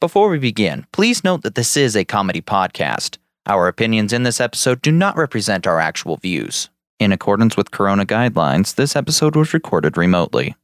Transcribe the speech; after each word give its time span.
Before 0.00 0.28
we 0.28 0.38
begin, 0.38 0.86
please 0.92 1.22
note 1.24 1.42
that 1.42 1.54
this 1.54 1.76
is 1.76 1.96
a 1.96 2.04
comedy 2.04 2.40
podcast. 2.42 3.18
Our 3.46 3.68
opinions 3.68 4.12
in 4.12 4.24
this 4.24 4.40
episode 4.40 4.82
do 4.82 4.90
not 4.90 5.16
represent 5.16 5.66
our 5.66 5.78
actual 5.78 6.16
views. 6.16 6.68
In 6.98 7.12
accordance 7.12 7.56
with 7.56 7.70
Corona 7.70 8.04
guidelines, 8.04 8.74
this 8.74 8.96
episode 8.96 9.36
was 9.36 9.54
recorded 9.54 9.96
remotely. 9.96 10.56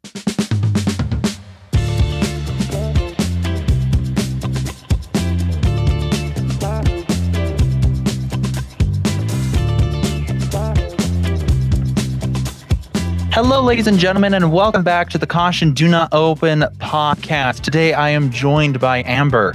Hello, 13.32 13.62
ladies 13.62 13.86
and 13.86 13.96
gentlemen, 13.96 14.34
and 14.34 14.52
welcome 14.52 14.82
back 14.82 15.08
to 15.10 15.18
the 15.18 15.26
Caution 15.26 15.72
Do 15.72 15.86
Not 15.86 16.08
Open 16.12 16.62
podcast. 16.78 17.60
Today 17.60 17.92
I 17.92 18.10
am 18.10 18.30
joined 18.30 18.80
by 18.80 19.04
Amber. 19.04 19.54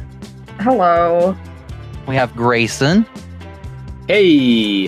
Hello. 0.62 1.36
We 2.08 2.16
have 2.16 2.34
Grayson. 2.38 3.06
Hey, 4.08 4.88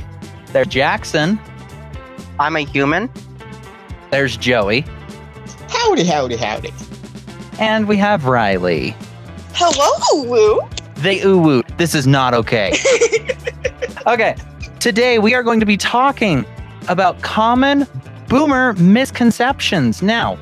There's 0.53 0.67
Jackson. 0.67 1.37
I'm 2.39 2.55
a 2.55 2.61
human. 2.61 3.09
There's 4.09 4.37
Joey. 4.37 4.85
Howdy, 5.67 6.05
howdy, 6.05 6.37
howdy. 6.37 6.73
And 7.59 7.89
we 7.89 7.97
have 7.97 8.23
Riley. 8.25 8.95
Hello, 9.53 10.23
Woo. 10.23 10.61
They 10.95 11.21
ooh 11.23 11.37
woo. 11.37 11.63
This 11.75 11.93
is 11.93 12.07
not 12.07 12.33
okay. 12.33 12.71
okay. 14.07 14.35
Today 14.79 15.19
we 15.19 15.33
are 15.33 15.43
going 15.43 15.59
to 15.59 15.65
be 15.65 15.75
talking 15.77 16.45
about 16.87 17.21
common 17.21 17.85
boomer 18.27 18.73
misconceptions. 18.73 20.01
Now, 20.01 20.35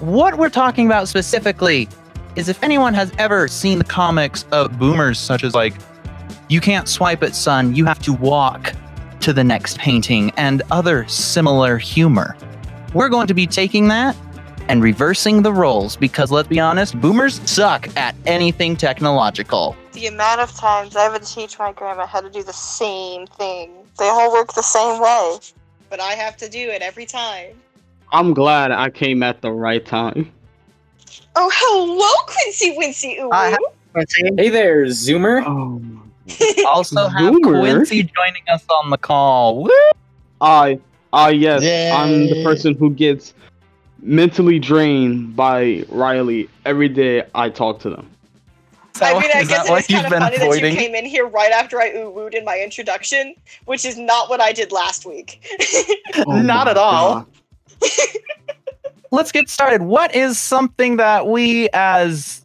what 0.00 0.38
we're 0.38 0.50
talking 0.50 0.86
about 0.86 1.08
specifically 1.08 1.88
is 2.36 2.48
if 2.48 2.62
anyone 2.62 2.94
has 2.94 3.12
ever 3.18 3.48
seen 3.48 3.78
the 3.78 3.84
comics 3.84 4.44
of 4.52 4.78
boomers, 4.78 5.18
such 5.18 5.44
as 5.44 5.54
like, 5.54 5.74
you 6.48 6.60
can't 6.60 6.88
swipe 6.88 7.22
it, 7.22 7.34
son, 7.34 7.74
you 7.74 7.84
have 7.84 8.00
to 8.00 8.12
walk 8.12 8.72
to 9.20 9.32
the 9.32 9.44
next 9.44 9.78
painting, 9.78 10.32
and 10.36 10.62
other 10.70 11.06
similar 11.08 11.78
humor. 11.78 12.36
We're 12.92 13.08
going 13.08 13.28
to 13.28 13.34
be 13.34 13.46
taking 13.46 13.88
that 13.88 14.16
and 14.68 14.82
reversing 14.82 15.42
the 15.42 15.52
roles 15.52 15.96
because 15.96 16.30
let's 16.30 16.48
be 16.48 16.60
honest, 16.60 17.00
boomers 17.00 17.40
suck 17.48 17.88
at 17.96 18.14
anything 18.26 18.76
technological. 18.76 19.76
The 19.92 20.06
amount 20.06 20.40
of 20.40 20.52
times 20.54 20.96
I 20.96 21.08
would 21.08 21.22
teach 21.22 21.58
my 21.58 21.72
grandma 21.72 22.06
how 22.06 22.20
to 22.20 22.30
do 22.30 22.42
the 22.42 22.52
same 22.52 23.26
thing. 23.26 23.70
They 23.98 24.08
all 24.08 24.32
work 24.32 24.52
the 24.54 24.62
same 24.62 25.00
way. 25.00 25.38
But 25.92 26.00
I 26.00 26.12
have 26.12 26.38
to 26.38 26.48
do 26.48 26.70
it 26.70 26.80
every 26.80 27.04
time. 27.04 27.60
I'm 28.12 28.32
glad 28.32 28.72
I 28.72 28.88
came 28.88 29.22
at 29.22 29.42
the 29.42 29.52
right 29.52 29.84
time. 29.84 30.32
Oh, 31.36 31.50
hello, 31.52 32.32
Quincy 32.32 32.74
Wincy 32.78 33.22
Ooh. 33.22 33.30
I 33.30 33.58
Hey 34.38 34.48
there, 34.48 34.86
Zoomer. 34.86 35.44
Oh, 35.46 35.82
Also 36.66 37.08
have 37.08 37.34
Boomer. 37.34 37.60
Quincy 37.60 38.04
joining 38.04 38.42
us 38.50 38.64
on 38.70 38.88
the 38.88 38.96
call. 38.96 39.64
Woo! 39.64 39.70
I, 40.40 40.80
I 41.12 41.28
yes, 41.28 41.62
I'm 41.92 42.26
the 42.26 42.42
person 42.42 42.74
who 42.74 42.88
gets 42.88 43.34
mentally 44.00 44.58
drained 44.58 45.36
by 45.36 45.84
Riley 45.90 46.48
every 46.64 46.88
day 46.88 47.24
I 47.34 47.50
talk 47.50 47.80
to 47.80 47.90
them. 47.90 48.08
I 49.02 49.12
mean, 49.14 49.30
I 49.34 49.44
guess 49.44 49.68
it's 49.68 49.86
kind 49.88 50.06
of 50.06 50.10
been 50.10 50.20
funny 50.20 50.38
that 50.38 50.60
you 50.60 50.76
came 50.76 50.94
in 50.94 51.04
here 51.04 51.26
right 51.26 51.52
after 51.52 51.80
I 51.80 51.90
ooh 51.90 52.10
wooed 52.10 52.34
in 52.34 52.44
my 52.44 52.60
introduction, 52.60 53.34
which 53.64 53.84
is 53.84 53.98
not 53.98 54.28
what 54.30 54.40
I 54.40 54.52
did 54.52 54.72
last 54.72 55.06
week. 55.06 55.42
Oh 56.26 56.40
Not 56.42 56.68
at 56.68 56.76
all. 56.76 57.26
Let's 59.10 59.32
get 59.32 59.48
started. 59.48 59.82
What 59.82 60.14
is 60.14 60.38
something 60.38 60.96
that 60.98 61.26
we 61.26 61.68
as 61.72 62.44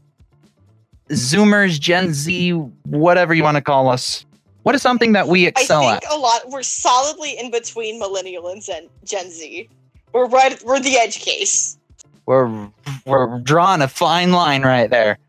Zoomers, 1.10 1.80
Gen 1.80 2.14
Z, 2.14 2.52
whatever 2.86 3.34
you 3.34 3.44
want 3.44 3.56
to 3.56 3.62
call 3.62 3.90
us, 3.90 4.26
what 4.64 4.76
is 4.76 4.82
something 4.82 5.14
that 5.14 5.28
we 5.28 5.48
excel 5.48 5.84
at? 5.84 5.86
I 5.86 5.96
excel 5.98 6.02
think 6.02 6.12
at? 6.12 6.18
a 6.18 6.20
lot. 6.20 6.50
We're 6.50 6.64
solidly 6.64 7.38
in 7.38 7.52
between 7.52 8.00
millennial 8.00 8.50
and 8.50 8.62
Gen, 8.62 8.88
Gen 9.06 9.30
Z. 9.32 9.70
We're 10.14 10.28
right. 10.28 10.62
We're 10.64 10.80
the 10.80 10.98
edge 10.98 11.20
case, 11.20 11.78
We're 12.26 12.70
we're 13.06 13.40
drawing 13.40 13.82
a 13.82 13.88
fine 13.88 14.32
line 14.32 14.64
right 14.64 14.90
there. 14.90 15.20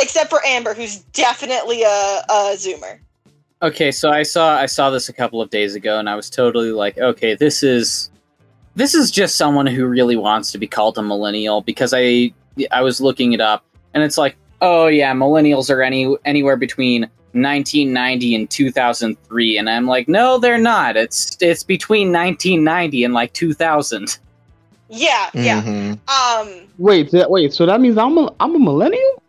Except 0.00 0.30
for 0.30 0.44
Amber, 0.44 0.74
who's 0.74 0.98
definitely 1.12 1.82
a, 1.82 1.86
a 2.28 2.54
Zoomer. 2.54 2.98
Okay, 3.62 3.90
so 3.90 4.10
I 4.10 4.22
saw 4.22 4.56
I 4.56 4.66
saw 4.66 4.90
this 4.90 5.08
a 5.08 5.12
couple 5.12 5.40
of 5.40 5.50
days 5.50 5.74
ago, 5.74 5.98
and 5.98 6.08
I 6.10 6.14
was 6.14 6.28
totally 6.28 6.72
like, 6.72 6.98
okay, 6.98 7.34
this 7.34 7.62
is 7.62 8.10
this 8.74 8.94
is 8.94 9.10
just 9.10 9.36
someone 9.36 9.66
who 9.66 9.86
really 9.86 10.16
wants 10.16 10.52
to 10.52 10.58
be 10.58 10.66
called 10.66 10.98
a 10.98 11.02
millennial 11.02 11.62
because 11.62 11.94
I 11.94 12.32
I 12.70 12.82
was 12.82 13.00
looking 13.00 13.32
it 13.32 13.40
up, 13.40 13.64
and 13.94 14.02
it's 14.02 14.18
like, 14.18 14.36
oh 14.60 14.88
yeah, 14.88 15.12
millennials 15.14 15.70
are 15.70 15.80
any 15.82 16.14
anywhere 16.26 16.56
between 16.56 17.02
1990 17.32 18.34
and 18.34 18.50
2003, 18.50 19.58
and 19.58 19.70
I'm 19.70 19.86
like, 19.86 20.08
no, 20.08 20.38
they're 20.38 20.58
not. 20.58 20.96
It's 20.98 21.36
it's 21.40 21.62
between 21.62 22.12
1990 22.12 23.04
and 23.04 23.14
like 23.14 23.32
2000. 23.32 24.18
Yeah, 24.88 25.30
yeah. 25.34 25.62
Mhm. 25.62 25.98
Um, 26.08 26.68
Wait, 26.78 27.10
that, 27.10 27.30
wait. 27.30 27.52
So 27.54 27.64
that 27.66 27.80
means 27.80 27.96
I'm 27.96 28.16
a 28.18 28.34
I'm 28.38 28.54
a 28.54 28.58
millennial? 28.58 29.22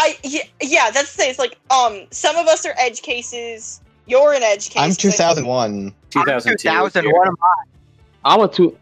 I 0.00 0.16
yeah, 0.24 0.42
yeah. 0.62 0.90
That's 0.90 1.12
the 1.12 1.18
thing. 1.22 1.30
It's 1.30 1.38
like 1.38 1.58
um, 1.70 2.06
some 2.10 2.36
of 2.36 2.46
us 2.46 2.64
are 2.64 2.74
edge 2.78 3.02
cases. 3.02 3.80
You're 4.06 4.32
an 4.32 4.42
edge 4.42 4.70
case. 4.70 4.82
I'm 4.82 4.90
I- 4.90 4.94
2001. 4.94 5.94
2002. 6.10 6.56
2000. 6.56 7.04
here. 7.04 7.12
What 7.12 7.28
am 7.28 7.36
I? 7.42 8.34
I'm 8.34 8.40
a 8.40 8.48
two. 8.48 8.76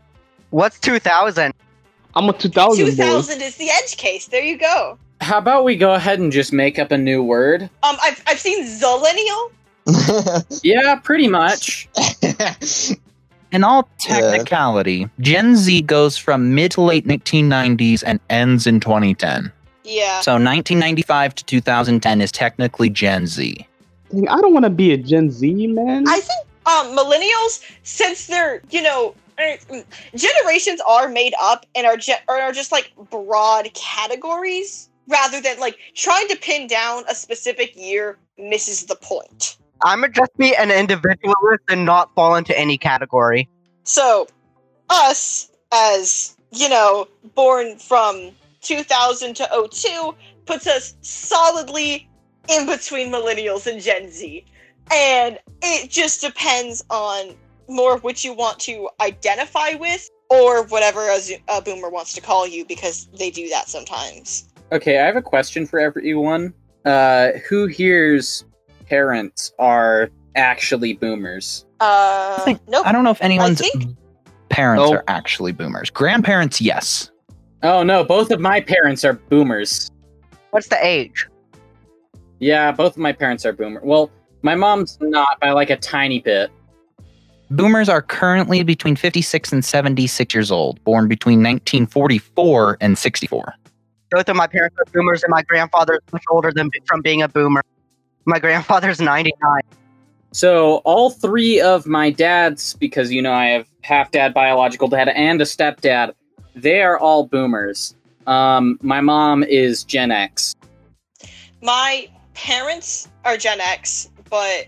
What's 0.51 0.79
2000? 0.81 1.53
I'm 2.15 2.29
a 2.29 2.33
2000 2.33 2.85
boy. 2.85 2.91
2000 2.91 3.43
is 3.43 3.57
the 3.57 3.69
edge 3.71 3.97
case. 3.97 4.29
There 4.29 4.43
you 4.43 4.57
go. 4.57 4.99
How 5.21 5.39
about 5.39 5.65
we 5.65 5.77
go 5.77 5.95
ahead 5.95 6.21
and 6.21 6.31
just 6.33 6.53
make 6.53 6.79
up 6.79 6.93
a 6.93 6.99
new 6.99 7.23
word? 7.23 7.63
Um, 7.83 7.97
I've 8.03 8.23
I've 8.27 8.39
seen 8.39 8.65
zillennial. 8.65 9.53
Yeah, 10.63 10.97
pretty 10.97 11.29
much. 11.29 11.89
In 13.51 13.65
all 13.65 13.89
technicality, 13.99 15.09
Gen 15.21 15.57
Z 15.57 15.81
goes 15.83 16.19
from 16.19 16.55
mid 16.55 16.73
to 16.73 16.83
late 16.83 17.07
1990s 17.07 18.03
and 18.07 18.21
ends 18.29 18.67
in 18.67 18.79
2010. 18.81 19.51
Yeah. 19.89 20.21
So 20.21 20.33
1995 20.33 21.35
to 21.37 21.45
2010 21.47 22.21
is 22.21 22.31
technically 22.31 22.91
Gen 22.91 23.27
Z. 23.27 23.67
Dang, 24.11 24.29
I 24.29 24.41
don't 24.41 24.53
want 24.53 24.65
to 24.65 24.71
be 24.71 24.93
a 24.93 24.99
Gen 24.99 25.31
Z 25.31 25.67
man. 25.67 26.07
I 26.07 26.21
think 26.21 26.47
um, 26.67 26.95
millennials, 26.95 27.65
since 27.85 28.27
they're 28.27 28.61
you 28.71 28.83
know 28.83 29.15
er, 29.41 29.57
generations 30.15 30.83
are 30.87 31.09
made 31.09 31.33
up 31.41 31.65
and 31.75 31.87
are 31.87 31.97
ge- 31.97 32.21
are 32.29 32.53
just 32.53 32.71
like 32.71 32.93
broad 33.11 33.71
categories 33.75 34.91
rather 35.07 35.41
than 35.41 35.59
like 35.59 35.79
trying 35.95 36.29
to 36.29 36.37
pin 36.37 36.67
down 36.67 37.05
a 37.09 37.15
specific 37.15 37.75
year 37.75 38.19
misses 38.37 38.85
the 38.85 38.97
point. 38.97 39.57
I'm 39.83 40.03
gonna 40.03 40.13
just 40.13 40.37
be 40.37 40.55
an 40.55 40.71
individualist 40.71 41.65
and 41.71 41.87
not 41.87 42.15
fall 42.15 42.35
into 42.35 42.57
any 42.59 42.77
category. 42.77 43.49
So, 43.85 44.27
us 44.91 45.51
as 45.73 46.37
you 46.53 46.69
know, 46.69 47.09
born 47.35 47.79
from 47.79 48.33
2000 48.61 49.35
to 49.37 49.69
02 49.73 50.15
puts 50.47 50.67
us 50.67 50.95
solidly 51.03 52.09
in 52.49 52.67
between 52.67 53.11
millennials 53.13 53.67
and 53.67 53.81
Gen 53.83 54.11
Z. 54.11 54.45
And 54.93 55.39
it 55.63 55.91
just 55.91 56.21
depends 56.23 56.83
on 56.91 57.35
more 57.69 57.95
of 57.95 58.03
what 58.03 58.25
you 58.25 58.33
want 58.33 58.59
to 58.61 58.89
identify 59.01 59.75
with 59.79 60.09
or 60.31 60.65
whatever 60.67 61.11
a, 61.11 61.21
zo- 61.21 61.37
a 61.49 61.61
boomer 61.61 61.91
wants 61.91 62.15
to 62.15 62.21
call 62.21 62.47
you 62.47 62.65
because 62.65 63.09
they 63.19 63.31
do 63.31 63.49
that 63.51 63.69
sometimes. 63.69 64.49
Okay, 64.73 64.99
I 64.99 65.07
have 65.07 65.17
a 65.17 65.23
question 65.23 65.67
for 65.67 65.79
everyone. 65.79 66.55
Uh, 66.85 67.33
who 67.49 67.67
here's 67.67 68.45
parents 68.87 69.53
are 69.59 70.11
actually 70.37 70.95
boomers? 70.95 71.67
Uh, 71.81 72.39
think- 72.41 72.61
nope. 72.69 72.87
I 72.87 72.93
don't 72.93 73.05
know 73.05 73.11
if 73.11 73.21
anyone's 73.23 73.61
think- 73.61 73.95
parents 74.49 74.83
Nope. 74.91 74.95
are 75.01 75.05
actually 75.09 75.53
boomers. 75.53 75.91
Grandparents, 75.91 76.61
yes. 76.61 77.11
Oh 77.63 77.83
no, 77.83 78.05
both 78.05 78.31
of 78.31 78.41
my 78.41 78.61
parents 78.61 79.05
are 79.05 79.15
boomers. 79.15 79.91
What's 80.51 80.69
the 80.69 80.79
age? 80.85 81.27
Yeah, 82.39 82.71
both 82.71 82.93
of 82.93 82.99
my 82.99 83.13
parents 83.13 83.45
are 83.45 83.53
boomer. 83.53 83.81
Well, 83.83 84.11
my 84.43 84.55
mom's 84.55 84.97
not 85.01 85.41
by 85.41 85.51
like 85.51 85.71
a 85.71 85.77
tiny 85.77 86.21
bit. 86.21 86.51
Boomers 87.51 87.89
are 87.89 88.03
currently 88.03 88.63
between 88.63 88.95
56 88.95 89.53
and 89.53 89.65
76 89.65 90.35
years 90.35 90.51
old, 90.51 90.83
born 90.85 91.09
between 91.09 91.39
1944 91.39 92.77
and 92.81 92.97
64. 92.97 93.55
Both 94.11 94.29
of 94.29 94.37
my 94.37 94.47
parents 94.47 94.77
are 94.79 94.85
boomers, 94.93 95.23
and 95.23 95.31
my 95.31 95.43
grandfather's 95.43 96.01
much 96.13 96.25
older 96.31 96.53
than 96.53 96.71
from 96.87 97.01
being 97.01 97.23
a 97.23 97.29
boomer. 97.29 97.63
My 98.27 98.39
grandfather's 98.39 99.01
99. 99.01 99.63
So 100.33 100.77
all 100.85 101.11
three 101.11 101.61
of 101.61 101.87
my 101.87 102.11
dads, 102.11 102.75
because 102.75 103.11
you 103.11 103.23
know 103.23 103.33
I 103.33 103.47
have 103.47 103.67
half 103.83 104.11
dad, 104.11 104.35
biological 104.35 104.89
dad, 104.89 105.09
and 105.09 105.41
a 105.41 105.45
stepdad, 105.45 106.13
they 106.55 106.83
are 106.83 106.99
all 106.99 107.27
boomers. 107.27 107.95
Um, 108.27 108.79
my 108.83 109.01
mom 109.01 109.43
is 109.43 109.85
Gen 109.85 110.11
X. 110.11 110.55
My 111.63 112.09
parents 112.35 113.09
are 113.25 113.37
Gen 113.37 113.61
X, 113.61 114.11
but 114.31 114.67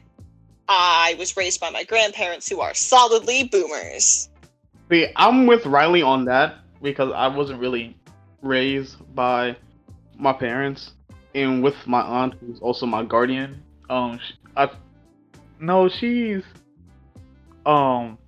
I 0.69 1.15
was 1.19 1.37
raised 1.37 1.61
by 1.61 1.71
my 1.71 1.85
grandparents 1.85 2.49
who 2.49 2.61
are 2.61 2.75
solidly 2.75 3.45
boomers. 3.45 4.29
See, 4.91 5.09
I'm 5.17 5.47
with 5.47 5.67
Riley 5.67 6.03
on 6.03 6.25
that 6.25 6.57
because 6.83 7.13
I 7.15 7.29
wasn't 7.29 7.61
really 7.61 7.97
raised 8.43 8.97
by 9.15 9.57
my 10.19 10.33
parents. 10.33 10.93
and 11.35 11.63
with 11.63 11.77
my 11.87 12.01
aunt, 12.01 12.35
who's 12.41 12.59
also 12.61 12.87
my 12.87 13.05
guardian. 13.05 13.63
Um, 13.89 14.19
sh- 14.19 14.33
I 14.57 14.69
no, 15.61 15.89
she's 15.89 16.43
um, 17.67 18.19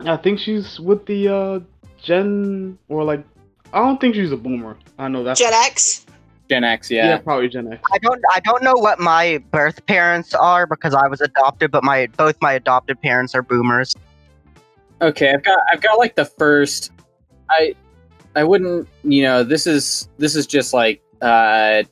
I 0.00 0.16
think 0.16 0.40
she's 0.40 0.80
with 0.80 1.06
the 1.06 1.28
uh 1.28 1.60
Gen 2.04 2.78
or 2.88 3.02
like 3.02 3.24
I 3.72 3.78
don't 3.78 4.00
think 4.00 4.14
she's 4.14 4.30
a 4.30 4.36
boomer. 4.36 4.76
I 4.98 5.08
know 5.08 5.24
that's 5.24 5.40
Gen 5.40 5.52
X. 5.52 6.06
Gen 6.48 6.62
X, 6.62 6.90
yeah. 6.90 7.08
yeah. 7.08 7.18
probably 7.18 7.48
Gen 7.48 7.72
X. 7.72 7.82
I 7.92 7.98
don't 7.98 8.22
I 8.30 8.40
don't 8.40 8.62
know 8.62 8.74
what 8.74 9.00
my 9.00 9.42
birth 9.50 9.84
parents 9.86 10.34
are 10.34 10.66
because 10.66 10.94
I 10.94 11.08
was 11.08 11.20
adopted, 11.20 11.70
but 11.70 11.82
my 11.82 12.06
both 12.16 12.36
my 12.40 12.52
adopted 12.52 13.00
parents 13.00 13.34
are 13.34 13.42
boomers. 13.42 13.94
Okay, 15.00 15.32
I've 15.32 15.42
got 15.42 15.58
I've 15.72 15.80
got 15.80 15.98
like 15.98 16.14
the 16.14 16.26
first 16.26 16.92
I 17.50 17.74
I 18.36 18.44
wouldn't 18.44 18.88
you 19.02 19.22
know, 19.22 19.42
this 19.42 19.66
is 19.66 20.08
this 20.18 20.36
is 20.36 20.46
just 20.46 20.74
like 20.74 21.02
uh 21.22 21.82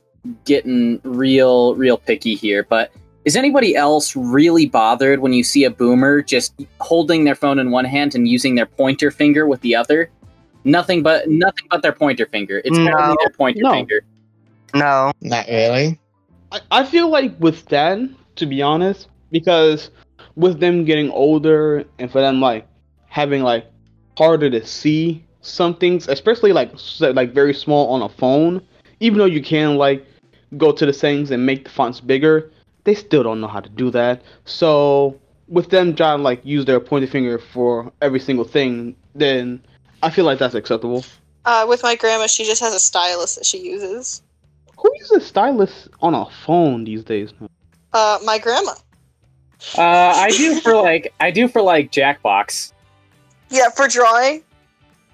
getting 0.45 1.01
real 1.03 1.75
real 1.75 1.97
picky 1.97 2.35
here, 2.35 2.63
but 2.63 2.91
is 3.25 3.35
anybody 3.35 3.75
else 3.75 4.15
really 4.15 4.65
bothered 4.65 5.19
when 5.19 5.33
you 5.33 5.43
see 5.43 5.63
a 5.63 5.69
boomer 5.69 6.21
just 6.21 6.53
holding 6.79 7.23
their 7.23 7.35
phone 7.35 7.59
in 7.59 7.71
one 7.71 7.85
hand 7.85 8.15
and 8.15 8.27
using 8.27 8.55
their 8.55 8.65
pointer 8.65 9.11
finger 9.11 9.47
with 9.47 9.61
the 9.61 9.75
other? 9.75 10.09
Nothing 10.65 11.03
but 11.03 11.27
nothing 11.29 11.65
but 11.69 11.81
their 11.81 11.91
pointer 11.91 12.25
finger. 12.25 12.61
It's 12.65 12.77
No. 12.77 12.91
only 12.97 13.15
their 13.23 13.33
pointer 13.35 13.61
No. 13.61 13.71
finger. 13.73 14.01
No. 14.73 15.11
Not 15.21 15.47
really. 15.47 15.99
I, 16.51 16.59
I 16.71 16.83
feel 16.85 17.09
like 17.09 17.33
with 17.39 17.65
them, 17.65 18.15
to 18.35 18.45
be 18.45 18.61
honest, 18.61 19.07
because 19.31 19.89
with 20.35 20.59
them 20.59 20.83
getting 20.85 21.09
older 21.11 21.83
and 21.99 22.11
for 22.11 22.21
them 22.21 22.39
like 22.41 22.67
having 23.07 23.43
like 23.43 23.65
harder 24.17 24.49
to 24.49 24.65
see 24.65 25.23
some 25.41 25.75
things, 25.75 26.07
especially 26.07 26.53
like 26.53 26.73
s- 26.73 27.01
like 27.01 27.33
very 27.33 27.53
small 27.53 27.89
on 27.89 28.01
a 28.01 28.09
phone, 28.09 28.61
even 28.99 29.19
though 29.19 29.25
you 29.25 29.41
can 29.41 29.75
like 29.75 30.05
go 30.57 30.71
to 30.71 30.85
the 30.85 30.93
settings 30.93 31.31
and 31.31 31.45
make 31.45 31.63
the 31.65 31.69
fonts 31.69 31.99
bigger, 31.99 32.51
they 32.83 32.95
still 32.95 33.23
don't 33.23 33.41
know 33.41 33.47
how 33.47 33.59
to 33.59 33.69
do 33.69 33.89
that. 33.91 34.21
So 34.45 35.19
with 35.47 35.69
them 35.69 35.95
trying 35.95 36.17
to 36.17 36.23
like 36.23 36.41
use 36.45 36.65
their 36.65 36.79
pointer 36.79 37.07
finger 37.07 37.37
for 37.37 37.91
every 38.01 38.19
single 38.19 38.45
thing, 38.45 38.95
then 39.15 39.63
I 40.01 40.09
feel 40.09 40.25
like 40.25 40.39
that's 40.39 40.55
acceptable. 40.55 41.05
Uh, 41.45 41.65
with 41.67 41.83
my 41.83 41.95
grandma, 41.95 42.27
she 42.27 42.45
just 42.45 42.61
has 42.61 42.73
a 42.73 42.79
stylus 42.79 43.35
that 43.35 43.45
she 43.45 43.59
uses. 43.59 44.21
Who 44.77 44.91
uses 44.97 45.25
stylus 45.25 45.87
on 46.01 46.13
a 46.13 46.25
phone 46.45 46.83
these 46.83 47.03
days? 47.03 47.33
Uh, 47.91 48.19
my 48.23 48.37
grandma. 48.39 48.73
Uh 49.77 49.81
I 49.81 50.29
do 50.29 50.59
for 50.59 50.75
like 50.75 51.13
I 51.21 51.31
do 51.31 51.47
for 51.47 51.61
like 51.61 51.91
Jackbox. 51.91 52.73
Yeah, 53.49 53.69
for 53.69 53.87
drawing. 53.87 54.43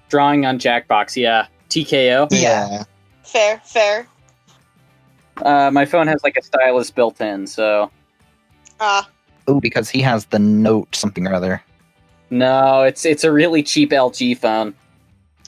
Drawing 0.08 0.44
on 0.44 0.58
Jackbox, 0.58 1.14
yeah. 1.14 1.46
TKO. 1.68 2.28
Yeah. 2.32 2.84
Fair, 3.22 3.60
fair. 3.64 4.08
Uh 5.44 5.70
my 5.70 5.84
phone 5.84 6.06
has 6.06 6.22
like 6.22 6.36
a 6.36 6.42
stylus 6.42 6.90
built 6.90 7.20
in, 7.20 7.46
so 7.46 7.90
Uh, 8.78 9.02
Oh, 9.46 9.60
because 9.60 9.88
he 9.88 10.00
has 10.02 10.26
the 10.26 10.38
note 10.38 10.94
something 10.94 11.26
or 11.26 11.34
other. 11.34 11.62
No, 12.30 12.82
it's 12.82 13.04
it's 13.04 13.24
a 13.24 13.32
really 13.32 13.62
cheap 13.62 13.90
LG 13.90 14.38
phone. 14.38 14.74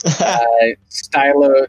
Uh, 0.20 0.74
Stylo, 0.88 1.66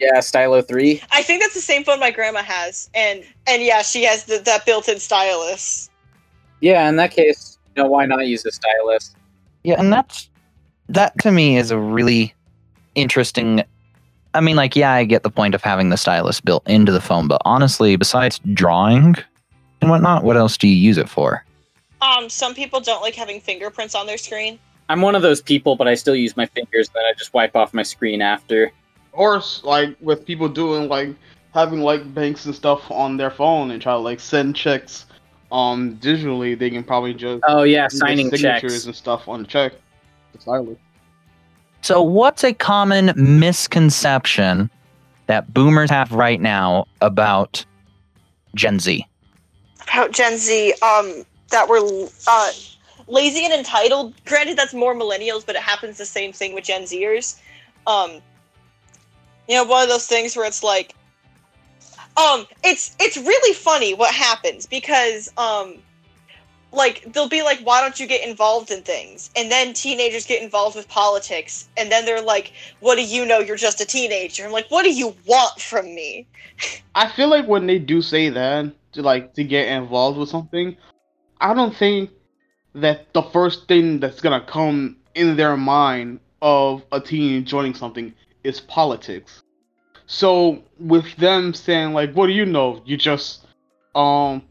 yeah, 0.00 0.18
Stylo 0.18 0.60
three. 0.60 1.00
I 1.12 1.22
think 1.22 1.40
that's 1.40 1.54
the 1.54 1.60
same 1.60 1.84
phone 1.84 2.00
my 2.00 2.10
grandma 2.10 2.42
has, 2.42 2.90
and 2.94 3.22
and 3.46 3.62
yeah, 3.62 3.82
she 3.82 4.02
has 4.02 4.24
the, 4.24 4.38
that 4.38 4.66
built-in 4.66 4.98
stylus. 4.98 5.88
Yeah, 6.60 6.88
in 6.88 6.96
that 6.96 7.12
case, 7.12 7.58
you 7.76 7.82
know, 7.82 7.88
why 7.88 8.06
not 8.06 8.26
use 8.26 8.44
a 8.44 8.50
stylus? 8.50 9.14
Yeah, 9.62 9.76
and 9.78 9.92
that's 9.92 10.28
that 10.88 11.16
to 11.20 11.30
me 11.30 11.56
is 11.58 11.70
a 11.70 11.78
really 11.78 12.34
interesting. 12.96 13.62
I 14.36 14.40
mean, 14.40 14.56
like, 14.56 14.76
yeah, 14.76 14.92
I 14.92 15.04
get 15.04 15.22
the 15.22 15.30
point 15.30 15.54
of 15.54 15.62
having 15.62 15.88
the 15.88 15.96
stylus 15.96 16.40
built 16.40 16.62
into 16.68 16.92
the 16.92 17.00
phone, 17.00 17.26
but 17.26 17.40
honestly, 17.44 17.96
besides 17.96 18.38
drawing 18.52 19.16
and 19.80 19.90
whatnot, 19.90 20.24
what 20.24 20.36
else 20.36 20.56
do 20.56 20.68
you 20.68 20.76
use 20.76 20.98
it 20.98 21.08
for? 21.08 21.44
Um, 22.02 22.28
some 22.28 22.54
people 22.54 22.80
don't 22.80 23.00
like 23.02 23.14
having 23.14 23.40
fingerprints 23.40 23.94
on 23.94 24.06
their 24.06 24.18
screen. 24.18 24.58
I'm 24.88 25.00
one 25.00 25.14
of 25.14 25.22
those 25.22 25.40
people, 25.42 25.74
but 25.74 25.88
I 25.88 25.94
still 25.94 26.14
use 26.14 26.36
my 26.36 26.46
fingers. 26.46 26.90
Then 26.90 27.02
I 27.04 27.12
just 27.18 27.32
wipe 27.34 27.56
off 27.56 27.74
my 27.74 27.82
screen 27.82 28.22
after. 28.22 28.70
or 29.12 29.42
like 29.64 29.96
with 30.00 30.26
people 30.26 30.48
doing 30.48 30.88
like 30.88 31.08
having 31.54 31.80
like 31.80 32.12
banks 32.14 32.44
and 32.44 32.54
stuff 32.54 32.88
on 32.90 33.16
their 33.16 33.30
phone 33.30 33.70
and 33.70 33.80
try 33.80 33.94
to 33.94 33.98
like 33.98 34.20
send 34.20 34.54
checks 34.54 35.06
um 35.50 35.96
digitally 36.02 36.58
they 36.58 36.68
can 36.68 36.84
probably 36.84 37.14
just 37.14 37.42
Oh 37.48 37.62
yeah, 37.62 37.88
signing 37.88 38.28
signatures 38.30 38.72
checks. 38.72 38.84
and 38.84 38.94
stuff 38.94 39.26
on 39.26 39.40
the 39.42 39.48
check 39.48 39.72
the 40.34 40.40
stylus. 40.40 40.76
So, 41.86 42.02
what's 42.02 42.42
a 42.42 42.52
common 42.52 43.12
misconception 43.14 44.70
that 45.28 45.54
boomers 45.54 45.88
have 45.88 46.10
right 46.10 46.40
now 46.40 46.88
about 47.00 47.64
Gen 48.56 48.80
Z? 48.80 49.06
About 49.84 50.10
Gen 50.10 50.36
Z, 50.36 50.72
um, 50.82 51.24
that 51.50 51.68
we're 51.68 52.08
uh, 52.26 52.50
lazy 53.06 53.44
and 53.44 53.54
entitled. 53.54 54.14
Granted, 54.24 54.58
that's 54.58 54.74
more 54.74 54.96
millennials, 54.96 55.46
but 55.46 55.54
it 55.54 55.62
happens 55.62 55.96
the 55.96 56.06
same 56.06 56.32
thing 56.32 56.56
with 56.56 56.64
Gen 56.64 56.82
Zers. 56.82 57.40
Um, 57.86 58.20
you 59.48 59.54
know, 59.54 59.62
one 59.62 59.84
of 59.84 59.88
those 59.88 60.08
things 60.08 60.36
where 60.36 60.44
it's 60.44 60.64
like, 60.64 60.92
um, 62.16 62.48
it's 62.64 62.96
it's 62.98 63.16
really 63.16 63.54
funny 63.54 63.94
what 63.94 64.12
happens 64.12 64.66
because 64.66 65.32
um, 65.38 65.76
like 66.76 67.12
they'll 67.12 67.28
be 67.28 67.42
like, 67.42 67.60
why 67.60 67.80
don't 67.80 67.98
you 67.98 68.06
get 68.06 68.26
involved 68.26 68.70
in 68.70 68.82
things? 68.82 69.30
And 69.36 69.50
then 69.50 69.72
teenagers 69.72 70.26
get 70.26 70.42
involved 70.42 70.76
with 70.76 70.88
politics, 70.88 71.68
and 71.76 71.90
then 71.90 72.04
they're 72.04 72.22
like, 72.22 72.52
what 72.80 72.96
do 72.96 73.04
you 73.04 73.26
know? 73.26 73.38
You're 73.38 73.56
just 73.56 73.80
a 73.80 73.86
teenager. 73.86 74.44
I'm 74.44 74.52
like, 74.52 74.70
what 74.70 74.84
do 74.84 74.92
you 74.92 75.16
want 75.26 75.60
from 75.60 75.86
me? 75.86 76.26
i 76.94 77.08
feel 77.08 77.28
like 77.28 77.46
when 77.46 77.66
they 77.66 77.78
do 77.78 78.00
say 78.00 78.28
that 78.28 78.72
to 78.92 79.02
like 79.02 79.34
to 79.34 79.44
get 79.44 79.68
involved 79.68 80.18
with 80.18 80.28
something 80.28 80.76
i 81.40 81.52
don't 81.54 81.76
think 81.76 82.10
that 82.74 83.12
the 83.12 83.22
first 83.22 83.68
thing 83.68 83.98
that's 84.00 84.20
gonna 84.20 84.44
come 84.46 84.96
in 85.14 85.36
their 85.36 85.56
mind 85.56 86.20
of 86.42 86.84
a 86.92 87.00
teen 87.00 87.44
joining 87.44 87.74
something 87.74 88.12
is 88.44 88.60
politics 88.60 89.42
so 90.06 90.62
with 90.78 91.16
them 91.16 91.52
saying 91.52 91.92
like 91.92 92.12
what 92.12 92.26
do 92.26 92.32
you 92.32 92.46
know 92.46 92.80
you 92.84 92.96
just 92.96 93.46
um 93.94 94.42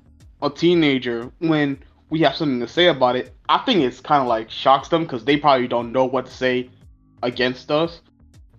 a 0.41 0.49
teenager 0.49 1.31
when 1.39 1.77
we 2.09 2.19
have 2.21 2.35
something 2.35 2.59
to 2.59 2.67
say 2.67 2.87
about 2.87 3.15
it 3.15 3.33
i 3.49 3.57
think 3.59 3.81
it's 3.81 3.99
kind 3.99 4.21
of 4.21 4.27
like 4.27 4.49
shocks 4.49 4.87
them 4.89 5.03
because 5.03 5.25
they 5.25 5.37
probably 5.37 5.67
don't 5.67 5.91
know 5.91 6.05
what 6.05 6.25
to 6.25 6.31
say 6.31 6.69
against 7.23 7.71
us 7.71 8.01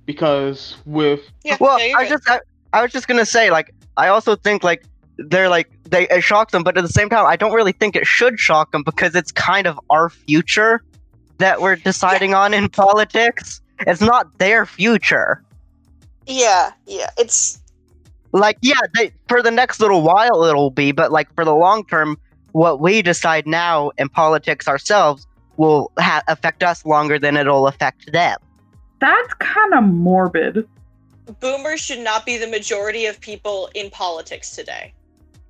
because 0.06 0.76
with 0.86 1.20
Yeah, 1.44 1.56
Well, 1.60 1.78
yeah, 1.80 1.96
I 1.96 2.00
right. 2.02 2.08
just 2.08 2.28
I, 2.28 2.40
I 2.72 2.82
was 2.82 2.92
just 2.92 3.08
gonna 3.08 3.26
say 3.26 3.50
like 3.50 3.74
I 3.96 4.08
also 4.08 4.36
think 4.36 4.62
like 4.64 4.84
they're 5.18 5.48
like 5.48 5.70
they 5.84 6.06
it 6.08 6.22
shocks 6.22 6.52
them, 6.52 6.62
but 6.62 6.76
at 6.76 6.82
the 6.82 6.88
same 6.92 7.08
time 7.08 7.26
I 7.26 7.36
don't 7.36 7.52
really 7.52 7.72
think 7.72 7.96
it 7.96 8.06
should 8.06 8.38
shock 8.38 8.70
them 8.72 8.82
because 8.84 9.14
it's 9.14 9.32
kind 9.32 9.66
of 9.66 9.78
our 9.90 10.10
future 10.10 10.82
that 11.38 11.60
we're 11.60 11.76
deciding 11.76 12.34
on 12.34 12.54
in 12.54 12.68
politics. 12.68 13.60
It's 13.80 14.00
not 14.00 14.38
their 14.38 14.64
future. 14.66 15.42
yeah, 16.26 16.72
yeah. 16.86 17.10
It's 17.18 17.60
Like 18.32 18.58
yeah, 18.62 18.74
they, 18.94 19.12
for 19.28 19.42
the 19.42 19.50
next 19.50 19.80
little 19.80 20.02
while 20.02 20.44
it'll 20.44 20.70
be, 20.70 20.92
but 20.92 21.12
like 21.12 21.32
for 21.34 21.44
the 21.44 21.54
long 21.54 21.84
term, 21.86 22.18
what 22.56 22.80
we 22.80 23.02
decide 23.02 23.46
now 23.46 23.90
in 23.98 24.08
politics 24.08 24.66
ourselves 24.66 25.26
will 25.58 25.92
ha- 25.98 26.22
affect 26.26 26.62
us 26.62 26.86
longer 26.86 27.18
than 27.18 27.36
it'll 27.36 27.66
affect 27.66 28.10
them. 28.12 28.38
That's 28.98 29.34
kind 29.34 29.74
of 29.74 29.84
morbid. 29.84 30.66
boomers 31.40 31.82
should 31.82 31.98
not 31.98 32.24
be 32.24 32.38
the 32.38 32.46
majority 32.46 33.04
of 33.04 33.20
people 33.20 33.68
in 33.74 33.90
politics 33.90 34.56
today. 34.56 34.94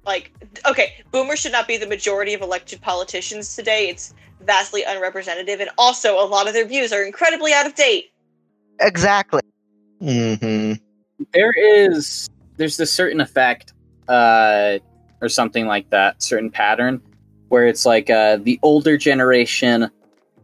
Like, 0.05 0.33
okay, 0.69 0.95
boomers 1.13 1.39
should 1.39 1.53
not 1.53 1.69
be 1.69 1.77
the 1.77 1.87
majority 1.87 2.35
of 2.35 2.41
elected 2.41 2.81
politicians 2.81 3.55
today. 3.55 3.89
It's 3.89 4.13
vastly 4.41 4.83
unrepresentative, 4.85 5.61
and 5.61 5.71
also 5.79 6.15
a 6.19 6.27
lot 6.27 6.49
of 6.49 6.55
their 6.55 6.67
views 6.67 6.93
are 6.93 7.05
incredibly 7.05 7.53
out 7.53 7.67
of 7.67 7.77
date. 7.77 8.07
Exactly. 8.81 9.43
hmm 10.01 10.73
There 11.33 11.53
is 11.57 12.29
there's 12.57 12.77
this 12.77 12.93
certain 12.93 13.21
effect, 13.21 13.73
uh, 14.09 14.79
or 15.21 15.29
something 15.29 15.67
like 15.67 15.89
that, 15.91 16.23
certain 16.23 16.51
pattern, 16.51 17.01
where 17.49 17.67
it's 17.67 17.87
like 17.87 18.11
uh, 18.11 18.37
the 18.37 18.59
older 18.63 18.97
generation. 18.97 19.91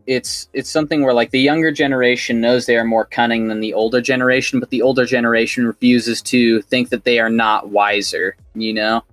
It's 0.07 0.49
it's 0.53 0.69
something 0.69 1.03
where 1.03 1.15
like 1.15 1.31
the 1.31 1.41
younger 1.41 1.71
generation 1.71 2.41
knows 2.41 2.67
they 2.67 2.77
are 2.77 2.85
more 2.85 3.05
cunning 3.05 3.49
than 3.49 3.61
the 3.61 3.73
older 3.75 4.01
generation, 4.01 4.59
but 4.59 4.71
the 4.71 4.83
older 4.83 5.07
generation 5.07 5.67
refuses 5.67 6.21
to 6.23 6.63
think 6.63 6.89
that 6.89 7.05
they 7.05 7.19
are 7.21 7.31
not 7.31 7.69
wiser. 7.69 8.37
You 8.55 8.75
know. 8.75 9.05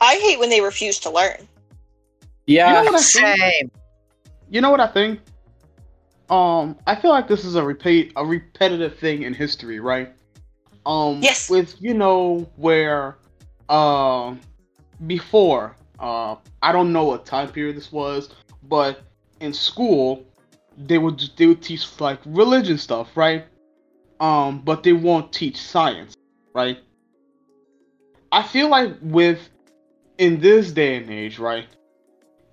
I 0.00 0.16
hate 0.16 0.38
when 0.38 0.50
they 0.50 0.60
refuse 0.60 0.98
to 1.00 1.10
learn. 1.10 1.48
Yeah. 2.46 2.68
You 2.68 2.84
know 2.84 2.92
what 2.92 3.00
I 3.00 3.02
think? 3.02 3.38
Same. 3.38 3.70
You 4.50 4.60
know 4.60 4.70
what 4.70 4.80
I 4.80 4.86
think? 4.86 5.20
Um, 6.28 6.76
I 6.86 6.96
feel 6.96 7.10
like 7.10 7.28
this 7.28 7.44
is 7.44 7.54
a 7.54 7.62
repeat, 7.62 8.12
a 8.16 8.24
repetitive 8.24 8.98
thing 8.98 9.22
in 9.22 9.32
history, 9.32 9.80
right? 9.80 10.12
Um, 10.86 11.20
Yes. 11.20 11.50
With 11.50 11.74
you 11.82 11.94
know 11.94 12.48
where, 12.56 13.16
um, 13.68 14.40
before, 15.06 15.76
uh, 15.98 16.36
I 16.62 16.72
don't 16.72 16.92
know 16.92 17.04
what 17.04 17.26
time 17.26 17.50
period 17.50 17.76
this 17.76 17.90
was, 17.92 18.30
but 18.62 19.02
in 19.40 19.52
school, 19.52 20.24
they 20.78 20.98
would 20.98 21.20
they 21.36 21.46
would 21.46 21.62
teach 21.62 22.00
like 22.00 22.20
religion 22.24 22.78
stuff, 22.78 23.16
right? 23.16 23.44
Um, 24.20 24.60
but 24.60 24.82
they 24.84 24.92
won't 24.92 25.32
teach 25.32 25.60
science, 25.60 26.14
right? 26.54 26.78
I 28.32 28.42
feel 28.42 28.68
like 28.68 28.94
with 29.02 29.48
in 30.18 30.40
this 30.40 30.72
day 30.72 30.96
and 30.96 31.10
age, 31.10 31.38
right? 31.38 31.66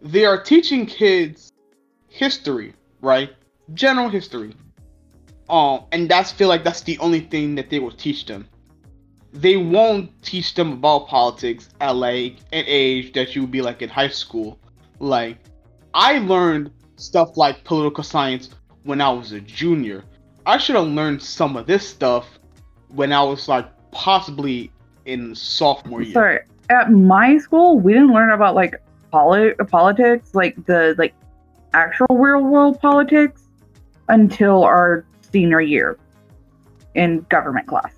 They 0.02 0.26
are 0.26 0.42
teaching 0.42 0.86
kids 0.86 1.52
history, 2.10 2.74
right? 3.02 3.32
General 3.74 4.10
history. 4.10 4.54
Um, 5.50 5.84
and 5.92 6.10
that's 6.10 6.32
feel 6.32 6.48
like 6.48 6.64
that's 6.64 6.82
the 6.82 6.98
only 7.00 7.20
thing 7.20 7.56
that 7.56 7.70
they 7.70 7.80
will 7.80 7.92
teach 7.92 8.26
them. 8.26 8.48
They 9.34 9.58
won't 9.58 10.10
teach 10.24 10.54
them 10.54 10.74
about 10.74 11.08
politics 11.08 11.70
at 11.82 11.96
like 11.96 12.38
an 12.52 12.66
age 12.68 13.14
that 13.14 13.36
you 13.36 13.42
would 13.42 13.52
be 13.52 13.62
like 13.62 13.82
in 13.82 13.90
high 13.90 14.10
school. 14.10 14.60
Like, 15.00 15.38
I 15.94 16.20
learned 16.20 16.72
stuff 16.96 17.36
like 17.36 17.64
political 17.64 18.04
science 18.04 18.50
when 18.84 19.02
I 19.02 19.10
was 19.10 19.32
a 19.32 19.42
junior. 19.42 20.04
I 20.46 20.58
should 20.58 20.76
have 20.76 20.88
learned 20.88 21.22
some 21.22 21.56
of 21.58 21.68
this 21.68 21.88
stuff 21.88 22.28
when 22.90 23.12
I 23.12 23.24
was 23.24 23.48
like 23.48 23.68
possibly 23.92 24.72
in 25.06 25.36
sophomore 25.36 26.02
year. 26.02 26.14
Sorry, 26.14 26.40
at 26.70 26.92
my 26.92 27.38
school, 27.38 27.80
we 27.80 27.94
didn't 27.94 28.14
learn 28.14 28.32
about 28.32 28.56
like 28.56 28.76
poli- 29.12 29.56
politics, 29.68 30.34
like 30.34 30.66
the 30.66 30.96
like 30.98 31.14
actual 31.74 32.08
real 32.12 32.44
world 32.44 32.80
politics, 32.80 33.44
until 34.10 34.64
our 34.64 35.06
senior 35.34 35.60
year 35.60 35.98
in 36.96 37.26
government 37.30 37.68
class, 37.68 37.92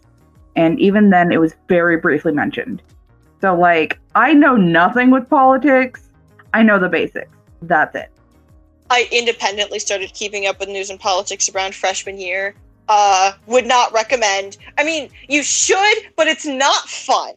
and 0.55 0.79
even 0.79 1.09
then, 1.11 1.31
it 1.31 1.39
was 1.39 1.53
very 1.67 1.97
briefly 1.97 2.31
mentioned. 2.31 2.81
So, 3.41 3.53
like, 3.53 3.99
I 4.15 4.33
know 4.33 4.55
nothing 4.55 5.11
with 5.11 5.29
politics. 5.29 6.09
I 6.53 6.63
know 6.63 6.79
the 6.79 6.89
basics. 6.89 7.29
That's 7.61 7.93
it. 7.95 8.09
I 8.89 9.07
independently 9.11 9.79
started 9.79 10.13
keeping 10.13 10.47
up 10.47 10.59
with 10.59 10.69
news 10.69 10.89
and 10.89 10.99
politics 10.99 11.49
around 11.53 11.75
freshman 11.75 12.17
year. 12.17 12.55
Uh, 12.87 13.33
would 13.47 13.65
not 13.65 13.91
recommend. 13.93 14.57
I 14.77 14.83
mean, 14.83 15.09
you 15.27 15.41
should, 15.43 15.97
but 16.15 16.27
it's 16.27 16.45
not 16.45 16.87
fun. 16.87 17.33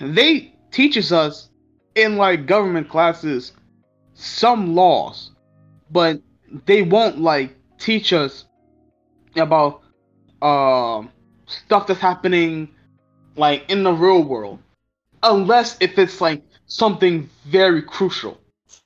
they 0.00 0.52
teaches 0.70 1.12
us 1.12 1.50
in 1.94 2.16
like 2.16 2.46
government 2.46 2.88
classes 2.88 3.52
some 4.14 4.74
laws 4.74 5.30
but 5.90 6.20
they 6.66 6.82
won't 6.82 7.20
like 7.20 7.54
teach 7.78 8.12
us 8.12 8.45
about 9.38 9.82
um 10.42 11.10
stuff 11.46 11.86
that's 11.86 12.00
happening 12.00 12.68
like 13.36 13.68
in 13.70 13.82
the 13.82 13.92
real 13.92 14.22
world 14.22 14.58
unless 15.22 15.76
if 15.80 15.98
it's 15.98 16.20
like 16.20 16.42
something 16.66 17.28
very 17.46 17.82
crucial 17.82 18.40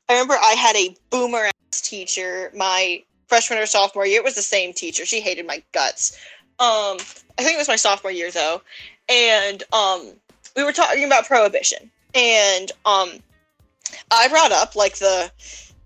I 0.09 0.15
remember 0.15 0.35
I 0.35 0.53
had 0.53 0.77
a 0.77 0.95
boomer 1.11 1.47
ass 1.47 1.81
teacher 1.81 2.53
my 2.55 3.03
freshman 3.31 3.61
or 3.61 3.67
sophomore 3.67 4.05
year. 4.05 4.19
It 4.19 4.25
was 4.25 4.35
the 4.35 4.43
same 4.43 4.75
teacher. 4.75 5.07
She 5.07 5.21
hated 5.21 5.47
my 5.47 5.63
guts. 5.73 6.19
Um, 6.59 6.99
I 7.39 7.45
think 7.45 7.55
it 7.55 7.59
was 7.59 7.69
my 7.69 7.77
sophomore 7.77 8.13
year 8.13 8.31
though, 8.31 8.61
and 9.09 9.63
um, 9.73 10.11
we 10.57 10.65
were 10.65 10.73
talking 10.73 11.05
about 11.05 11.27
prohibition, 11.27 11.91
and 12.15 12.71
um, 12.85 13.13
I 14.11 14.29
brought 14.29 14.53
up 14.53 14.77
like 14.77 14.99
the 14.99 15.31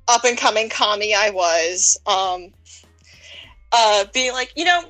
up 0.09 0.25
and 0.25 0.37
coming 0.37 0.69
commie 0.69 1.15
I 1.15 1.31
was, 1.31 1.97
um, 2.07 2.53
uh, 3.75 4.05
being 4.13 4.33
like, 4.33 4.53
you 4.57 4.65
know, 4.65 4.85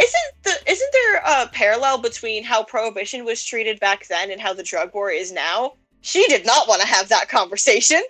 isn't 0.00 0.42
the 0.42 0.52
isn't 0.70 0.92
there 0.92 1.16
a 1.16 1.48
parallel 1.48 1.98
between 1.98 2.42
how 2.42 2.64
prohibition 2.64 3.24
was 3.24 3.44
treated 3.44 3.78
back 3.78 4.06
then 4.08 4.30
and 4.30 4.40
how 4.40 4.54
the 4.54 4.62
drug 4.62 4.94
war 4.94 5.10
is 5.10 5.30
now? 5.30 5.74
She 6.00 6.24
did 6.26 6.46
not 6.46 6.66
want 6.66 6.80
to 6.80 6.86
have 6.86 7.10
that 7.10 7.28
conversation. 7.28 8.02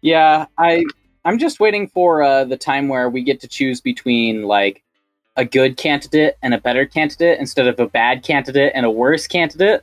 Yeah, 0.00 0.46
I 0.56 0.84
I'm 1.24 1.38
just 1.38 1.58
waiting 1.58 1.88
for 1.88 2.22
uh, 2.22 2.44
the 2.44 2.56
time 2.56 2.88
where 2.88 3.10
we 3.10 3.22
get 3.22 3.40
to 3.40 3.48
choose 3.48 3.80
between 3.80 4.42
like 4.44 4.82
a 5.36 5.44
good 5.44 5.76
candidate 5.76 6.38
and 6.42 6.54
a 6.54 6.58
better 6.58 6.86
candidate 6.86 7.40
instead 7.40 7.66
of 7.66 7.80
a 7.80 7.88
bad 7.88 8.22
candidate 8.22 8.72
and 8.74 8.86
a 8.86 8.90
worse 8.90 9.26
candidate. 9.26 9.82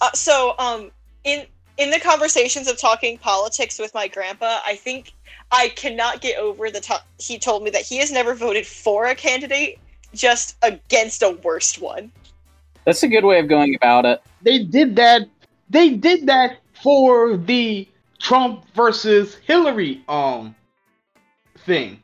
Uh, 0.00 0.12
so, 0.12 0.54
um, 0.58 0.92
in 1.24 1.46
in 1.78 1.90
the 1.90 2.00
conversations 2.00 2.68
of 2.68 2.78
talking 2.78 3.18
politics 3.18 3.78
with 3.78 3.92
my 3.94 4.08
grandpa, 4.08 4.60
I 4.66 4.76
think 4.76 5.12
I 5.52 5.68
cannot 5.70 6.20
get 6.20 6.38
over 6.38 6.70
the 6.70 6.80
to- 6.80 7.02
he 7.18 7.38
told 7.38 7.62
me 7.62 7.70
that 7.70 7.82
he 7.82 7.98
has 7.98 8.10
never 8.10 8.34
voted 8.34 8.66
for 8.66 9.06
a 9.06 9.14
candidate, 9.14 9.78
just 10.14 10.56
against 10.62 11.22
a 11.22 11.30
worst 11.42 11.80
one. 11.80 12.10
That's 12.84 13.02
a 13.02 13.08
good 13.08 13.24
way 13.24 13.38
of 13.40 13.48
going 13.48 13.74
about 13.74 14.06
it. 14.06 14.22
they 14.42 14.58
did 14.60 14.96
that 14.96 15.22
they 15.68 15.90
did 15.90 16.26
that 16.26 16.58
for 16.82 17.36
the 17.36 17.88
trump 18.20 18.64
versus 18.74 19.34
hillary 19.46 20.04
um 20.08 20.54
thing 21.60 22.00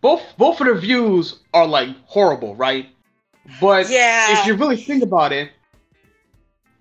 both 0.00 0.22
both 0.38 0.60
of 0.60 0.66
the 0.68 0.74
views 0.74 1.40
are 1.52 1.66
like 1.66 1.88
horrible 2.06 2.54
right 2.56 2.88
but 3.60 3.90
Yeah. 3.90 4.40
if 4.40 4.46
you 4.46 4.54
really 4.54 4.78
think 4.78 5.02
about 5.02 5.32
it, 5.32 5.50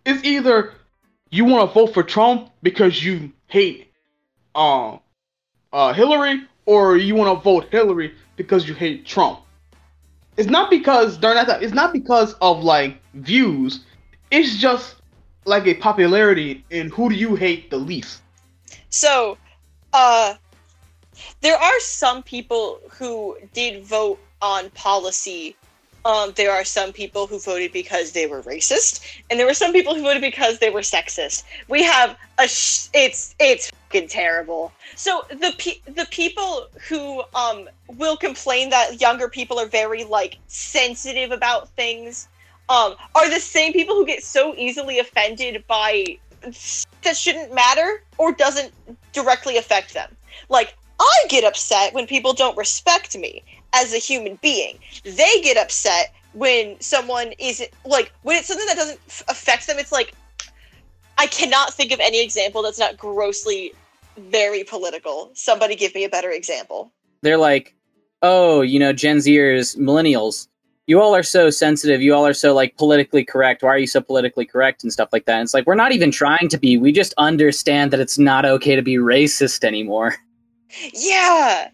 it's 0.05 0.23
either 0.23 0.73
you 1.33 1.45
want 1.45 1.67
to 1.67 1.73
vote 1.73 1.95
for 1.95 2.03
Trump 2.03 2.51
because 2.61 3.03
you 3.03 3.31
hate 3.47 3.91
uh, 4.53 4.97
uh, 5.73 5.91
Hillary, 5.93 6.43
or 6.67 6.95
you 6.95 7.15
want 7.15 7.35
to 7.35 7.43
vote 7.43 7.65
Hillary 7.71 8.13
because 8.35 8.67
you 8.67 8.75
hate 8.75 9.07
Trump. 9.07 9.39
It's 10.37 10.49
not 10.49 10.69
because 10.69 11.19
they're 11.19 11.33
not. 11.33 11.63
It's 11.63 11.73
not 11.73 11.91
because 11.91 12.33
of 12.33 12.63
like 12.63 13.01
views. 13.15 13.79
It's 14.29 14.57
just 14.57 14.95
like 15.45 15.65
a 15.65 15.73
popularity 15.73 16.63
in 16.69 16.89
who 16.89 17.09
do 17.09 17.15
you 17.15 17.35
hate 17.35 17.71
the 17.71 17.77
least. 17.77 18.21
So, 18.89 19.37
uh, 19.91 20.35
there 21.41 21.57
are 21.57 21.79
some 21.79 22.21
people 22.21 22.79
who 22.91 23.37
did 23.53 23.83
vote 23.83 24.19
on 24.39 24.69
policy. 24.71 25.55
Um, 26.05 26.33
there 26.35 26.51
are 26.51 26.65
some 26.65 26.91
people 26.91 27.27
who 27.27 27.39
voted 27.39 27.71
because 27.71 28.11
they 28.11 28.27
were 28.27 28.41
racist, 28.41 29.05
and 29.29 29.39
there 29.39 29.47
were 29.47 29.53
some 29.53 29.71
people 29.71 29.95
who 29.95 30.01
voted 30.01 30.21
because 30.21 30.59
they 30.59 30.69
were 30.69 30.81
sexist. 30.81 31.43
We 31.69 31.81
have 31.83 32.17
a 32.37 32.47
sh- 32.47 32.89
it's 32.93 33.35
it's 33.39 33.69
fucking 33.69 34.09
terrible. 34.09 34.73
So 34.95 35.23
the 35.29 35.53
pe- 35.57 35.93
the 35.93 36.05
people 36.11 36.67
who 36.89 37.23
um 37.35 37.69
will 37.87 38.17
complain 38.17 38.69
that 38.71 38.99
younger 38.99 39.29
people 39.29 39.57
are 39.59 39.65
very 39.65 40.03
like 40.03 40.39
sensitive 40.47 41.31
about 41.31 41.69
things 41.69 42.27
um 42.67 42.95
are 43.15 43.29
the 43.29 43.39
same 43.39 43.71
people 43.71 43.95
who 43.95 44.05
get 44.05 44.23
so 44.23 44.53
easily 44.55 44.99
offended 44.99 45.63
by 45.67 46.17
that 47.03 47.15
shouldn't 47.15 47.53
matter 47.53 48.03
or 48.17 48.33
doesn't 48.33 48.73
directly 49.13 49.57
affect 49.57 49.93
them. 49.93 50.13
Like, 50.49 50.75
I 50.99 51.25
get 51.29 51.43
upset 51.43 51.93
when 51.93 52.07
people 52.07 52.33
don't 52.33 52.57
respect 52.57 53.17
me 53.17 53.43
as 53.73 53.93
a 53.93 53.97
human 53.97 54.37
being. 54.41 54.79
They 55.03 55.41
get 55.41 55.57
upset 55.57 56.13
when 56.33 56.79
someone 56.79 57.33
isn't, 57.39 57.69
like, 57.85 58.11
when 58.23 58.37
it's 58.37 58.47
something 58.47 58.65
that 58.67 58.77
doesn't 58.77 58.99
f- 59.07 59.23
affect 59.27 59.67
them. 59.67 59.77
It's 59.79 59.91
like, 59.91 60.13
I 61.17 61.27
cannot 61.27 61.73
think 61.73 61.91
of 61.91 61.99
any 61.99 62.23
example 62.23 62.61
that's 62.61 62.79
not 62.79 62.97
grossly 62.97 63.73
very 64.17 64.63
political. 64.63 65.31
Somebody 65.33 65.75
give 65.75 65.93
me 65.93 66.03
a 66.03 66.09
better 66.09 66.31
example. 66.31 66.91
They're 67.21 67.37
like, 67.37 67.75
oh, 68.21 68.61
you 68.61 68.79
know, 68.79 68.93
Gen 68.93 69.17
Zers, 69.17 69.77
millennials, 69.77 70.47
you 70.85 70.99
all 71.01 71.15
are 71.15 71.23
so 71.23 71.49
sensitive. 71.49 72.01
You 72.01 72.13
all 72.13 72.25
are 72.25 72.33
so 72.33 72.53
like 72.53 72.75
politically 72.77 73.23
correct. 73.23 73.63
Why 73.63 73.69
are 73.69 73.77
you 73.77 73.87
so 73.87 74.01
politically 74.01 74.45
correct 74.45 74.83
and 74.83 74.91
stuff 74.91 75.09
like 75.13 75.25
that? 75.25 75.35
And 75.35 75.43
it's 75.43 75.53
like 75.53 75.65
we're 75.65 75.75
not 75.75 75.93
even 75.93 76.11
trying 76.11 76.49
to 76.49 76.57
be. 76.57 76.77
We 76.77 76.91
just 76.91 77.13
understand 77.17 77.91
that 77.91 77.99
it's 77.99 78.17
not 78.17 78.43
okay 78.45 78.75
to 78.75 78.81
be 78.81 78.95
racist 78.95 79.63
anymore. 79.63 80.15
Yeah. 80.93 81.69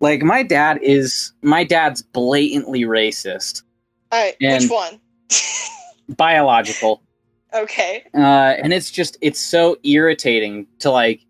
Like 0.00 0.22
my 0.22 0.42
dad 0.42 0.78
is 0.82 1.32
my 1.42 1.62
dad's 1.64 2.00
blatantly 2.02 2.82
racist, 2.82 3.62
All 4.10 4.22
right. 4.22 4.34
And- 4.40 4.62
Which 4.62 4.70
one? 4.70 5.00
biological. 6.16 7.02
okay. 7.54 8.04
uh, 8.14 8.18
and 8.62 8.72
it's 8.72 8.90
just 8.90 9.16
it's 9.20 9.38
so 9.40 9.76
irritating 9.84 10.66
to 10.80 10.90
like 10.90 11.24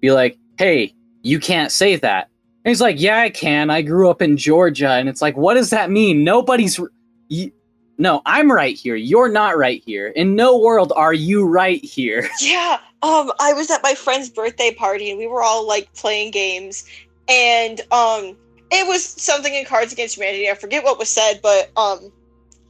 be 0.00 0.12
like 0.12 0.36
hey 0.58 0.92
you 1.22 1.38
can't 1.40 1.70
say 1.72 1.96
that 1.96 2.28
and 2.64 2.70
he's 2.70 2.80
like 2.80 3.00
yeah 3.00 3.18
i 3.20 3.30
can 3.30 3.70
i 3.70 3.80
grew 3.82 4.10
up 4.10 4.20
in 4.20 4.36
georgia 4.36 4.90
and 4.90 5.08
it's 5.08 5.22
like 5.22 5.36
what 5.36 5.54
does 5.54 5.70
that 5.70 5.90
mean 5.90 6.24
nobody's 6.24 6.78
r- 6.78 6.88
y- 7.30 7.50
no 7.98 8.20
i'm 8.26 8.50
right 8.50 8.76
here 8.76 8.96
you're 8.96 9.28
not 9.28 9.56
right 9.56 9.82
here 9.86 10.08
in 10.08 10.34
no 10.36 10.58
world 10.58 10.92
are 10.96 11.14
you 11.14 11.44
right 11.46 11.84
here 11.84 12.28
Yeah. 12.40 12.78
Um, 13.04 13.32
I 13.40 13.52
was 13.52 13.68
at 13.70 13.82
my 13.82 13.94
friend's 13.94 14.30
birthday 14.30 14.72
party 14.72 15.10
and 15.10 15.18
we 15.18 15.26
were 15.26 15.42
all 15.42 15.66
like 15.66 15.92
playing 15.94 16.30
games, 16.30 16.84
and 17.28 17.80
um, 17.92 18.36
it 18.70 18.86
was 18.86 19.04
something 19.04 19.54
in 19.54 19.64
Cards 19.64 19.92
Against 19.92 20.16
Humanity. 20.16 20.48
I 20.50 20.54
forget 20.54 20.84
what 20.84 20.98
was 20.98 21.08
said, 21.08 21.40
but 21.42 21.70
um, 21.76 22.12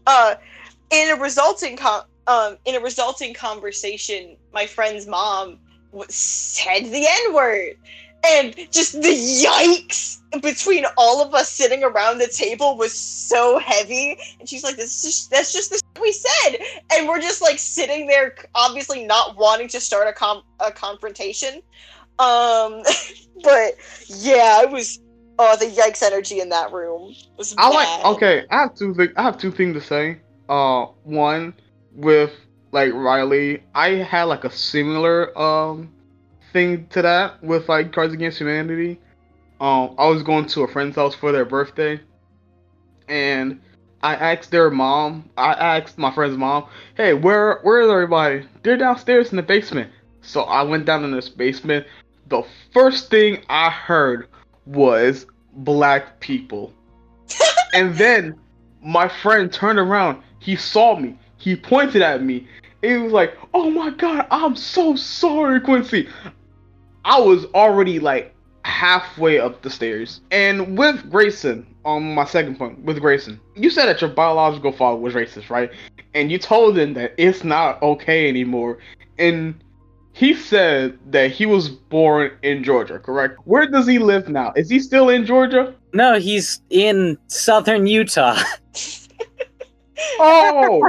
uh, 0.07 0.35
in 0.91 1.11
a 1.17 1.21
resulting 1.21 1.77
com- 1.77 2.05
um, 2.27 2.57
in 2.65 2.75
a 2.75 2.81
resulting 2.81 3.35
conversation, 3.35 4.37
my 4.53 4.67
friend's 4.67 5.07
mom 5.07 5.59
w- 5.91 6.07
said 6.09 6.85
the 6.85 7.07
N 7.09 7.35
word, 7.35 7.77
and 8.25 8.55
just 8.71 8.93
the 8.95 9.45
yikes 9.45 10.19
between 10.41 10.85
all 10.97 11.23
of 11.23 11.35
us 11.35 11.51
sitting 11.51 11.83
around 11.83 12.19
the 12.19 12.29
table 12.29 12.77
was 12.77 12.93
so 12.93 13.59
heavy. 13.59 14.17
And 14.39 14.49
she's 14.49 14.63
like, 14.63 14.77
"This 14.77 15.05
is 15.05 15.29
that's 15.29 15.53
just 15.53 15.71
the 15.71 15.81
we 16.01 16.13
said," 16.13 16.59
and 16.93 17.09
we're 17.09 17.21
just 17.21 17.43
like 17.43 17.59
sitting 17.59 18.07
there, 18.07 18.35
obviously 18.55 19.05
not 19.05 19.37
wanting 19.37 19.69
to 19.69 19.81
start 19.81 20.09
a 20.09 20.13
com- 20.13 20.45
a 20.61 20.71
confrontation. 20.71 21.63
Um, 22.19 22.83
but 23.43 23.75
yeah, 24.09 24.63
it 24.63 24.71
was. 24.71 24.99
Oh, 25.39 25.57
the 25.57 25.65
yikes 25.65 26.03
energy 26.03 26.41
in 26.41 26.51
that 26.51 26.73
room 26.73 27.15
was 27.39 27.55
I 27.57 27.71
bad. 27.71 28.05
like. 28.05 28.17
Okay, 28.17 28.45
I 28.51 28.61
have 28.61 28.75
two. 28.75 28.95
Thing, 28.95 29.09
I 29.17 29.23
have 29.23 29.39
two 29.39 29.51
things 29.51 29.75
to 29.75 29.81
say. 29.81 30.19
Uh, 30.49 30.87
one, 31.05 31.55
with 31.95 32.33
like 32.71 32.93
Riley, 32.93 33.63
I 33.75 33.91
had 33.91 34.25
like 34.25 34.45
a 34.45 34.51
similar 34.51 35.37
um 35.39 35.93
thing 36.53 36.87
to 36.89 37.03
that 37.03 37.43
with 37.43 37.69
like 37.69 37.93
Cards 37.93 38.15
Against 38.15 38.39
Humanity. 38.39 38.99
Um, 39.61 39.95
I 39.99 40.07
was 40.09 40.23
going 40.23 40.47
to 40.47 40.63
a 40.63 40.69
friend's 40.69 40.97
house 40.97 41.15
for 41.15 41.33
their 41.33 41.45
birthday, 41.45 42.01
and 43.09 43.61
I 44.03 44.17
asked 44.17 44.51
their 44.51 44.71
mom. 44.71 45.31
I 45.37 45.53
asked 45.53 45.99
my 45.99 46.11
friend's 46.13 46.37
mom, 46.37 46.67
"Hey, 46.97 47.15
where 47.15 47.61
where 47.63 47.81
is 47.81 47.91
everybody? 47.91 48.47
They're 48.63 48.77
downstairs 48.77 49.31
in 49.31 49.37
the 49.37 49.43
basement." 49.43 49.91
So 50.23 50.43
I 50.43 50.63
went 50.63 50.85
down 50.85 51.05
in 51.05 51.11
this 51.13 51.29
basement. 51.29 51.87
The 52.33 52.45
first 52.73 53.11
thing 53.11 53.43
I 53.51 53.69
heard 53.69 54.27
was 54.65 55.27
black 55.53 56.19
people, 56.21 56.73
and 57.75 57.95
then 57.97 58.39
my 58.83 59.07
friend 59.07 59.53
turned 59.53 59.79
around. 59.79 60.23
He 60.39 60.57
saw 60.57 60.99
me. 60.99 61.19
He 61.37 61.55
pointed 61.55 62.01
at 62.01 62.23
me. 62.23 62.49
He 62.81 62.95
was 62.97 63.13
like, 63.13 63.37
"Oh 63.53 63.71
my 63.71 63.91
god, 63.91 64.27
I'm 64.31 64.57
so 64.57 64.97
sorry, 64.97 65.61
Quincy." 65.61 66.09
I 67.05 67.21
was 67.21 67.45
already 67.55 67.99
like 67.99 68.35
halfway 68.65 69.39
up 69.39 69.61
the 69.61 69.69
stairs. 69.69 70.23
And 70.31 70.79
with 70.79 71.11
Grayson, 71.11 71.67
on 71.85 72.15
my 72.15 72.25
second 72.25 72.57
point, 72.57 72.79
with 72.83 72.99
Grayson, 72.99 73.39
you 73.57 73.69
said 73.69 73.87
that 73.87 74.01
your 74.01 74.09
biological 74.09 74.73
father 74.73 74.99
was 74.99 75.13
racist, 75.13 75.51
right? 75.51 75.71
And 76.15 76.33
you 76.33 76.39
told 76.39 76.79
him 76.79 76.95
that 76.95 77.13
it's 77.19 77.45
not 77.45 77.83
okay 77.83 78.27
anymore. 78.27 78.79
And 79.19 79.62
he 80.13 80.35
said 80.35 80.99
that 81.11 81.31
he 81.31 81.47
was 81.47 81.69
born 81.69 82.33
in 82.43 82.63
Georgia, 82.63 82.99
correct? 82.99 83.39
Where 83.45 83.67
does 83.67 83.87
he 83.87 83.99
live 83.99 84.29
now? 84.29 84.53
Is 84.57 84.69
he 84.69 84.79
still 84.81 85.09
in 85.09 85.25
Georgia? 85.25 85.75
No, 85.93 86.19
he's 86.19 86.61
in 86.71 87.19
southern 87.29 87.87
Utah. 87.87 88.39
Oh, 90.19 90.89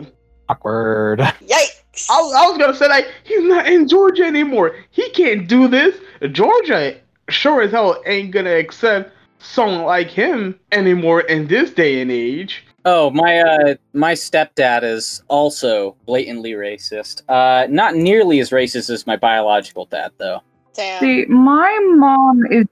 Awkward. 0.50 1.20
Yikes! 1.20 2.10
I, 2.10 2.16
I 2.16 2.50
was 2.50 2.58
gonna 2.58 2.74
say 2.74 2.88
like 2.88 3.08
he's 3.24 3.44
not 3.44 3.68
in 3.68 3.88
Georgia 3.88 4.24
anymore. 4.24 4.76
He 4.90 5.10
can't 5.12 5.48
do 5.48 5.68
this. 5.68 5.96
Georgia 6.32 6.98
sure 7.30 7.62
as 7.62 7.72
hell 7.72 8.02
ain't 8.06 8.32
gonna 8.32 8.56
accept 8.56 9.12
someone 9.40 9.84
like 9.84 10.08
him 10.08 10.60
anymore 10.72 11.22
in 11.22 11.48
this 11.48 11.72
day 11.72 12.02
and 12.02 12.12
age. 12.12 12.66
Oh, 12.86 13.10
my 13.12 13.40
uh 13.40 13.76
my 13.94 14.14
stepdad 14.14 14.84
is 14.84 15.24
also 15.28 15.96
blatantly 16.06 16.52
racist. 16.52 17.22
Uh 17.30 17.68
not 17.70 17.96
nearly 17.96 18.40
as 18.40 18.50
racist 18.50 18.90
as 18.90 19.08
my 19.08 19.16
biological 19.16 19.86
dad 19.86 20.12
though. 20.18 20.42
Damn. 20.74 21.00
See, 21.00 21.26
my 21.26 21.80
mom 21.96 22.46
is 22.50 22.66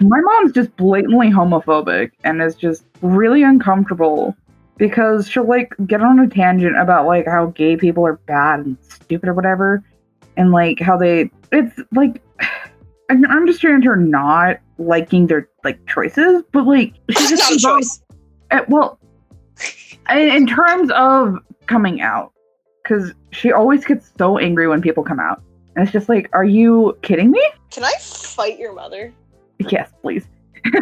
my 0.00 0.20
mom's 0.20 0.52
just 0.52 0.76
blatantly 0.76 1.30
homophobic 1.30 2.12
and 2.22 2.42
is 2.42 2.54
just 2.54 2.84
really 3.00 3.42
uncomfortable 3.42 4.36
because 4.76 5.28
she'll 5.28 5.48
like 5.48 5.72
get 5.86 6.02
on 6.02 6.18
a 6.20 6.28
tangent 6.28 6.78
about 6.78 7.06
like 7.06 7.26
how 7.26 7.46
gay 7.46 7.76
people 7.76 8.06
are 8.06 8.16
bad 8.26 8.60
and 8.60 8.76
stupid 8.82 9.28
or 9.28 9.34
whatever, 9.34 9.82
and 10.36 10.52
like 10.52 10.78
how 10.80 10.96
they 10.96 11.30
it's 11.50 11.80
like 11.92 12.22
I 13.08 13.14
can 13.14 13.26
understand 13.26 13.84
her 13.84 13.96
not 13.96 14.58
liking 14.78 15.26
their 15.26 15.48
like 15.64 15.84
choices, 15.86 16.42
but 16.52 16.66
like 16.66 16.94
she's 17.10 17.30
just 17.36 17.64
not 17.64 17.76
a 17.76 17.80
choice. 17.80 18.02
uh, 18.50 18.60
well, 18.68 18.98
in, 20.10 20.18
in 20.18 20.46
terms 20.46 20.90
of 20.92 21.38
coming 21.66 22.00
out, 22.00 22.32
because 22.82 23.12
she 23.32 23.52
always 23.52 23.84
gets 23.84 24.12
so 24.16 24.38
angry 24.38 24.68
when 24.68 24.80
people 24.80 25.02
come 25.02 25.20
out, 25.20 25.42
and 25.74 25.82
it's 25.82 25.92
just 25.92 26.08
like, 26.08 26.28
are 26.32 26.44
you 26.44 26.96
kidding 27.02 27.30
me? 27.30 27.42
Can 27.70 27.84
I 27.84 27.92
fight 28.00 28.58
your 28.58 28.72
mother? 28.72 29.12
Yes, 29.58 29.90
please. 30.02 30.26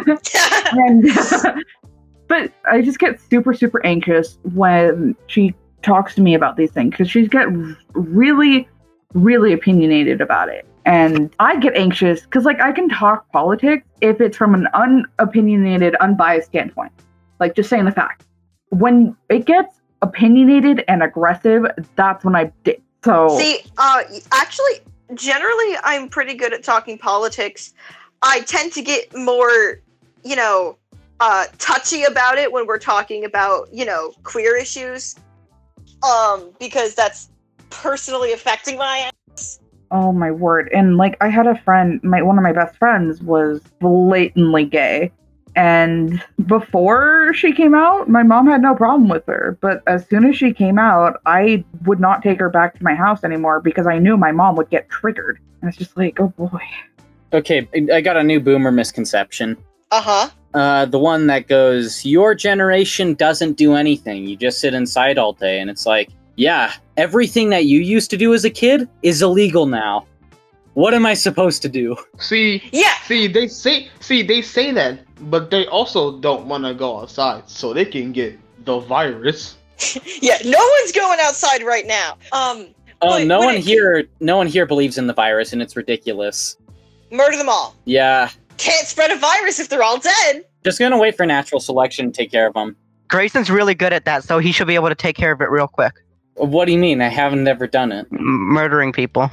And 0.77 1.03
but 2.27 2.51
I 2.69 2.81
just 2.81 2.97
get 2.97 3.19
super 3.19 3.53
super 3.53 3.85
anxious 3.85 4.39
when 4.53 5.15
she 5.27 5.53
talks 5.83 6.15
to 6.15 6.21
me 6.21 6.33
about 6.33 6.57
these 6.57 6.71
things 6.71 6.91
because 6.91 7.09
she's 7.09 7.29
get 7.29 7.47
really 7.93 8.67
really 9.13 9.53
opinionated 9.53 10.21
about 10.21 10.49
it. 10.49 10.67
And 10.85 11.33
I 11.39 11.59
get 11.59 11.75
anxious 11.75 12.21
because 12.21 12.45
like 12.45 12.59
I 12.61 12.71
can 12.71 12.89
talk 12.89 13.31
politics 13.31 13.87
if 14.01 14.21
it's 14.21 14.37
from 14.37 14.53
an 14.53 14.67
unopinionated, 14.73 15.95
unbiased 15.99 16.47
standpoint. 16.47 16.91
Like 17.39 17.55
just 17.55 17.69
saying 17.69 17.85
the 17.85 17.91
fact. 17.91 18.25
When 18.77 19.15
it 19.29 19.45
gets 19.45 19.79
opinionated 20.01 20.83
and 20.87 21.01
aggressive, 21.01 21.65
that's 21.95 22.23
when 22.25 22.35
I. 22.35 22.51
So 23.03 23.37
See, 23.37 23.59
uh, 23.77 24.03
actually, 24.31 24.79
generally, 25.13 25.77
I'm 25.83 26.09
pretty 26.09 26.33
good 26.33 26.53
at 26.53 26.63
talking 26.63 26.97
politics. 26.97 27.73
I 28.21 28.41
tend 28.41 28.73
to 28.73 28.81
get 28.81 29.15
more, 29.15 29.79
you 30.23 30.35
know, 30.35 30.77
uh, 31.19 31.45
touchy 31.59 32.03
about 32.03 32.37
it 32.37 32.51
when 32.51 32.65
we're 32.67 32.79
talking 32.79 33.23
about, 33.23 33.73
you 33.73 33.85
know, 33.85 34.13
queer 34.23 34.57
issues, 34.57 35.15
um, 36.03 36.51
because 36.59 36.95
that's 36.95 37.29
personally 37.69 38.33
affecting 38.33 38.77
my. 38.77 39.09
Oh 39.91 40.11
my 40.11 40.31
word. 40.31 40.69
And 40.73 40.97
like 40.97 41.15
I 41.21 41.29
had 41.29 41.47
a 41.47 41.57
friend, 41.61 42.03
my 42.03 42.21
one 42.21 42.37
of 42.37 42.43
my 42.43 42.51
best 42.51 42.75
friends 42.77 43.21
was 43.21 43.61
blatantly 43.79 44.65
gay. 44.65 45.11
And 45.55 46.21
before 46.47 47.33
she 47.33 47.53
came 47.53 47.73
out, 47.73 48.09
my 48.09 48.23
mom 48.23 48.47
had 48.47 48.61
no 48.61 48.75
problem 48.75 49.07
with 49.07 49.25
her. 49.27 49.57
But 49.61 49.81
as 49.87 50.05
soon 50.07 50.25
as 50.25 50.35
she 50.35 50.53
came 50.53 50.77
out, 50.77 51.21
I 51.25 51.63
would 51.85 51.99
not 51.99 52.21
take 52.21 52.39
her 52.39 52.49
back 52.49 52.77
to 52.77 52.83
my 52.83 52.93
house 52.93 53.23
anymore 53.23 53.61
because 53.61 53.87
I 53.87 53.97
knew 53.97 54.17
my 54.17 54.31
mom 54.31 54.55
would 54.57 54.69
get 54.69 54.89
triggered. 54.89 55.39
And 55.61 55.69
it's 55.69 55.77
just 55.77 55.95
like, 55.95 56.19
oh 56.19 56.27
boy. 56.29 56.59
Okay, 57.33 57.67
I 57.91 58.01
got 58.01 58.17
a 58.17 58.23
new 58.23 58.39
boomer 58.39 58.71
misconception. 58.71 59.57
Uh 59.91 60.01
huh. 60.01 60.29
Uh, 60.53 60.85
the 60.85 60.99
one 60.99 61.27
that 61.27 61.47
goes, 61.47 62.05
Your 62.05 62.33
generation 62.35 63.13
doesn't 63.13 63.53
do 63.53 63.75
anything. 63.75 64.25
You 64.25 64.35
just 64.37 64.59
sit 64.59 64.73
inside 64.73 65.17
all 65.17 65.33
day. 65.33 65.59
And 65.59 65.69
it's 65.69 65.85
like, 65.85 66.09
yeah, 66.35 66.73
everything 66.97 67.49
that 67.49 67.65
you 67.65 67.79
used 67.79 68.09
to 68.11 68.17
do 68.17 68.33
as 68.33 68.43
a 68.45 68.49
kid 68.49 68.89
is 69.03 69.21
illegal 69.21 69.65
now. 69.65 70.05
What 70.73 70.93
am 70.93 71.05
I 71.05 71.13
supposed 71.13 71.61
to 71.61 71.69
do? 71.69 71.95
See, 72.19 72.61
Yeah. 72.73 72.93
see, 73.05 73.27
they 73.27 73.47
say, 73.47 73.87
see, 74.01 74.21
they 74.21 74.41
say 74.41 74.71
that, 74.73 74.99
but 75.21 75.49
they 75.51 75.65
also 75.67 76.17
don't 76.19 76.45
want 76.47 76.63
to 76.65 76.73
go 76.73 76.99
outside 76.99 77.49
so 77.49 77.73
they 77.73 77.85
can 77.85 78.11
get 78.11 78.37
the 78.65 78.79
virus. 78.79 79.57
Yeah. 80.21 80.37
No 80.45 80.57
one's 80.79 80.91
going 80.93 81.19
outside 81.21 81.63
right 81.63 81.85
now. 81.85 82.17
Um, 82.31 82.67
Oh, 83.01 83.17
Wait, 83.17 83.27
no 83.27 83.39
wait, 83.41 83.45
one 83.45 83.55
can- 83.55 83.63
here, 83.63 84.05
no 84.21 84.37
one 84.37 84.47
here 84.47 84.65
believes 84.65 84.97
in 84.97 85.05
the 85.05 85.13
virus, 85.13 85.51
and 85.51 85.61
it's 85.61 85.75
ridiculous. 85.75 86.55
murder 87.11 87.35
them 87.37 87.49
all. 87.49 87.75
Yeah, 87.83 88.29
Can't 88.57 88.87
spread 88.87 89.11
a 89.11 89.17
virus 89.17 89.59
if 89.59 89.67
they're 89.67 89.83
all 89.83 89.99
dead. 89.99 90.45
just 90.63 90.79
gonna 90.79 90.97
wait 90.97 91.15
for 91.17 91.25
natural 91.25 91.59
selection 91.59 92.09
to 92.11 92.11
take 92.17 92.31
care 92.31 92.47
of 92.47 92.53
them. 92.53 92.75
Grayson's 93.09 93.49
really 93.51 93.75
good 93.75 93.91
at 93.91 94.05
that, 94.05 94.23
so 94.23 94.39
he 94.39 94.51
should 94.53 94.65
be 94.67 94.75
able 94.75 94.87
to 94.87 94.95
take 94.95 95.17
care 95.17 95.33
of 95.33 95.41
it 95.41 95.49
real 95.49 95.67
quick. 95.67 95.93
What 96.35 96.65
do 96.65 96.71
you 96.71 96.77
mean? 96.79 97.01
I 97.01 97.09
haven't 97.09 97.45
ever 97.47 97.67
done 97.67 97.91
it. 97.91 98.07
M- 98.13 98.19
murdering 98.21 98.93
people. 98.93 99.29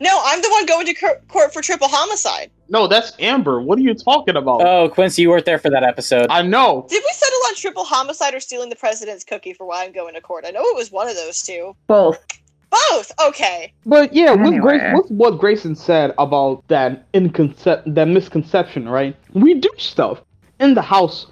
No, 0.00 0.20
I'm 0.24 0.40
the 0.42 0.50
one 0.50 0.66
going 0.66 0.86
to 0.86 0.94
court 1.28 1.52
for 1.52 1.62
triple 1.62 1.88
homicide. 1.88 2.50
No, 2.68 2.86
that's 2.86 3.12
Amber. 3.18 3.60
What 3.60 3.78
are 3.78 3.82
you 3.82 3.94
talking 3.94 4.36
about? 4.36 4.62
Oh, 4.62 4.88
Quincy, 4.88 5.22
you 5.22 5.30
weren't 5.30 5.44
there 5.44 5.58
for 5.58 5.70
that 5.70 5.82
episode. 5.82 6.26
I 6.30 6.42
know. 6.42 6.86
Did 6.88 7.02
we 7.04 7.12
settle 7.12 7.38
on 7.48 7.54
triple 7.54 7.84
homicide 7.84 8.34
or 8.34 8.40
stealing 8.40 8.68
the 8.68 8.76
president's 8.76 9.24
cookie 9.24 9.54
for 9.54 9.66
why 9.66 9.84
I'm 9.84 9.92
going 9.92 10.14
to 10.14 10.20
court? 10.20 10.44
I 10.46 10.50
know 10.50 10.60
it 10.60 10.76
was 10.76 10.92
one 10.92 11.08
of 11.08 11.16
those 11.16 11.42
two. 11.42 11.74
Both. 11.86 12.24
Both. 12.70 13.12
Okay. 13.28 13.72
But 13.86 14.12
yeah, 14.12 14.32
with, 14.32 14.48
Anyway. 14.48 14.78
Grace, 14.78 14.94
with 14.94 15.10
what 15.10 15.38
Grayson 15.38 15.74
said 15.74 16.14
about 16.18 16.66
that 16.68 17.10
inconcept, 17.12 17.94
that 17.94 18.08
misconception, 18.08 18.88
right? 18.88 19.16
We 19.32 19.54
do 19.54 19.70
stuff 19.78 20.20
in 20.60 20.74
the 20.74 20.82
house 20.82 21.26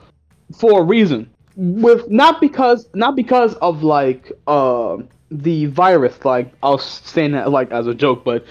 for 0.59 0.81
a 0.81 0.83
reason. 0.83 1.31
With 1.57 2.11
not 2.11 2.41
because 2.41 2.89
not 2.95 3.17
because 3.17 3.55
of 3.57 3.83
like 3.83 4.31
uh 4.47 4.99
the 5.31 5.67
virus. 5.67 6.25
Like 6.25 6.53
I 6.63 6.71
was 6.71 6.85
saying 6.85 7.33
that 7.33 7.51
like 7.51 7.71
as 7.71 7.87
a 7.87 7.95
joke, 7.95 8.25
but 8.25 8.45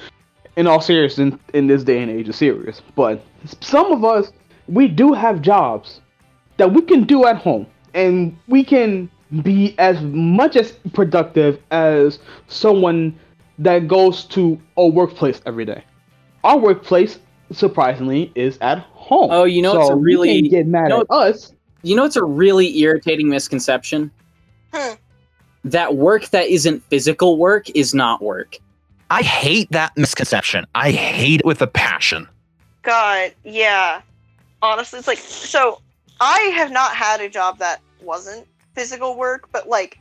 in 0.55 0.67
all 0.67 0.81
seriousness, 0.81 1.33
in, 1.33 1.39
in 1.53 1.67
this 1.67 1.83
day 1.83 2.01
and 2.01 2.11
age, 2.11 2.29
it's 2.29 2.37
serious. 2.37 2.81
But 2.95 3.23
some 3.61 3.91
of 3.91 4.03
us, 4.03 4.31
we 4.67 4.87
do 4.87 5.13
have 5.13 5.41
jobs 5.41 6.01
that 6.57 6.71
we 6.71 6.81
can 6.81 7.03
do 7.03 7.25
at 7.25 7.37
home, 7.37 7.67
and 7.93 8.37
we 8.47 8.63
can 8.63 9.09
be 9.41 9.75
as 9.77 10.01
much 10.01 10.55
as 10.55 10.71
productive 10.93 11.61
as 11.71 12.19
someone 12.47 13.17
that 13.59 13.87
goes 13.87 14.25
to 14.25 14.59
a 14.77 14.87
workplace 14.87 15.41
every 15.45 15.65
day. 15.65 15.83
Our 16.43 16.57
workplace, 16.57 17.19
surprisingly, 17.51 18.31
is 18.35 18.57
at 18.61 18.79
home. 18.79 19.29
Oh, 19.31 19.43
you 19.43 19.61
know 19.61 19.73
so 19.73 19.81
it's 19.81 19.89
a 19.89 19.95
really- 19.95 20.33
you 20.33 20.41
can't 20.43 20.51
get 20.51 20.67
mad 20.67 20.89
you 20.89 20.89
know- 20.89 21.01
at 21.01 21.11
us. 21.11 21.51
You 21.81 21.95
know, 21.95 22.03
it's 22.03 22.15
a 22.15 22.23
really 22.23 22.79
irritating 22.79 23.29
misconception. 23.29 24.09
Hmm. 24.73 24.93
That 25.65 25.95
work 25.95 26.29
that 26.29 26.45
isn't 26.47 26.83
physical 26.89 27.37
work 27.37 27.69
is 27.71 27.93
not 27.93 28.21
work. 28.21 28.57
I 29.09 29.21
hate 29.21 29.69
that 29.71 29.95
misconception. 29.97 30.65
I 30.75 30.91
hate 30.91 31.41
it 31.41 31.45
with 31.45 31.61
a 31.61 31.67
passion. 31.67 32.27
God, 32.83 33.33
yeah. 33.43 34.01
Honestly, 34.61 34.99
it's 34.99 35.07
like 35.07 35.17
so. 35.17 35.81
I 36.21 36.37
have 36.55 36.71
not 36.71 36.95
had 36.95 37.19
a 37.19 37.27
job 37.27 37.57
that 37.59 37.81
wasn't 38.01 38.47
physical 38.73 39.17
work, 39.17 39.49
but 39.51 39.67
like 39.67 39.99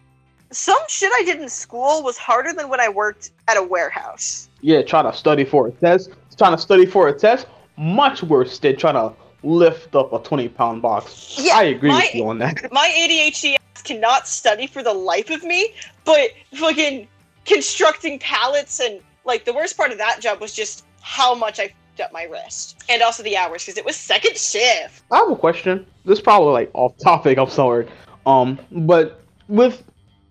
some 0.50 0.78
shit 0.88 1.10
I 1.14 1.22
did 1.24 1.40
in 1.40 1.48
school 1.48 2.02
was 2.02 2.16
harder 2.16 2.52
than 2.52 2.68
when 2.68 2.80
I 2.80 2.88
worked 2.88 3.30
at 3.48 3.56
a 3.56 3.62
warehouse. 3.62 4.48
Yeah, 4.60 4.82
trying 4.82 5.10
to 5.10 5.16
study 5.16 5.44
for 5.44 5.68
a 5.68 5.72
test. 5.72 6.10
Trying 6.36 6.52
to 6.56 6.58
study 6.58 6.86
for 6.86 7.08
a 7.08 7.12
test. 7.18 7.46
Much 7.76 8.22
worse 8.22 8.58
than 8.58 8.76
trying 8.76 8.94
to 8.94 9.12
lift 9.42 9.94
up 9.94 10.12
a 10.12 10.18
20 10.18 10.48
pound 10.50 10.82
box. 10.82 11.36
Yeah, 11.38 11.56
I 11.56 11.64
agree 11.64 11.90
my- 11.90 12.00
with 12.00 12.14
you 12.14 12.28
on 12.28 12.38
that. 12.38 12.70
my 12.72 12.92
ADHD 12.96 13.54
ass 13.54 13.60
cannot 13.84 14.26
study 14.26 14.66
for 14.66 14.82
the 14.82 14.92
life 14.92 15.30
of 15.30 15.44
me, 15.44 15.74
but 16.04 16.30
fucking 16.54 17.06
constructing 17.44 18.18
pallets 18.18 18.80
and 18.80 19.00
like 19.24 19.44
the 19.44 19.52
worst 19.52 19.76
part 19.76 19.92
of 19.92 19.98
that 19.98 20.20
job 20.20 20.40
was 20.40 20.52
just 20.54 20.84
how 21.00 21.34
much 21.34 21.60
I 21.60 21.68
fucked 21.68 22.00
up 22.00 22.12
my 22.12 22.24
wrist 22.24 22.82
and 22.88 23.02
also 23.02 23.22
the 23.22 23.36
hours 23.36 23.64
because 23.64 23.78
it 23.78 23.84
was 23.84 23.96
second 23.96 24.36
shift. 24.36 25.02
I 25.12 25.18
have 25.18 25.30
a 25.30 25.36
question. 25.36 25.86
This 26.04 26.18
is 26.18 26.22
probably 26.22 26.52
like 26.52 26.70
off 26.74 26.96
topic. 26.98 27.38
I'm 27.38 27.50
sorry. 27.50 27.86
Um, 28.26 28.58
but 28.70 29.22
with 29.48 29.82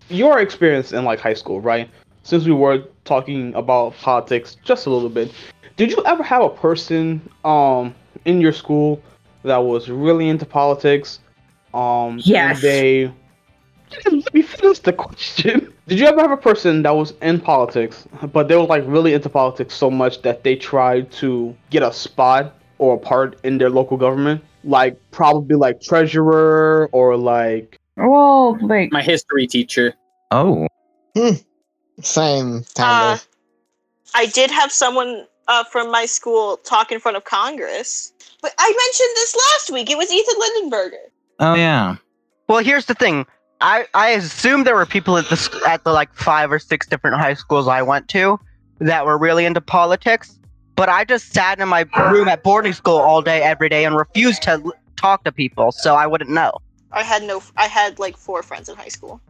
your 0.08 0.40
experience 0.40 0.92
in 0.92 1.04
like 1.04 1.20
high 1.20 1.34
school, 1.34 1.60
right? 1.60 1.88
Since 2.24 2.44
we 2.44 2.52
were 2.52 2.84
talking 3.04 3.54
about 3.54 3.94
politics 3.94 4.56
just 4.64 4.86
a 4.86 4.90
little 4.90 5.08
bit, 5.08 5.32
did 5.76 5.90
you 5.90 6.02
ever 6.06 6.22
have 6.22 6.42
a 6.42 6.50
person 6.50 7.20
um 7.44 7.94
in 8.24 8.40
your 8.40 8.52
school 8.52 9.02
that 9.42 9.58
was 9.58 9.88
really 9.88 10.28
into 10.28 10.46
politics? 10.46 11.20
Um, 11.72 12.20
Yes. 12.22 12.56
And 12.56 12.62
they. 12.62 13.12
Let 14.04 14.34
me 14.34 14.42
finish 14.42 14.80
the 14.80 14.92
question. 14.92 15.72
Did 15.86 15.98
you 16.00 16.06
ever 16.06 16.20
have 16.20 16.30
a 16.32 16.36
person 16.36 16.82
that 16.82 16.96
was 16.96 17.12
in 17.22 17.40
politics, 17.40 18.06
but 18.32 18.48
they 18.48 18.56
were 18.56 18.64
like 18.64 18.82
really 18.86 19.12
into 19.14 19.28
politics 19.28 19.74
so 19.74 19.90
much 19.90 20.22
that 20.22 20.42
they 20.42 20.56
tried 20.56 21.12
to 21.12 21.54
get 21.70 21.82
a 21.82 21.92
spot 21.92 22.54
or 22.78 22.94
a 22.94 22.98
part 22.98 23.38
in 23.44 23.58
their 23.58 23.70
local 23.70 23.96
government? 23.96 24.42
Like 24.64 24.98
probably 25.10 25.56
like 25.56 25.80
treasurer 25.80 26.88
or 26.92 27.16
like 27.16 27.78
Well, 27.96 28.58
like 28.66 28.90
My 28.92 29.02
history 29.02 29.46
teacher. 29.46 29.94
Oh, 30.30 30.66
Hmm. 31.14 31.34
Same 32.02 32.64
kind 32.74 33.10
Uh, 33.10 33.12
of. 33.14 33.28
I 34.16 34.26
did 34.26 34.50
have 34.50 34.72
someone 34.72 35.26
uh, 35.46 35.62
from 35.64 35.90
my 35.92 36.06
school 36.06 36.56
talk 36.58 36.90
in 36.90 36.98
front 36.98 37.16
of 37.16 37.24
Congress, 37.24 38.12
but 38.42 38.52
I 38.58 38.66
mentioned 38.68 39.10
this 39.14 39.36
last 39.36 39.70
week. 39.70 39.90
It 39.90 39.98
was 39.98 40.10
Ethan 40.10 40.34
Lindenberger. 40.40 41.04
oh 41.40 41.54
yeah. 41.54 41.96
Well, 42.48 42.58
here's 42.64 42.86
the 42.86 42.94
thing. 42.94 43.26
I, 43.60 43.86
I 43.94 44.10
assume 44.10 44.64
there 44.64 44.74
were 44.74 44.86
people 44.86 45.16
at 45.16 45.26
the 45.26 45.62
at 45.66 45.84
the 45.84 45.92
like 45.92 46.12
five 46.14 46.52
or 46.52 46.58
six 46.58 46.86
different 46.86 47.16
high 47.16 47.34
schools 47.34 47.68
I 47.68 47.82
went 47.82 48.08
to 48.08 48.38
that 48.80 49.06
were 49.06 49.16
really 49.16 49.44
into 49.46 49.60
politics, 49.60 50.38
but 50.76 50.88
I 50.88 51.04
just 51.04 51.32
sat 51.32 51.60
in 51.60 51.68
my 51.68 51.86
room 52.10 52.28
at 52.28 52.42
boarding 52.42 52.72
school 52.72 52.96
all 52.98 53.22
day 53.22 53.42
every 53.42 53.68
day 53.68 53.84
and 53.84 53.96
refused 53.96 54.42
to 54.42 54.50
l- 54.52 54.72
talk 54.96 55.24
to 55.24 55.32
people, 55.32 55.72
so 55.72 55.94
I 55.94 56.06
wouldn't 56.06 56.30
know. 56.30 56.52
I 56.92 57.02
had 57.02 57.22
no. 57.22 57.42
I 57.56 57.66
had 57.66 57.98
like 57.98 58.16
four 58.16 58.42
friends 58.42 58.68
in 58.68 58.76
high 58.76 58.88
school. 58.88 59.20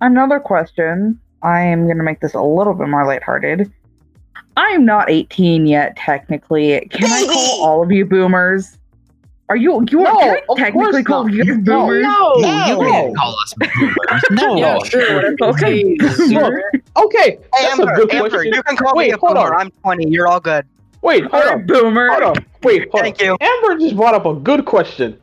another 0.00 0.40
question. 0.40 1.20
I 1.42 1.60
am 1.60 1.84
going 1.84 1.96
to 1.96 2.04
make 2.04 2.20
this 2.20 2.34
a 2.34 2.40
little 2.42 2.72
bit 2.74 2.88
more 2.88 3.04
lighthearted. 3.04 3.70
I'm 4.56 4.84
not 4.84 5.10
18 5.10 5.66
yet, 5.66 5.96
technically. 5.96 6.86
Can 6.90 7.10
I 7.10 7.26
call 7.32 7.64
all 7.64 7.82
of 7.82 7.90
you 7.90 8.04
boomers? 8.04 8.78
Are 9.52 9.56
you 9.56 9.84
you 9.90 9.98
No, 9.98 10.08
are 10.08 10.18
can 10.18 10.30
I 10.30 10.40
of 10.48 10.56
technically 10.56 11.02
course 11.02 11.04
call 11.04 11.24
not. 11.24 11.34
you 11.34 11.44
guys 11.44 11.56
No, 11.66 11.86
boomers? 11.86 12.02
no, 12.04 12.36
you 12.36 12.42
no. 12.78 12.90
can't 12.90 13.16
call 13.18 13.36
us 13.42 13.52
boomers. 13.52 14.24
No. 14.30 14.56
Yeah, 14.56 14.78
sure. 14.84 15.14
Whatever 15.14 15.36
you 15.40 15.48
Okay. 15.50 15.96
say, 15.98 16.42
Okay, 16.96 17.38
that's 17.52 17.78
Amber, 17.78 17.92
a 17.92 17.96
good 17.96 18.14
Amber, 18.14 18.30
question. 18.30 18.52
you 18.54 18.62
can 18.62 18.76
call 18.78 18.94
Wait, 18.96 19.08
me 19.08 19.12
a 19.12 19.18
hold 19.18 19.34
boomer. 19.34 19.54
on. 19.54 19.60
I'm 19.60 19.70
20. 19.82 20.08
You're 20.08 20.26
all 20.26 20.40
good. 20.40 20.66
Wait, 21.02 21.24
hold 21.26 21.44
on. 21.44 21.66
boomer. 21.66 22.08
Hold 22.08 22.22
on. 22.38 22.46
Wait, 22.62 22.88
hold 22.90 23.02
Thank 23.02 23.20
on. 23.20 23.26
you. 23.26 23.36
Amber 23.42 23.78
just 23.78 23.94
brought 23.94 24.14
up 24.14 24.24
a 24.24 24.32
good 24.32 24.64
question. 24.64 25.20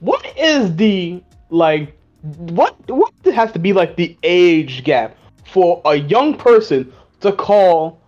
What 0.00 0.26
is 0.36 0.76
the 0.76 1.22
like 1.48 1.96
what 2.20 2.76
what 2.90 3.14
has 3.32 3.50
to 3.52 3.58
be 3.58 3.72
like 3.72 3.96
the 3.96 4.14
age 4.22 4.84
gap 4.84 5.16
for 5.46 5.80
a 5.86 5.94
young 5.94 6.36
person 6.36 6.92
to 7.20 7.32
call 7.32 8.02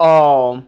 um 0.00 0.66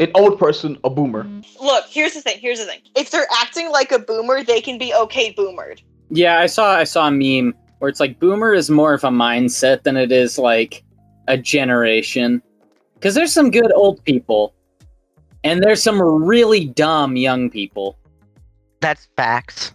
an 0.00 0.10
old 0.14 0.38
person 0.38 0.78
a 0.84 0.90
boomer? 0.90 1.26
Look, 1.60 1.86
here's 1.88 2.14
the 2.14 2.20
thing. 2.20 2.38
Here's 2.38 2.58
the 2.58 2.66
thing. 2.66 2.80
If 2.96 3.10
they're 3.10 3.28
acting 3.38 3.70
like 3.70 3.92
a 3.92 3.98
boomer, 3.98 4.42
they 4.42 4.60
can 4.60 4.78
be 4.78 4.94
okay 4.94 5.32
boomered. 5.32 5.82
Yeah, 6.10 6.40
I 6.40 6.46
saw 6.46 6.76
I 6.76 6.84
saw 6.84 7.08
a 7.08 7.10
meme 7.10 7.54
where 7.78 7.88
it's 7.88 8.00
like 8.00 8.18
boomer 8.18 8.52
is 8.52 8.70
more 8.70 8.94
of 8.94 9.04
a 9.04 9.08
mindset 9.08 9.84
than 9.84 9.96
it 9.96 10.12
is 10.12 10.38
like 10.38 10.82
a 11.28 11.36
generation. 11.36 12.42
Because 12.94 13.14
there's 13.14 13.32
some 13.32 13.50
good 13.50 13.72
old 13.72 14.04
people, 14.04 14.54
and 15.44 15.62
there's 15.62 15.82
some 15.82 16.00
really 16.02 16.66
dumb 16.66 17.16
young 17.16 17.48
people. 17.48 17.96
That's 18.80 19.08
facts. 19.16 19.72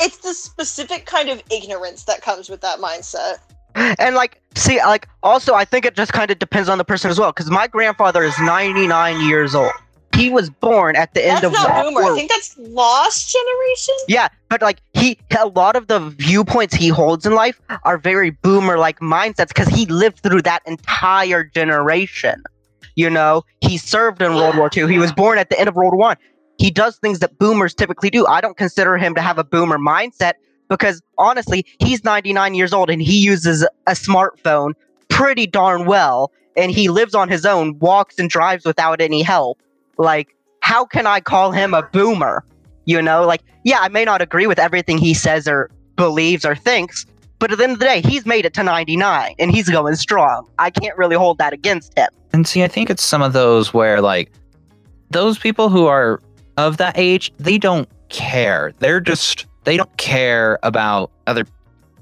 It's 0.00 0.18
the 0.18 0.34
specific 0.34 1.06
kind 1.06 1.28
of 1.28 1.42
ignorance 1.50 2.04
that 2.04 2.20
comes 2.20 2.48
with 2.48 2.60
that 2.60 2.78
mindset. 2.78 3.38
And 3.74 4.14
like, 4.14 4.40
see, 4.54 4.78
like, 4.78 5.08
also, 5.22 5.54
I 5.54 5.64
think 5.64 5.84
it 5.84 5.96
just 5.96 6.12
kind 6.12 6.30
of 6.30 6.38
depends 6.38 6.68
on 6.68 6.78
the 6.78 6.84
person 6.84 7.10
as 7.10 7.18
well. 7.18 7.32
Because 7.32 7.50
my 7.50 7.66
grandfather 7.66 8.22
is 8.22 8.38
99 8.40 9.26
years 9.26 9.54
old. 9.54 9.72
He 10.14 10.30
was 10.30 10.48
born 10.48 10.94
at 10.94 11.12
the 11.14 11.26
end 11.26 11.42
That's 11.42 11.46
of 11.46 11.52
not 11.54 11.70
World 11.70 11.94
boomer. 11.94 12.12
I 12.12 12.14
think 12.14 12.30
that's 12.30 12.56
lost 12.58 13.32
generation. 13.32 13.94
Yeah, 14.06 14.28
but 14.48 14.62
like 14.62 14.80
he, 14.92 15.18
a 15.36 15.48
lot 15.48 15.74
of 15.74 15.88
the 15.88 15.98
viewpoints 16.10 16.72
he 16.72 16.86
holds 16.86 17.26
in 17.26 17.34
life 17.34 17.60
are 17.82 17.98
very 17.98 18.30
boomer 18.30 18.78
like 18.78 19.00
mindsets 19.00 19.48
because 19.48 19.66
he 19.66 19.86
lived 19.86 20.20
through 20.20 20.42
that 20.42 20.62
entire 20.66 21.42
generation. 21.42 22.44
You 22.94 23.10
know, 23.10 23.42
he 23.60 23.76
served 23.76 24.22
in 24.22 24.36
World 24.36 24.56
War 24.56 24.70
II. 24.74 24.86
He 24.86 24.98
was 24.98 25.12
born 25.12 25.36
at 25.36 25.50
the 25.50 25.58
end 25.58 25.68
of 25.68 25.74
World 25.74 25.94
War 25.94 26.10
One. 26.10 26.16
He 26.58 26.70
does 26.70 26.96
things 26.98 27.18
that 27.18 27.36
boomers 27.38 27.74
typically 27.74 28.10
do. 28.10 28.24
I 28.26 28.40
don't 28.40 28.56
consider 28.56 28.96
him 28.96 29.16
to 29.16 29.20
have 29.20 29.38
a 29.38 29.44
boomer 29.44 29.78
mindset 29.78 30.34
because 30.76 31.00
honestly, 31.18 31.64
he's 31.78 32.04
99 32.04 32.54
years 32.54 32.72
old 32.72 32.90
and 32.90 33.00
he 33.00 33.18
uses 33.18 33.62
a 33.86 33.92
smartphone 33.92 34.72
pretty 35.08 35.46
darn 35.46 35.86
well, 35.86 36.32
and 36.56 36.72
he 36.72 36.88
lives 36.88 37.14
on 37.14 37.28
his 37.28 37.46
own, 37.46 37.78
walks 37.78 38.18
and 38.18 38.28
drives 38.28 38.64
without 38.64 39.00
any 39.00 39.22
help. 39.22 39.60
Like, 39.96 40.34
how 40.60 40.84
can 40.84 41.06
I 41.06 41.20
call 41.20 41.52
him 41.52 41.74
a 41.74 41.82
boomer? 41.82 42.44
You 42.86 43.00
know, 43.00 43.24
like, 43.24 43.42
yeah, 43.64 43.78
I 43.80 43.88
may 43.88 44.04
not 44.04 44.20
agree 44.20 44.46
with 44.46 44.58
everything 44.58 44.98
he 44.98 45.14
says 45.14 45.46
or 45.46 45.70
believes 45.96 46.44
or 46.44 46.56
thinks, 46.56 47.06
but 47.38 47.52
at 47.52 47.58
the 47.58 47.64
end 47.64 47.74
of 47.74 47.78
the 47.78 47.84
day, 47.84 48.00
he's 48.00 48.26
made 48.26 48.44
it 48.44 48.54
to 48.54 48.62
99 48.62 49.34
and 49.38 49.50
he's 49.50 49.68
going 49.68 49.94
strong. 49.96 50.48
I 50.58 50.70
can't 50.70 50.96
really 50.98 51.16
hold 51.16 51.38
that 51.38 51.52
against 51.52 51.96
him. 51.96 52.08
And 52.32 52.46
see, 52.46 52.64
I 52.64 52.68
think 52.68 52.90
it's 52.90 53.04
some 53.04 53.22
of 53.22 53.32
those 53.32 53.72
where 53.72 54.00
like 54.00 54.32
those 55.10 55.38
people 55.38 55.68
who 55.68 55.86
are 55.86 56.20
of 56.56 56.76
that 56.78 56.98
age, 56.98 57.32
they 57.38 57.58
don't 57.58 57.88
care. 58.08 58.72
They're 58.78 59.00
just 59.00 59.46
they 59.64 59.76
don't 59.76 59.94
care 59.96 60.58
about 60.62 61.10
other 61.26 61.44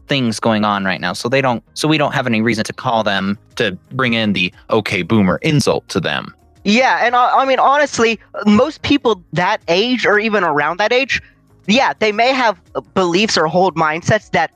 things 0.09 0.39
going 0.41 0.65
on 0.65 0.85
right 0.85 1.01
now. 1.01 1.13
So 1.13 1.29
they 1.29 1.41
don't 1.41 1.63
so 1.75 1.89
we 1.89 1.99
don't 1.99 2.13
have 2.13 2.27
any 2.27 2.43
reason 2.43 2.65
to 2.65 2.73
call 2.73 3.03
them 3.03 3.39
to 3.57 3.73
bring 3.93 4.15
in 4.15 4.33
the 4.33 4.53
okay 4.71 5.03
boomer 5.03 5.39
insult 5.43 5.89
to 5.89 6.01
them. 6.01 6.35
Yeah, 6.65 7.05
and 7.05 7.17
I, 7.17 7.39
I 7.39 7.45
mean, 7.45 7.59
honestly, 7.59 8.21
most 8.47 8.83
people 8.83 9.23
that 9.33 9.61
age 9.69 10.07
or 10.07 10.19
even 10.19 10.45
around 10.45 10.79
that 10.79 10.93
age, 10.93 11.21
yeah, 11.67 11.93
they 11.99 12.13
may 12.13 12.33
have 12.33 12.61
beliefs 12.95 13.37
or 13.37 13.47
hold 13.47 13.75
mindsets 13.75 14.31
that 14.31 14.53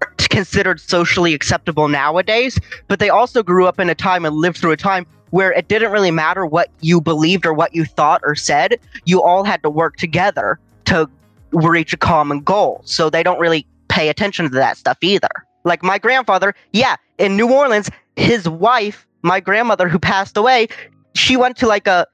are 0.00 0.14
considered 0.30 0.80
socially 0.80 1.34
acceptable 1.34 1.88
nowadays, 1.88 2.58
but 2.88 2.98
they 2.98 3.10
also 3.10 3.42
grew 3.42 3.66
up 3.66 3.78
in 3.78 3.90
a 3.90 3.94
time 3.94 4.24
and 4.24 4.36
lived 4.36 4.56
through 4.58 4.72
a 4.72 4.76
time 4.76 5.06
where 5.30 5.52
it 5.52 5.68
didn't 5.68 5.92
really 5.92 6.10
matter 6.10 6.46
what 6.46 6.70
you 6.80 7.00
believed 7.00 7.44
or 7.44 7.52
what 7.52 7.74
you 7.74 7.84
thought 7.84 8.20
or 8.24 8.34
said. 8.34 8.78
You 9.04 9.22
all 9.22 9.44
had 9.44 9.62
to 9.62 9.70
work 9.70 9.96
together 9.96 10.58
to 10.86 11.08
reach 11.52 11.92
a 11.92 11.96
common 11.96 12.40
goal. 12.40 12.82
So 12.84 13.10
they 13.10 13.22
don't 13.22 13.38
really 13.38 13.66
pay 13.88 14.08
attention 14.08 14.46
to 14.46 14.54
that 14.56 14.76
stuff 14.76 14.98
either. 15.02 15.28
Like 15.64 15.82
my 15.82 15.98
grandfather, 15.98 16.54
yeah, 16.72 16.96
in 17.18 17.36
New 17.36 17.52
Orleans, 17.52 17.90
his 18.16 18.48
wife, 18.48 19.06
my 19.22 19.40
grandmother 19.40 19.88
who 19.88 19.98
passed 19.98 20.36
away, 20.36 20.68
she 21.14 21.36
went 21.36 21.56
to 21.58 21.66
like 21.66 21.86
a 21.86 22.06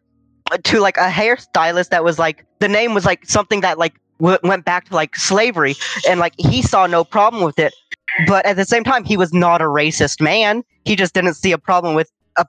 to 0.64 0.80
like 0.80 0.96
a 0.96 1.08
hairstylist 1.08 1.90
that 1.90 2.04
was 2.04 2.18
like 2.18 2.44
the 2.60 2.68
name 2.68 2.94
was 2.94 3.04
like 3.04 3.24
something 3.26 3.60
that 3.62 3.78
like 3.78 3.94
w- 4.20 4.38
went 4.42 4.64
back 4.64 4.86
to 4.86 4.94
like 4.94 5.16
slavery 5.16 5.74
and 6.08 6.20
like 6.20 6.34
he 6.38 6.62
saw 6.62 6.86
no 6.86 7.04
problem 7.04 7.42
with 7.42 7.58
it 7.58 7.74
but 8.26 8.46
at 8.46 8.56
the 8.56 8.64
same 8.64 8.84
time 8.84 9.04
he 9.04 9.16
was 9.16 9.32
not 9.32 9.60
a 9.60 9.64
racist 9.64 10.20
man 10.20 10.62
he 10.84 10.94
just 10.94 11.14
didn't 11.14 11.34
see 11.34 11.52
a 11.52 11.58
problem 11.58 11.94
with 11.94 12.10
a 12.36 12.46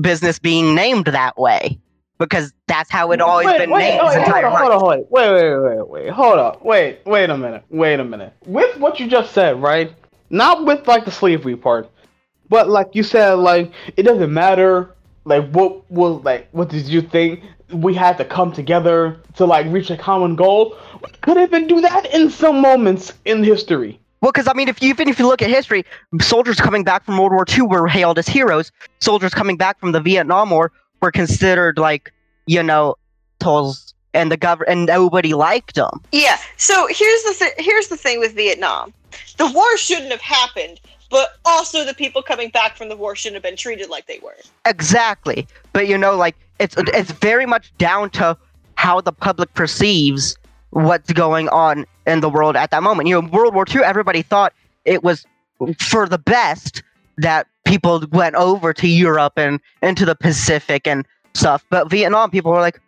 business 0.00 0.38
being 0.38 0.74
named 0.74 1.06
that 1.06 1.38
way 1.38 1.78
because 2.20 2.52
that's 2.68 2.90
how 2.90 3.10
it 3.10 3.20
always 3.20 3.46
wait, 3.46 3.58
been 3.58 3.70
wait, 3.70 3.96
named 3.96 4.02
wait, 4.04 4.18
entire 4.18 4.48
hold 4.48 4.70
on, 4.70 4.78
hold 4.78 4.92
on, 4.92 4.98
wait, 5.08 5.32
wait, 5.32 5.58
wait, 5.58 5.78
wait, 5.78 5.88
wait, 5.88 6.10
hold 6.10 6.38
up, 6.38 6.62
wait, 6.64 6.98
wait 7.06 7.30
a 7.30 7.36
minute, 7.36 7.64
wait 7.70 7.98
a 7.98 8.04
minute. 8.04 8.34
With 8.46 8.78
what 8.78 9.00
you 9.00 9.08
just 9.08 9.32
said, 9.32 9.60
right? 9.60 9.92
Not 10.28 10.64
with 10.66 10.86
like 10.86 11.06
the 11.06 11.10
slavery 11.10 11.56
part, 11.56 11.90
but 12.48 12.68
like 12.68 12.90
you 12.92 13.02
said, 13.02 13.34
like 13.34 13.72
it 13.96 14.02
doesn't 14.04 14.32
matter, 14.32 14.94
like 15.24 15.50
what 15.50 15.90
was 15.90 16.22
like 16.22 16.48
what 16.52 16.68
did 16.68 16.86
you 16.86 17.00
think? 17.00 17.42
We 17.72 17.94
had 17.94 18.18
to 18.18 18.24
come 18.24 18.52
together 18.52 19.18
to 19.36 19.46
like 19.46 19.66
reach 19.68 19.90
a 19.90 19.96
common 19.96 20.36
goal. 20.36 20.76
We 21.02 21.10
could 21.22 21.38
even 21.38 21.66
do 21.66 21.80
that 21.80 22.14
in 22.14 22.30
some 22.30 22.60
moments 22.60 23.14
in 23.24 23.42
history. 23.42 23.98
Well, 24.20 24.30
because 24.30 24.46
I 24.46 24.52
mean, 24.52 24.68
if 24.68 24.82
you 24.82 24.90
even 24.90 25.08
if 25.08 25.18
you 25.18 25.26
look 25.26 25.40
at 25.40 25.48
history, 25.48 25.86
soldiers 26.20 26.60
coming 26.60 26.84
back 26.84 27.06
from 27.06 27.16
World 27.16 27.32
War 27.32 27.46
II 27.48 27.62
were 27.62 27.88
hailed 27.88 28.18
as 28.18 28.28
heroes. 28.28 28.70
Soldiers 29.00 29.32
coming 29.32 29.56
back 29.56 29.80
from 29.80 29.92
the 29.92 30.00
Vietnam 30.00 30.50
War 30.50 30.70
were 31.00 31.10
considered 31.10 31.78
like, 31.78 32.12
you 32.46 32.62
know, 32.62 32.96
tolls, 33.38 33.94
and 34.12 34.30
the 34.30 34.36
gov 34.36 34.60
and 34.66 34.86
nobody 34.86 35.34
liked 35.34 35.74
them. 35.74 36.00
Yeah. 36.12 36.36
So 36.56 36.86
here's 36.88 37.22
the 37.22 37.36
th- 37.38 37.54
here's 37.58 37.88
the 37.88 37.96
thing 37.96 38.18
with 38.18 38.34
Vietnam. 38.34 38.92
The 39.38 39.50
war 39.50 39.76
shouldn't 39.76 40.10
have 40.10 40.20
happened, 40.20 40.80
but 41.10 41.38
also 41.44 41.84
the 41.84 41.94
people 41.94 42.22
coming 42.22 42.50
back 42.50 42.76
from 42.76 42.88
the 42.88 42.96
war 42.96 43.14
shouldn't 43.14 43.36
have 43.36 43.42
been 43.42 43.56
treated 43.56 43.88
like 43.88 44.06
they 44.06 44.18
were. 44.20 44.36
Exactly, 44.66 45.46
but 45.72 45.86
you 45.86 45.96
know, 45.96 46.16
like 46.16 46.36
it's 46.58 46.74
it's 46.78 47.12
very 47.12 47.46
much 47.46 47.76
down 47.78 48.10
to 48.10 48.36
how 48.74 49.00
the 49.00 49.12
public 49.12 49.52
perceives 49.54 50.36
what's 50.70 51.12
going 51.12 51.48
on 51.48 51.84
in 52.06 52.20
the 52.20 52.28
world 52.30 52.56
at 52.56 52.70
that 52.70 52.82
moment. 52.82 53.08
You 53.08 53.20
know, 53.20 53.28
World 53.28 53.54
War 53.54 53.64
II, 53.72 53.82
everybody 53.82 54.22
thought 54.22 54.52
it 54.84 55.02
was 55.02 55.26
for 55.78 56.08
the 56.08 56.18
best 56.18 56.82
that 57.18 57.46
people 57.70 58.04
went 58.10 58.34
over 58.34 58.72
to 58.72 58.88
Europe 58.88 59.34
and 59.36 59.60
into 59.82 60.04
the 60.04 60.16
Pacific 60.16 60.86
and 60.86 61.06
stuff. 61.34 61.64
But 61.70 61.88
Vietnam 61.88 62.30
people 62.30 62.50
were 62.50 62.60
like, 62.60 62.80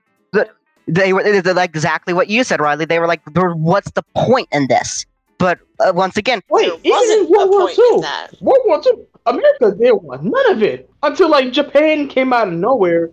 they 0.88 1.12
were 1.12 1.22
they're 1.22 1.54
like 1.54 1.70
exactly 1.70 2.12
what 2.12 2.28
you 2.28 2.42
said, 2.42 2.60
Riley. 2.60 2.84
They 2.84 2.98
were 2.98 3.06
like, 3.06 3.22
what's 3.34 3.90
the 3.92 4.02
point 4.16 4.48
in 4.50 4.66
this? 4.66 5.06
But 5.38 5.60
uh, 5.80 5.92
once 5.94 6.16
again, 6.16 6.40
Wait, 6.50 6.66
There 6.66 6.78
even 6.78 6.90
wasn't 6.90 7.26
in 7.26 7.32
World 7.32 7.50
War 7.50 7.60
point 7.60 7.78
II. 7.78 8.38
World 8.40 8.62
War 8.64 8.82
II, 8.84 8.92
America 9.26 9.76
did 9.78 9.92
one, 9.92 10.30
none 10.30 10.52
of 10.52 10.62
it 10.62 10.90
until 11.02 11.30
like 11.30 11.52
Japan 11.52 12.08
came 12.08 12.32
out 12.32 12.48
of 12.48 12.54
nowhere, 12.54 13.10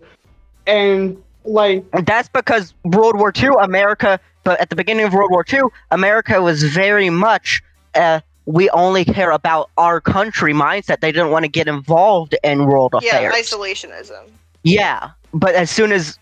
and 0.66 1.16
like 1.44 1.84
that's 2.04 2.28
because 2.28 2.74
World 2.84 3.16
War 3.16 3.32
II, 3.36 3.50
America, 3.60 4.18
but 4.42 4.60
at 4.60 4.70
the 4.70 4.76
beginning 4.76 5.06
of 5.06 5.12
World 5.12 5.30
War 5.30 5.44
II, 5.50 5.62
America 5.92 6.42
was 6.42 6.64
very 6.64 7.10
much 7.10 7.62
uh, 7.94 8.20
we 8.46 8.68
only 8.70 9.04
care 9.04 9.30
about 9.30 9.70
our 9.76 10.00
country 10.00 10.52
mindset. 10.52 11.00
They 11.00 11.12
didn't 11.12 11.30
want 11.30 11.44
to 11.44 11.48
get 11.48 11.68
involved 11.68 12.34
in 12.42 12.66
world 12.66 12.94
Yeah, 13.00 13.16
affairs. 13.18 13.34
Yeah, 13.34 13.40
isolationism. 13.40 14.30
Yeah, 14.64 15.10
but 15.32 15.54
as 15.54 15.70
soon 15.70 15.92
as 15.92 16.18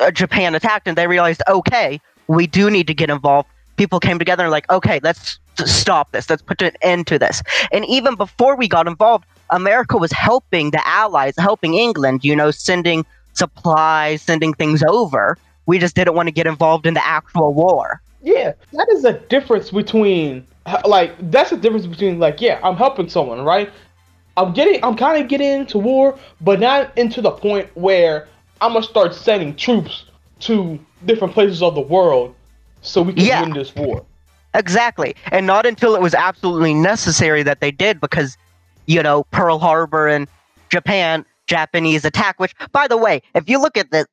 uh, 0.00 0.10
Japan 0.10 0.54
attacked 0.54 0.86
and 0.88 0.96
they 0.96 1.06
realized, 1.06 1.42
okay, 1.48 2.00
we 2.28 2.46
do 2.46 2.70
need 2.70 2.86
to 2.86 2.94
get 2.94 3.10
involved, 3.10 3.48
people 3.76 4.00
came 4.00 4.18
together 4.18 4.44
and 4.44 4.50
like, 4.52 4.70
okay, 4.70 5.00
let's 5.02 5.38
stop 5.64 6.12
this. 6.12 6.28
Let's 6.30 6.42
put 6.42 6.62
an 6.62 6.72
end 6.82 7.06
to 7.08 7.18
this. 7.18 7.42
And 7.72 7.84
even 7.86 8.14
before 8.14 8.56
we 8.56 8.68
got 8.68 8.86
involved, 8.86 9.24
America 9.50 9.96
was 9.98 10.12
helping 10.12 10.70
the 10.70 10.86
Allies, 10.86 11.34
helping 11.38 11.74
England, 11.74 12.24
you 12.24 12.34
know, 12.36 12.50
sending 12.50 13.04
supplies, 13.34 14.22
sending 14.22 14.54
things 14.54 14.82
over. 14.88 15.36
We 15.66 15.78
just 15.78 15.94
didn't 15.94 16.14
want 16.14 16.26
to 16.28 16.32
get 16.32 16.46
involved 16.46 16.86
in 16.86 16.94
the 16.94 17.04
actual 17.04 17.52
war. 17.54 18.00
yeah, 18.22 18.52
that 18.72 18.88
is 18.92 19.04
a 19.04 19.12
difference 19.14 19.70
between 19.70 20.46
like 20.84 21.14
that's 21.30 21.50
the 21.50 21.56
difference 21.56 21.86
between 21.86 22.18
like 22.18 22.40
yeah, 22.40 22.60
I'm 22.62 22.76
helping 22.76 23.08
someone, 23.08 23.42
right? 23.44 23.70
I'm 24.36 24.52
getting, 24.52 24.82
I'm 24.82 24.96
kind 24.96 25.22
of 25.22 25.28
getting 25.28 25.50
into 25.50 25.78
war, 25.78 26.18
but 26.40 26.58
not 26.58 26.96
into 26.96 27.20
the 27.20 27.30
point 27.30 27.68
where 27.74 28.28
I'm 28.60 28.72
gonna 28.72 28.84
start 28.84 29.14
sending 29.14 29.54
troops 29.56 30.06
to 30.40 30.78
different 31.04 31.34
places 31.34 31.62
of 31.62 31.74
the 31.74 31.80
world 31.82 32.34
so 32.80 33.02
we 33.02 33.12
can 33.12 33.24
Yeah. 33.26 33.40
win 33.42 33.52
this 33.52 33.74
war. 33.74 34.04
Exactly. 34.54 35.14
And 35.30 35.46
not 35.46 35.66
until 35.66 35.94
it 35.94 36.00
was 36.02 36.14
absolutely 36.14 36.74
necessary 36.74 37.42
that 37.42 37.60
they 37.60 37.70
did 37.70 38.00
because, 38.00 38.36
you 38.86 39.02
know, 39.02 39.24
Pearl 39.30 39.58
Harbor 39.58 40.08
and 40.08 40.26
Japan, 40.70 41.24
Japanese 41.46 42.04
attack, 42.04 42.38
which, 42.40 42.54
by 42.72 42.86
the 42.88 42.96
way, 42.96 43.22
if 43.34 43.48
you 43.48 43.60
look 43.60 43.76
at 43.76 43.90
the, 43.90 44.06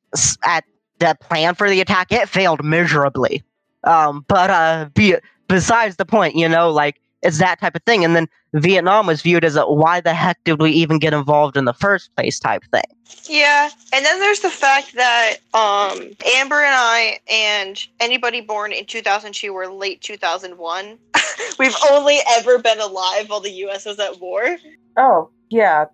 at 0.43 0.63
the 0.99 1.15
plan 1.21 1.55
for 1.55 1.69
the 1.69 1.81
attack, 1.81 2.11
it 2.11 2.27
failed 2.29 2.63
miserably. 2.63 3.43
Um, 3.83 4.25
but, 4.27 4.49
uh, 4.49 4.89
be, 4.93 5.15
besides 5.49 5.97
the 5.97 6.05
point, 6.05 6.35
you 6.35 6.47
know, 6.47 6.71
like, 6.71 7.01
it's 7.21 7.39
that 7.39 7.59
type 7.59 7.75
of 7.75 7.83
thing. 7.83 8.05
And 8.05 8.15
then 8.15 8.27
Vietnam 8.53 9.07
was 9.07 9.21
viewed 9.21 9.43
as 9.43 9.57
a 9.57 9.65
why 9.65 9.99
the 9.99 10.13
heck 10.13 10.41
did 10.45 10.61
we 10.61 10.71
even 10.71 10.99
get 10.99 11.13
involved 11.13 11.57
in 11.57 11.65
the 11.65 11.73
first 11.73 12.15
place 12.15 12.39
type 12.39 12.63
thing. 12.71 12.81
Yeah, 13.25 13.69
and 13.93 14.05
then 14.05 14.19
there's 14.19 14.39
the 14.39 14.49
fact 14.49 14.95
that 14.95 15.37
um, 15.53 16.11
Amber 16.35 16.61
and 16.61 16.75
I 16.75 17.19
and 17.29 17.85
anybody 17.99 18.39
born 18.39 18.71
in 18.71 18.85
2002 18.85 19.53
or 19.53 19.67
late 19.67 20.01
2001, 20.01 20.97
we've 21.59 21.75
only 21.91 22.19
ever 22.37 22.59
been 22.59 22.79
alive 22.79 23.29
while 23.29 23.41
the 23.41 23.51
U.S. 23.51 23.85
was 23.85 23.99
at 23.99 24.19
war. 24.19 24.57
Oh, 24.95 25.29
yeah. 25.49 25.85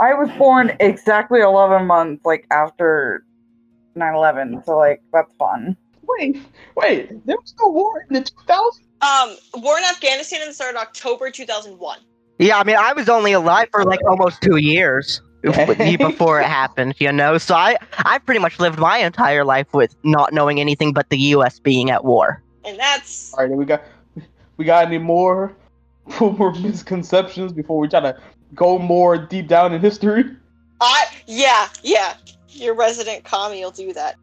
I 0.00 0.14
was 0.14 0.30
born 0.38 0.74
exactly 0.80 1.40
11 1.40 1.86
months, 1.86 2.24
like, 2.24 2.46
after 2.50 3.24
9 3.94 4.14
11, 4.14 4.62
so, 4.64 4.78
like, 4.78 5.02
that's 5.12 5.32
fun. 5.38 5.76
Wait, 6.18 6.42
wait, 6.76 7.26
there 7.26 7.36
was 7.36 7.54
no 7.60 7.68
war 7.68 8.06
in 8.08 8.14
the 8.14 8.20
2000s. 8.20 8.80
Um, 9.02 9.36
war 9.62 9.78
in 9.78 9.84
Afghanistan 9.84 10.52
started 10.52 10.78
October 10.78 11.30
2001. 11.30 11.98
Yeah, 12.38 12.58
I 12.58 12.64
mean, 12.64 12.76
I 12.76 12.92
was 12.92 13.08
only 13.08 13.32
alive 13.32 13.68
for 13.70 13.84
like 13.84 14.00
almost 14.06 14.42
two 14.42 14.56
years 14.56 15.22
Okay. 15.44 15.96
before 15.96 16.40
it 16.40 16.46
happened, 16.46 16.94
you 16.98 17.12
know. 17.12 17.38
So 17.38 17.54
I, 17.54 17.76
I 17.98 18.18
pretty 18.18 18.40
much 18.40 18.58
lived 18.58 18.78
my 18.78 18.98
entire 18.98 19.44
life 19.44 19.72
with 19.72 19.94
not 20.02 20.32
knowing 20.32 20.60
anything 20.60 20.92
but 20.92 21.08
the 21.08 21.18
U.S. 21.18 21.58
being 21.58 21.90
at 21.90 22.04
war. 22.04 22.42
And 22.64 22.78
that's 22.78 23.32
All 23.34 23.40
right, 23.40 23.48
then 23.48 23.58
we 23.58 23.64
got 23.64 23.82
we 24.56 24.64
got 24.64 24.86
any 24.86 24.98
more 24.98 25.56
more 26.20 26.52
misconceptions 26.54 27.52
before 27.52 27.78
we 27.78 27.88
try 27.88 28.00
to 28.00 28.20
go 28.54 28.78
more 28.78 29.16
deep 29.16 29.48
down 29.48 29.72
in 29.72 29.80
history? 29.80 30.24
I 30.80 31.06
yeah, 31.26 31.68
yeah. 31.82 32.14
Your 32.48 32.74
resident 32.74 33.24
commie 33.24 33.62
will 33.62 33.70
do 33.70 33.92
that. 33.92 34.16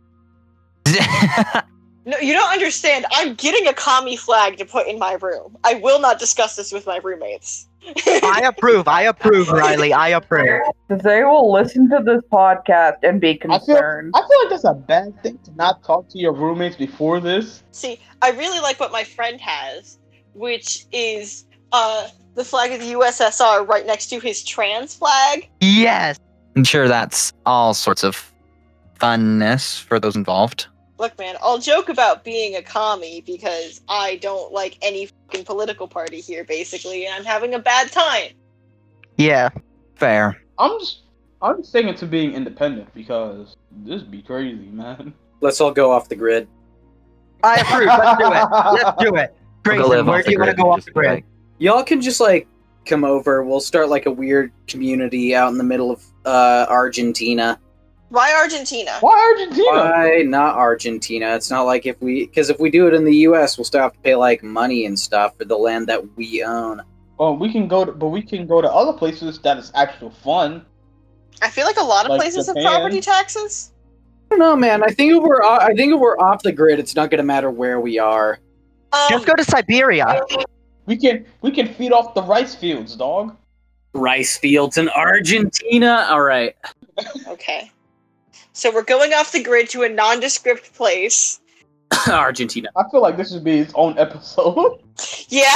No, 2.08 2.18
you 2.20 2.32
don't 2.32 2.50
understand. 2.54 3.06
I'm 3.12 3.34
getting 3.34 3.68
a 3.68 3.74
commie 3.74 4.16
flag 4.16 4.56
to 4.60 4.66
put 4.66 4.88
in 4.88 4.98
my 4.98 5.18
room. 5.22 5.58
I 5.66 5.74
will 5.74 6.00
not 6.00 6.20
discuss 6.20 6.56
this 6.56 6.72
with 6.72 6.88
my 6.88 7.00
roommates. 7.04 7.68
I 8.08 8.44
approve. 8.46 8.88
I 8.88 9.02
approve, 9.02 9.50
Riley. 9.50 9.92
I 9.92 10.08
approve. 10.10 10.62
They 10.88 11.26
will 11.26 11.52
listen 11.52 11.90
to 11.90 12.02
this 12.02 12.22
podcast 12.32 12.96
and 13.04 13.20
be 13.20 13.32
I 13.32 13.34
feel 13.34 13.60
concerned. 13.60 14.14
I 14.16 14.20
feel 14.20 14.40
like 14.40 14.50
that's 14.52 14.64
a 14.64 14.74
bad 14.74 15.22
thing 15.22 15.38
to 15.40 15.52
not 15.56 15.84
talk 15.84 16.08
to 16.12 16.18
your 16.18 16.32
roommates 16.32 16.78
before 16.78 17.20
this. 17.20 17.62
See, 17.72 18.00
I 18.22 18.32
really 18.32 18.62
like 18.62 18.80
what 18.80 18.94
my 18.94 19.04
friend 19.04 19.42
has, 19.42 20.00
which 20.34 20.86
is 20.94 21.46
uh 21.74 22.08
the 22.36 22.46
flag 22.46 22.72
of 22.72 22.80
the 22.80 22.94
USSR 22.94 23.68
right 23.68 23.86
next 23.86 24.08
to 24.12 24.22
his 24.22 24.46
trans 24.46 24.96
flag. 24.96 25.50
Yes. 25.60 26.18
I'm 26.56 26.64
sure 26.64 26.88
that's 26.88 27.34
all 27.46 27.74
sorts 27.74 28.06
of 28.06 28.32
funness 28.98 29.82
for 29.82 30.00
those 30.00 30.16
involved. 30.16 30.68
Look, 31.00 31.18
man, 31.20 31.36
I'll 31.42 31.60
joke 31.60 31.90
about 31.90 32.24
being 32.24 32.56
a 32.56 32.62
commie 32.62 33.22
because 33.22 33.82
I 33.88 34.18
don't 34.18 34.52
like 34.52 34.78
any 34.82 35.08
fucking 35.28 35.46
political 35.46 35.88
party 35.88 36.22
here, 36.22 36.44
basically, 36.44 37.06
and 37.06 37.14
I'm 37.14 37.24
having 37.24 37.54
a 37.54 37.60
bad 37.60 37.92
time. 37.92 38.32
Yeah. 39.18 39.50
Fair. 39.96 40.42
I'm 40.58 40.80
just 40.80 41.02
I'm 41.42 41.64
sticking 41.64 41.94
to 41.96 42.06
being 42.06 42.34
independent 42.34 42.94
because 42.94 43.56
this 43.84 44.02
be 44.02 44.22
crazy, 44.22 44.68
man. 44.68 45.14
Let's 45.42 45.62
all 45.62 45.72
go 45.72 45.92
off 45.92 46.10
the 46.10 46.16
grid. 46.16 46.48
I 47.44 47.62
approve. 47.62 47.86
Let's 47.86 48.20
do 48.20 48.34
it. 48.34 48.74
Let's 48.74 49.04
do 49.04 49.16
it. 49.16 49.36
We'll 49.66 49.90
Grayson, 49.90 50.06
where 50.06 50.24
do 50.24 50.32
you 50.32 50.40
want 50.40 50.50
to 50.52 50.56
go 50.56 50.72
off 50.72 50.86
the 50.86 50.92
grid 50.92 51.12
like, 51.12 51.26
y'all 51.60 51.84
can 51.84 52.02
just 52.02 52.20
like 52.20 52.48
come 52.86 53.04
over. 53.04 53.44
We'll 53.44 53.60
start 53.60 53.90
like 53.90 54.06
a 54.06 54.12
weird 54.12 54.52
community 54.68 55.36
out 55.36 55.52
in 55.52 55.58
the 55.58 55.64
middle 55.64 55.92
of 55.92 56.04
uh, 56.26 56.66
Argentina. 56.70 57.60
Why 58.10 58.34
Argentina? 58.34 58.98
Why 59.02 59.34
Argentina? 59.38 59.66
Why 59.70 60.22
not 60.26 60.56
Argentina? 60.56 61.36
It's 61.36 61.50
not 61.52 61.64
like 61.64 61.86
if 61.86 62.00
we 62.02 62.26
because 62.26 62.50
if 62.50 62.60
we 62.60 62.70
do 62.70 62.88
it 62.88 62.94
in 62.94 63.04
the 63.04 63.16
U.S., 63.18 63.58
we'll 63.58 63.66
still 63.66 63.82
have 63.82 63.94
to 63.94 64.00
pay 64.00 64.16
like 64.16 64.44
money 64.44 64.86
and 64.86 64.98
stuff 64.98 65.38
for 65.38 65.44
the 65.46 65.58
land 65.58 65.88
that 65.88 66.16
we 66.16 66.44
own. 66.44 66.82
Well, 67.18 67.36
we 67.36 67.52
can 67.52 67.68
go 67.68 67.84
to, 67.84 67.92
but 67.92 68.08
we 68.08 68.22
can 68.22 68.48
go 68.48 68.62
to 68.62 68.72
other 68.72 68.94
places 68.94 69.40
that 69.40 69.58
is 69.58 69.72
actual 69.76 70.12
fun. 70.12 70.66
I 71.42 71.50
feel 71.50 71.66
like 71.66 71.78
a 71.78 71.84
lot 71.84 72.06
of 72.06 72.12
Like 72.12 72.20
places 72.22 72.46
Japan. 72.46 72.64
have 72.64 72.74
property 72.74 73.02
taxes. 73.02 73.72
I 74.32 74.36
don't 74.36 74.40
know, 74.40 74.56
man. 74.56 74.84
I 74.84 74.88
think 74.88 75.14
if 75.14 75.22
we're 75.22 75.44
o- 75.44 75.60
I 75.60 75.74
think 75.74 75.94
if 75.94 76.00
we're 76.00 76.18
off 76.18 76.44
the 76.44 76.52
grid, 76.52 76.80
it's 76.80 76.96
not 76.96 77.10
going 77.10 77.20
to 77.20 77.24
matter 77.24 77.50
where 77.52 77.80
we 77.82 78.00
are. 78.00 78.40
Um, 78.94 79.08
Just 79.10 79.26
go 79.26 79.34
to 79.34 79.44
Siberia. 79.44 80.22
We 80.86 80.96
can 80.96 81.26
we 81.42 81.52
can 81.52 81.74
feed 81.74 81.92
off 81.92 82.14
the 82.14 82.24
rice 82.24 82.56
fields, 82.56 82.96
dog. 82.96 83.36
Rice 83.94 84.38
fields 84.38 84.78
in 84.78 84.88
Argentina. 84.90 86.08
All 86.10 86.22
right. 86.22 86.56
Okay. 87.28 87.70
So 88.58 88.74
we're 88.74 88.82
going 88.82 89.14
off 89.14 89.34
the 89.34 89.44
grid 89.44 89.70
to 89.70 89.84
a 89.84 89.90
nondescript 89.90 90.74
place. 90.74 91.40
Argentina. 92.10 92.70
I 92.76 92.90
feel 92.90 93.04
like 93.04 93.16
this 93.16 93.32
should 93.32 93.44
be 93.44 93.60
its 93.60 93.72
own 93.76 93.98
episode. 94.00 94.82
Yeah. 95.30 95.54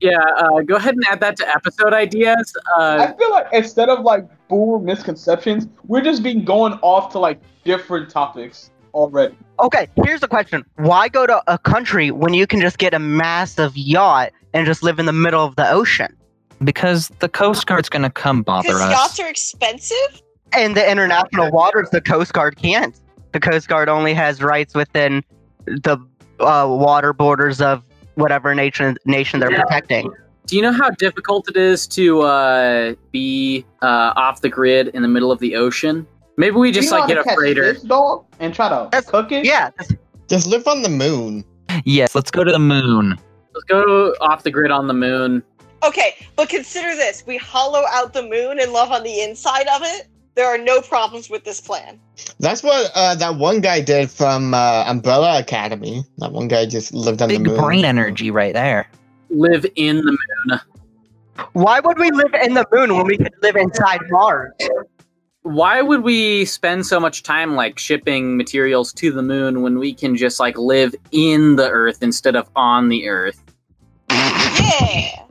Yeah. 0.00 0.18
Uh, 0.38 0.60
go 0.62 0.74
ahead 0.74 0.94
and 0.94 1.04
add 1.08 1.20
that 1.20 1.36
to 1.36 1.48
episode 1.48 1.92
ideas. 1.92 2.52
Uh, 2.76 3.06
I 3.08 3.16
feel 3.16 3.30
like 3.30 3.46
instead 3.52 3.88
of 3.88 4.00
like 4.00 4.26
boomer 4.48 4.80
misconceptions, 4.80 5.68
we're 5.84 6.00
just 6.00 6.24
being 6.24 6.44
going 6.44 6.72
off 6.82 7.12
to 7.12 7.20
like 7.20 7.38
different 7.62 8.10
topics 8.10 8.72
already. 8.92 9.38
Okay, 9.60 9.86
here's 10.02 10.20
the 10.20 10.26
question. 10.26 10.64
Why 10.76 11.08
go 11.08 11.28
to 11.28 11.40
a 11.46 11.58
country 11.58 12.10
when 12.10 12.34
you 12.34 12.48
can 12.48 12.60
just 12.60 12.78
get 12.78 12.92
a 12.92 12.98
massive 12.98 13.76
yacht 13.76 14.32
and 14.52 14.66
just 14.66 14.82
live 14.82 14.98
in 14.98 15.06
the 15.06 15.12
middle 15.12 15.44
of 15.44 15.54
the 15.54 15.70
ocean? 15.70 16.16
Because 16.64 17.12
the 17.20 17.28
Coast 17.28 17.68
Guard's 17.68 17.88
gonna 17.88 18.10
come 18.10 18.42
bother 18.42 18.72
us. 18.72 18.90
yachts 18.90 19.20
are 19.20 19.28
expensive? 19.28 20.22
In 20.56 20.74
the 20.74 20.90
international 20.90 21.50
waters, 21.50 21.90
the 21.90 22.00
Coast 22.00 22.32
Guard 22.32 22.56
can't. 22.56 22.98
The 23.32 23.40
Coast 23.40 23.68
Guard 23.68 23.88
only 23.88 24.14
has 24.14 24.42
rights 24.42 24.74
within 24.74 25.22
the 25.66 25.98
uh, 26.40 26.66
water 26.68 27.12
borders 27.12 27.60
of 27.60 27.82
whatever 28.14 28.54
nation 28.54 28.96
nation 29.04 29.40
they're 29.40 29.52
Yeah. 29.52 29.62
protecting. 29.62 30.10
do 30.46 30.54
you 30.56 30.62
know 30.62 30.72
how 30.72 30.88
difficult 30.90 31.48
it 31.48 31.56
is 31.56 31.86
to 31.88 32.22
uh, 32.22 32.94
be 33.10 33.66
uh, 33.82 34.12
off 34.16 34.40
the 34.42 34.48
grid 34.48 34.88
in 34.88 35.02
the 35.02 35.08
middle 35.08 35.30
of 35.32 35.40
the 35.40 35.56
ocean? 35.56 36.06
Maybe 36.38 36.56
we 36.56 36.70
just 36.72 36.86
You 36.86 36.92
know 36.92 37.00
like 37.00 37.10
how 37.16 37.22
get 37.24 37.32
a 37.32 37.34
freighter. 37.34 37.74
dog, 37.86 38.24
and 38.40 38.54
try 38.54 38.68
to 38.68 38.88
That's- 38.92 39.10
cook 39.10 39.32
it. 39.32 39.44
Yeah, 39.44 39.70
Just 40.28 40.46
live 40.46 40.66
on 40.68 40.82
the 40.82 40.88
moon. 40.88 41.44
Yes, 41.84 42.14
let's 42.14 42.30
go 42.30 42.44
to 42.44 42.52
the 42.52 42.58
moon. 42.58 43.18
Let's 43.54 43.64
go 43.64 44.14
off 44.20 44.42
the 44.44 44.50
grid 44.50 44.70
on 44.70 44.86
the 44.86 44.94
moon. 44.94 45.42
Okay, 45.82 46.14
but 46.36 46.48
consider 46.48 46.94
this. 46.96 47.24
We 47.26 47.36
hollow 47.36 47.84
out 47.92 48.12
the 48.12 48.22
moon 48.22 48.58
and 48.60 48.72
live 48.72 48.90
on 48.92 49.02
the 49.02 49.20
inside 49.22 49.66
of 49.68 49.82
it. 49.84 50.06
There 50.36 50.46
are 50.46 50.58
no 50.58 50.82
problems 50.82 51.30
with 51.30 51.44
this 51.44 51.62
plan. 51.62 51.98
That's 52.38 52.62
what 52.62 52.90
uh, 52.94 53.14
that 53.14 53.36
one 53.36 53.62
guy 53.62 53.80
did 53.80 54.10
from 54.10 54.52
uh, 54.52 54.84
Umbrella 54.86 55.38
Academy. 55.40 56.04
That 56.18 56.30
one 56.32 56.46
guy 56.46 56.66
just 56.66 56.92
lived 56.92 57.22
on 57.22 57.28
Big 57.28 57.42
the 57.42 57.50
moon. 57.50 57.60
brain 57.60 57.84
energy 57.86 58.30
right 58.30 58.52
there. 58.52 58.86
Live 59.30 59.64
in 59.76 59.96
the 59.96 60.18
moon. 60.46 60.60
Why 61.54 61.80
would 61.80 61.98
we 61.98 62.10
live 62.10 62.34
in 62.42 62.52
the 62.52 62.66
moon 62.70 62.94
when 62.94 63.06
we 63.06 63.16
could 63.16 63.32
live 63.42 63.56
inside 63.56 64.00
Mars? 64.10 64.52
Why 65.42 65.80
would 65.80 66.02
we 66.02 66.44
spend 66.44 66.84
so 66.86 67.00
much 67.00 67.22
time 67.22 67.54
like 67.54 67.78
shipping 67.78 68.36
materials 68.36 68.92
to 68.94 69.12
the 69.12 69.22
moon 69.22 69.62
when 69.62 69.78
we 69.78 69.94
can 69.94 70.16
just 70.16 70.38
like 70.38 70.58
live 70.58 70.94
in 71.12 71.56
the 71.56 71.68
Earth 71.68 72.02
instead 72.02 72.36
of 72.36 72.46
on 72.56 72.90
the 72.90 73.08
Earth? 73.08 73.42
Yeah. 74.10 75.25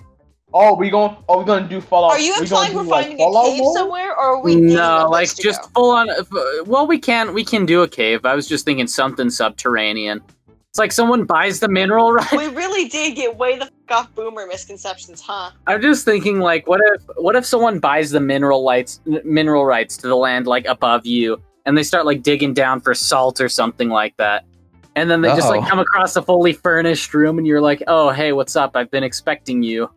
Oh, 0.57 0.73
we 0.73 0.89
going? 0.89 1.11
Are 1.11 1.23
oh, 1.27 1.39
we 1.39 1.45
gonna 1.45 1.67
do 1.67 1.81
Fallout? 1.81 2.11
Are 2.11 2.19
you 2.19 2.29
we 2.39 2.47
gonna 2.47 2.67
implying 2.67 2.71
do, 2.71 2.77
we're 2.77 2.83
like, 2.83 3.05
finding 3.07 3.19
a 3.19 3.25
Fallout 3.25 3.45
cave 3.47 3.59
mode? 3.61 3.75
somewhere, 3.75 4.11
or 4.11 4.19
are 4.19 4.41
we? 4.41 4.55
No, 4.55 5.09
like 5.11 5.35
just 5.35 5.61
go? 5.63 5.67
full 5.75 5.91
on. 5.91 6.07
Well, 6.65 6.87
we 6.87 6.97
can 6.97 7.33
we 7.33 7.43
can 7.43 7.65
do 7.65 7.81
a 7.81 7.89
cave. 7.89 8.25
I 8.25 8.35
was 8.35 8.47
just 8.47 8.63
thinking 8.63 8.87
something 8.87 9.29
subterranean. 9.29 10.21
It's 10.69 10.79
like 10.79 10.93
someone 10.93 11.25
buys 11.25 11.59
the 11.59 11.67
mineral 11.67 12.13
right. 12.13 12.31
We 12.31 12.47
really 12.47 12.87
did 12.87 13.17
get 13.17 13.35
way 13.35 13.59
the 13.59 13.65
fuck 13.65 13.97
off 13.97 14.15
boomer 14.15 14.47
misconceptions, 14.47 15.19
huh? 15.19 15.51
I'm 15.67 15.81
just 15.81 16.05
thinking 16.05 16.39
like, 16.39 16.67
what 16.69 16.79
if 16.85 17.01
what 17.17 17.35
if 17.35 17.45
someone 17.45 17.79
buys 17.79 18.11
the 18.11 18.21
mineral 18.21 18.65
rights 18.65 19.01
mineral 19.25 19.65
rights 19.65 19.97
to 19.97 20.07
the 20.07 20.15
land 20.15 20.47
like 20.47 20.65
above 20.67 21.05
you, 21.05 21.37
and 21.65 21.77
they 21.77 21.83
start 21.83 22.05
like 22.05 22.23
digging 22.23 22.53
down 22.53 22.79
for 22.79 22.93
salt 22.93 23.41
or 23.41 23.49
something 23.49 23.89
like 23.89 24.15
that, 24.15 24.45
and 24.95 25.11
then 25.11 25.19
they 25.19 25.35
just 25.35 25.49
like 25.49 25.67
come 25.67 25.79
across 25.79 26.15
a 26.15 26.21
fully 26.21 26.53
furnished 26.53 27.13
room, 27.13 27.37
and 27.37 27.45
you're 27.45 27.59
like, 27.59 27.83
oh 27.87 28.11
hey, 28.11 28.31
what's 28.31 28.55
up? 28.55 28.77
I've 28.77 28.89
been 28.89 29.03
expecting 29.03 29.61
you. 29.61 29.89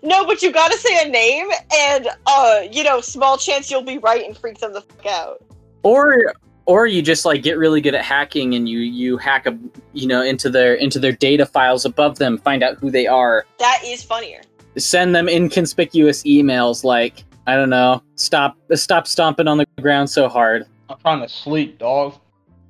No, 0.00 0.24
but 0.24 0.42
you 0.42 0.52
gotta 0.52 0.78
say 0.78 1.04
a 1.04 1.08
name, 1.08 1.48
and 1.74 2.08
uh, 2.26 2.60
you 2.70 2.84
know, 2.84 3.00
small 3.00 3.36
chance 3.36 3.68
you'll 3.68 3.82
be 3.82 3.98
right 3.98 4.24
and 4.24 4.36
freak 4.38 4.58
them 4.58 4.72
the 4.72 4.80
fuck 4.80 5.06
out. 5.06 5.42
or 5.82 6.32
or 6.66 6.86
you 6.86 7.02
just 7.02 7.24
like 7.24 7.42
get 7.42 7.58
really 7.58 7.80
good 7.80 7.94
at 7.96 8.04
hacking 8.04 8.54
and 8.54 8.68
you 8.68 8.78
you 8.78 9.16
hack 9.16 9.46
a 9.46 9.58
you 9.94 10.06
know 10.06 10.22
into 10.22 10.50
their 10.50 10.74
into 10.74 11.00
their 11.00 11.10
data 11.12 11.44
files 11.44 11.84
above 11.84 12.18
them 12.18 12.38
find 12.38 12.62
out 12.62 12.76
who 12.78 12.90
they 12.92 13.06
are 13.08 13.44
That 13.58 13.80
is 13.84 14.02
funnier. 14.04 14.40
send 14.76 15.14
them 15.16 15.28
inconspicuous 15.28 16.22
emails 16.24 16.84
like 16.84 17.24
i 17.46 17.56
don't 17.56 17.70
know 17.70 18.02
stop 18.16 18.56
stop 18.74 19.06
stomping 19.06 19.48
on 19.48 19.56
the 19.58 19.66
ground 19.80 20.08
so 20.10 20.28
hard 20.28 20.66
I'm 20.90 20.98
trying 21.00 21.20
to 21.22 21.28
sleep, 21.28 21.78
dog. 21.78 22.14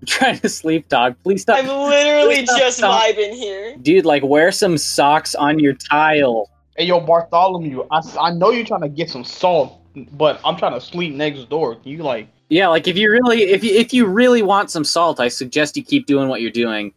Trying 0.06 0.38
to 0.38 0.48
sleep 0.48 0.88
dog 0.88 1.16
please 1.22 1.42
stop 1.42 1.58
I'm 1.58 1.66
literally 1.66 2.44
stop, 2.46 2.58
just 2.58 2.78
stop. 2.78 3.02
vibing 3.02 3.32
here. 3.34 3.76
dude 3.82 4.04
like 4.04 4.22
wear 4.22 4.52
some 4.52 4.78
socks 4.78 5.34
on 5.34 5.58
your 5.58 5.74
tile 5.74 6.50
Hey, 6.76 6.84
yo, 6.84 7.00
Bartholomew. 7.00 7.84
I, 7.90 8.00
I 8.20 8.30
know 8.30 8.50
you're 8.52 8.64
trying 8.64 8.82
to 8.82 8.88
get 8.88 9.10
some 9.10 9.24
salt, 9.24 9.80
but 10.12 10.40
I'm 10.44 10.56
trying 10.56 10.74
to 10.74 10.80
sleep 10.80 11.12
next 11.12 11.48
door. 11.50 11.74
Can 11.74 11.90
you 11.90 12.04
like? 12.04 12.28
yeah 12.50 12.68
like 12.68 12.86
if 12.88 12.96
you 12.96 13.10
really 13.10 13.42
if 13.42 13.62
you 13.64 13.74
if 13.74 13.92
you 13.92 14.06
really 14.06 14.40
want 14.42 14.70
some 14.70 14.82
salt 14.84 15.20
i 15.20 15.28
suggest 15.28 15.76
you 15.76 15.84
keep 15.84 16.06
doing 16.06 16.28
what 16.28 16.40
you're 16.40 16.50
doing 16.50 16.92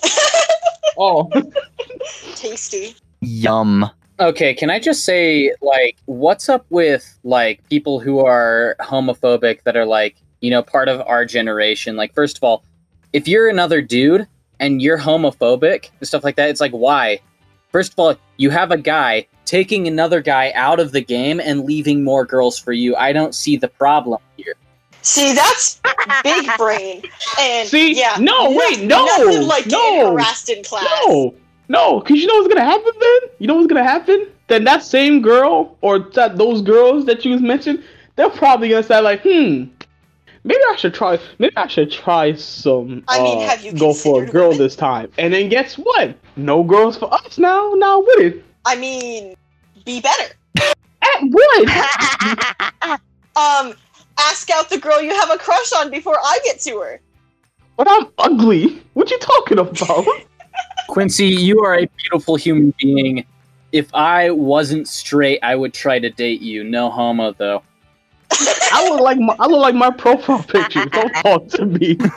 Oh, 0.98 1.30
Tasty. 2.34 2.94
Yum. 3.20 3.90
Okay, 4.18 4.52
can 4.52 4.68
I 4.68 4.78
just 4.78 5.04
say, 5.04 5.54
like, 5.62 5.96
what's 6.04 6.50
up 6.50 6.66
with 6.68 7.18
like 7.24 7.66
people 7.70 8.00
who 8.00 8.18
are 8.20 8.76
homophobic 8.80 9.62
that 9.62 9.76
are 9.76 9.86
like, 9.86 10.16
you 10.40 10.50
know, 10.50 10.62
part 10.62 10.88
of 10.88 11.00
our 11.06 11.24
generation? 11.24 11.96
Like, 11.96 12.14
first 12.14 12.36
of 12.36 12.44
all, 12.44 12.64
if 13.12 13.26
you're 13.28 13.48
another 13.48 13.80
dude 13.82 14.26
and 14.58 14.80
you're 14.80 14.98
homophobic 14.98 15.90
and 15.98 16.06
stuff 16.08 16.24
like 16.24 16.36
that, 16.36 16.48
it's 16.50 16.60
like, 16.60 16.72
why? 16.72 17.20
First 17.72 17.92
of 17.92 17.98
all, 17.98 18.16
you 18.36 18.50
have 18.50 18.70
a 18.72 18.76
guy 18.78 19.26
taking 19.44 19.88
another 19.88 20.20
guy 20.20 20.52
out 20.54 20.78
of 20.80 20.92
the 20.92 21.00
game 21.00 21.40
and 21.40 21.64
leaving 21.64 22.04
more 22.04 22.24
girls 22.24 22.58
for 22.58 22.72
you. 22.72 22.94
I 22.96 23.12
don't 23.12 23.34
see 23.34 23.56
the 23.56 23.68
problem 23.68 24.20
here. 24.36 24.54
See, 25.02 25.32
that's 25.32 25.80
big 26.22 26.48
brain. 26.58 27.02
And 27.40 27.68
See? 27.68 27.98
yeah, 27.98 28.16
No, 28.20 28.50
wait, 28.50 28.82
no, 28.82 29.04
nothing 29.06 29.46
like 29.46 29.66
no, 29.66 30.10
harassed 30.10 30.50
in 30.50 30.62
class. 30.62 30.84
no, 31.06 31.34
no. 31.68 32.00
Cause 32.02 32.18
you 32.18 32.26
know 32.26 32.34
what's 32.34 32.52
gonna 32.52 32.68
happen 32.68 32.92
then? 33.00 33.20
You 33.38 33.46
know 33.46 33.54
what's 33.54 33.66
gonna 33.66 33.82
happen? 33.82 34.28
Then 34.48 34.64
that 34.64 34.82
same 34.82 35.22
girl 35.22 35.76
or 35.80 36.00
that 36.14 36.36
those 36.36 36.60
girls 36.60 37.06
that 37.06 37.24
you 37.24 37.32
just 37.32 37.42
mentioned, 37.44 37.82
they're 38.16 38.30
probably 38.30 38.68
gonna 38.68 38.82
say 38.82 39.00
like, 39.00 39.22
hmm, 39.22 39.64
maybe 40.44 40.60
I 40.70 40.76
should 40.76 40.94
try. 40.94 41.18
Maybe 41.38 41.56
I 41.56 41.66
should 41.66 41.90
try 41.90 42.34
some. 42.34 43.04
I 43.08 43.22
mean, 43.22 43.38
uh, 43.38 43.48
have 43.48 43.64
you 43.64 43.72
go 43.72 43.92
for 43.94 44.22
a 44.22 44.26
girl 44.26 44.50
women? 44.50 44.58
this 44.58 44.76
time? 44.76 45.10
And 45.18 45.32
then 45.32 45.48
guess 45.48 45.74
what? 45.76 46.14
No 46.36 46.62
girls 46.62 46.96
for 46.98 47.12
us 47.12 47.38
now. 47.38 47.72
Now 47.76 48.00
with 48.00 48.20
it. 48.20 48.44
I 48.64 48.76
mean, 48.76 49.34
be 49.84 50.00
better. 50.00 50.34
At 50.56 51.22
what? 51.22 53.00
Um, 53.36 53.74
ask 54.18 54.50
out 54.50 54.68
the 54.68 54.76
girl 54.76 55.00
you 55.00 55.14
have 55.14 55.30
a 55.30 55.38
crush 55.38 55.72
on 55.74 55.88
before 55.90 56.18
I 56.18 56.40
get 56.44 56.58
to 56.60 56.78
her. 56.80 57.00
but 57.76 57.86
I'm 57.88 58.08
ugly. 58.18 58.82
What 58.94 59.10
you 59.10 59.18
talking 59.18 59.58
about? 59.60 60.04
Quincy, 60.88 61.28
you 61.28 61.60
are 61.60 61.78
a 61.78 61.86
beautiful 61.86 62.34
human 62.36 62.74
being. 62.78 63.24
If 63.72 63.94
I 63.94 64.30
wasn't 64.30 64.88
straight, 64.88 65.38
I 65.42 65.54
would 65.54 65.72
try 65.72 66.00
to 66.00 66.10
date 66.10 66.42
you. 66.42 66.64
No 66.64 66.90
homo, 66.90 67.32
though. 67.32 67.62
I 68.32 68.88
look 68.88 69.00
like 69.00 69.18
my 69.18 69.34
I 69.38 69.46
look 69.46 69.60
like 69.60 69.74
my 69.74 69.90
profile 69.90 70.42
picture. 70.48 70.84
Don't 70.86 71.12
talk 71.14 71.48
to 71.48 71.66
me. 71.66 71.96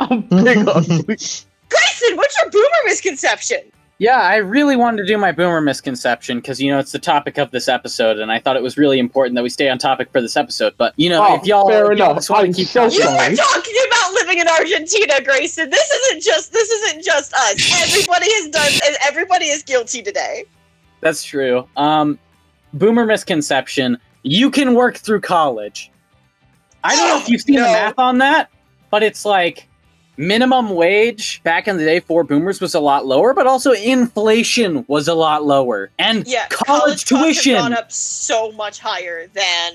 I'm 0.00 0.22
big 0.22 0.66
ugly. 0.68 1.02
Grayson, 1.06 2.16
what's 2.16 2.38
your 2.38 2.50
boomer 2.50 2.66
misconception? 2.86 3.60
Yeah, 3.98 4.18
I 4.18 4.36
really 4.36 4.76
wanted 4.76 5.02
to 5.02 5.06
do 5.06 5.18
my 5.18 5.30
boomer 5.30 5.60
misconception 5.60 6.38
because 6.38 6.60
you 6.60 6.70
know 6.70 6.78
it's 6.78 6.92
the 6.92 6.98
topic 6.98 7.36
of 7.38 7.50
this 7.50 7.68
episode, 7.68 8.18
and 8.18 8.32
I 8.32 8.38
thought 8.38 8.56
it 8.56 8.62
was 8.62 8.78
really 8.78 8.98
important 8.98 9.34
that 9.36 9.42
we 9.42 9.50
stay 9.50 9.68
on 9.68 9.76
topic 9.78 10.10
for 10.10 10.20
this 10.22 10.36
episode. 10.38 10.74
But 10.78 10.94
you 10.96 11.10
know, 11.10 11.22
Oh, 11.26 11.36
if 11.36 11.44
y'all, 11.46 11.68
fair 11.68 11.92
if 11.92 11.98
y'all 11.98 12.06
enough. 12.12 12.16
just 12.18 12.30
want 12.30 12.46
I'm 12.46 12.52
to 12.52 12.56
keep 12.56 12.68
so 12.68 12.84
talking, 12.84 12.96
You 12.98 13.04
sorry. 13.04 13.30
were 13.30 13.36
talking 13.36 13.74
about 13.88 14.12
living 14.14 14.38
in 14.38 14.48
Argentina, 14.48 15.20
Grayson. 15.22 15.68
This 15.70 15.90
isn't 15.90 16.22
just 16.22 16.52
this 16.52 16.70
isn't 16.70 17.04
just 17.04 17.34
us. 17.34 17.82
Everybody 17.82 18.26
has 18.32 18.48
done. 18.48 18.72
Everybody 19.06 19.46
is 19.46 19.62
guilty 19.62 20.02
today. 20.02 20.44
that's 21.00 21.22
true. 21.22 21.68
Um, 21.76 22.18
boomer 22.72 23.04
misconception: 23.04 23.98
you 24.22 24.50
can 24.50 24.74
work 24.74 24.96
through 24.96 25.20
college. 25.20 25.90
I 26.84 26.96
don't 26.96 27.08
know 27.08 27.18
if 27.18 27.28
you've 27.28 27.40
seen 27.42 27.56
the 27.56 27.62
math 27.62 27.98
on 27.98 28.18
that, 28.18 28.50
but 28.90 29.02
it's 29.02 29.24
like 29.24 29.68
minimum 30.16 30.70
wage 30.70 31.42
back 31.42 31.66
in 31.68 31.76
the 31.78 31.84
day 31.84 32.00
for 32.00 32.24
boomers 32.24 32.60
was 32.60 32.74
a 32.74 32.80
lot 32.80 33.06
lower, 33.06 33.32
but 33.34 33.46
also 33.46 33.72
inflation 33.72 34.84
was 34.88 35.08
a 35.08 35.14
lot 35.14 35.44
lower, 35.44 35.90
and 35.98 36.26
Yeah, 36.26 36.46
college, 36.48 37.06
costs 37.06 37.10
have 37.10 37.20
tuition. 37.22 37.54
gone 37.54 37.72
up 37.74 37.90
so 37.92 38.52
much 38.52 38.78
higher 38.78 39.26
than. 39.28 39.72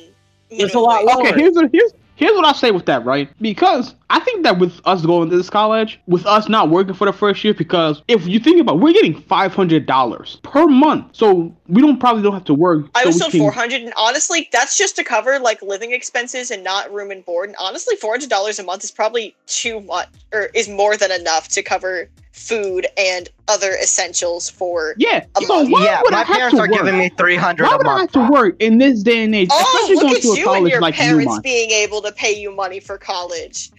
It's 0.50 0.76
a 0.76 0.80
lot 0.80 1.06
wage. 1.06 1.16
lower. 1.16 1.28
Okay, 1.30 1.40
here's 1.42 1.58
a, 1.58 1.70
here's 1.72 1.92
here's 2.16 2.34
what 2.34 2.46
I 2.46 2.54
say 2.54 2.72
with 2.72 2.86
that, 2.86 3.04
right? 3.06 3.30
Because 3.42 3.96
I 4.10 4.20
think 4.20 4.44
that 4.44 4.58
with 4.60 4.80
us 4.86 5.06
going 5.06 5.30
to 5.32 5.38
this 5.38 5.50
college, 5.50 6.00
with 6.08 6.26
us 6.26 6.48
not 6.48 6.70
working 6.70 6.94
for 6.94 7.06
the 7.06 7.14
first 7.14 7.44
year, 7.44 7.54
because 7.54 8.02
if 8.08 8.26
you 8.28 8.40
think 8.40 8.62
about, 8.62 8.76
it, 8.76 8.82
we're 8.82 8.94
getting 8.94 9.20
five 9.20 9.54
hundred 9.54 9.86
dollars 9.86 10.40
per 10.44 10.68
month, 10.68 11.08
so 11.16 11.56
we 11.68 11.82
don't 11.82 12.00
probably 12.00 12.22
don't 12.22 12.34
have 12.34 12.44
to 12.46 12.54
work. 12.54 12.86
I 12.94 13.02
so 13.04 13.08
was 13.08 13.16
we 13.16 13.22
told 13.22 13.34
four 13.34 13.52
hundred, 13.52 13.82
and 13.82 13.94
honestly, 13.98 14.50
that's 14.52 14.78
just 14.78 14.96
to 14.98 15.04
cover 15.04 15.40
like 15.40 15.62
living 15.62 15.92
expenses 15.94 16.52
and 16.52 16.64
not 16.64 16.92
room 16.94 17.12
and 17.12 17.26
board. 17.26 17.50
And 17.50 17.56
honestly, 17.60 17.96
four 17.96 18.12
hundred 18.12 18.30
dollars 18.30 18.60
a 18.60 18.64
month 18.64 18.84
is 18.84 18.92
probably 18.92 19.36
too 19.48 19.82
much, 19.82 20.10
or 20.32 20.46
is 20.54 20.70
more 20.70 20.96
than 20.98 21.12
enough 21.12 21.48
to 21.50 21.64
cover 21.64 22.08
food 22.34 22.86
and 22.98 23.30
other 23.48 23.72
essentials 23.82 24.50
for. 24.50 24.94
Yeah, 24.98 25.26
a 25.38 25.42
so 25.42 25.56
month. 25.58 25.72
why 25.72 25.86
yeah, 25.86 26.02
would 26.04 26.14
I 26.14 26.18
my 26.18 26.24
have 26.24 26.36
parents 26.38 26.56
to 26.58 26.62
are 26.64 26.68
work? 26.70 26.78
giving 26.86 26.98
me 27.00 27.10
three 27.18 27.36
hundred 27.38 27.64
Why 27.66 27.74
a 27.76 27.78
would 27.78 27.88
I 27.88 28.00
have 28.02 28.12
to 28.12 28.30
work 28.30 28.56
in 28.60 28.78
this 28.78 29.02
day 29.02 29.24
and 29.24 29.34
age, 29.34 29.50
Oh, 29.52 29.88
especially 29.88 29.96
look 29.96 30.04
going 30.04 30.16
at 30.18 30.22
to 30.22 30.28
a 30.28 30.32
you 30.36 30.38
and 30.38 30.46
college 30.46 30.72
your 30.72 30.82
like 30.82 30.96
parents 30.96 31.34
Neumont? 31.36 31.44
being 31.44 31.72
able 31.72 32.02
to 32.04 32.12
pay 32.12 32.38
you 32.40 32.54
money 32.54 32.80
for 32.80 32.98
college. 32.98 33.72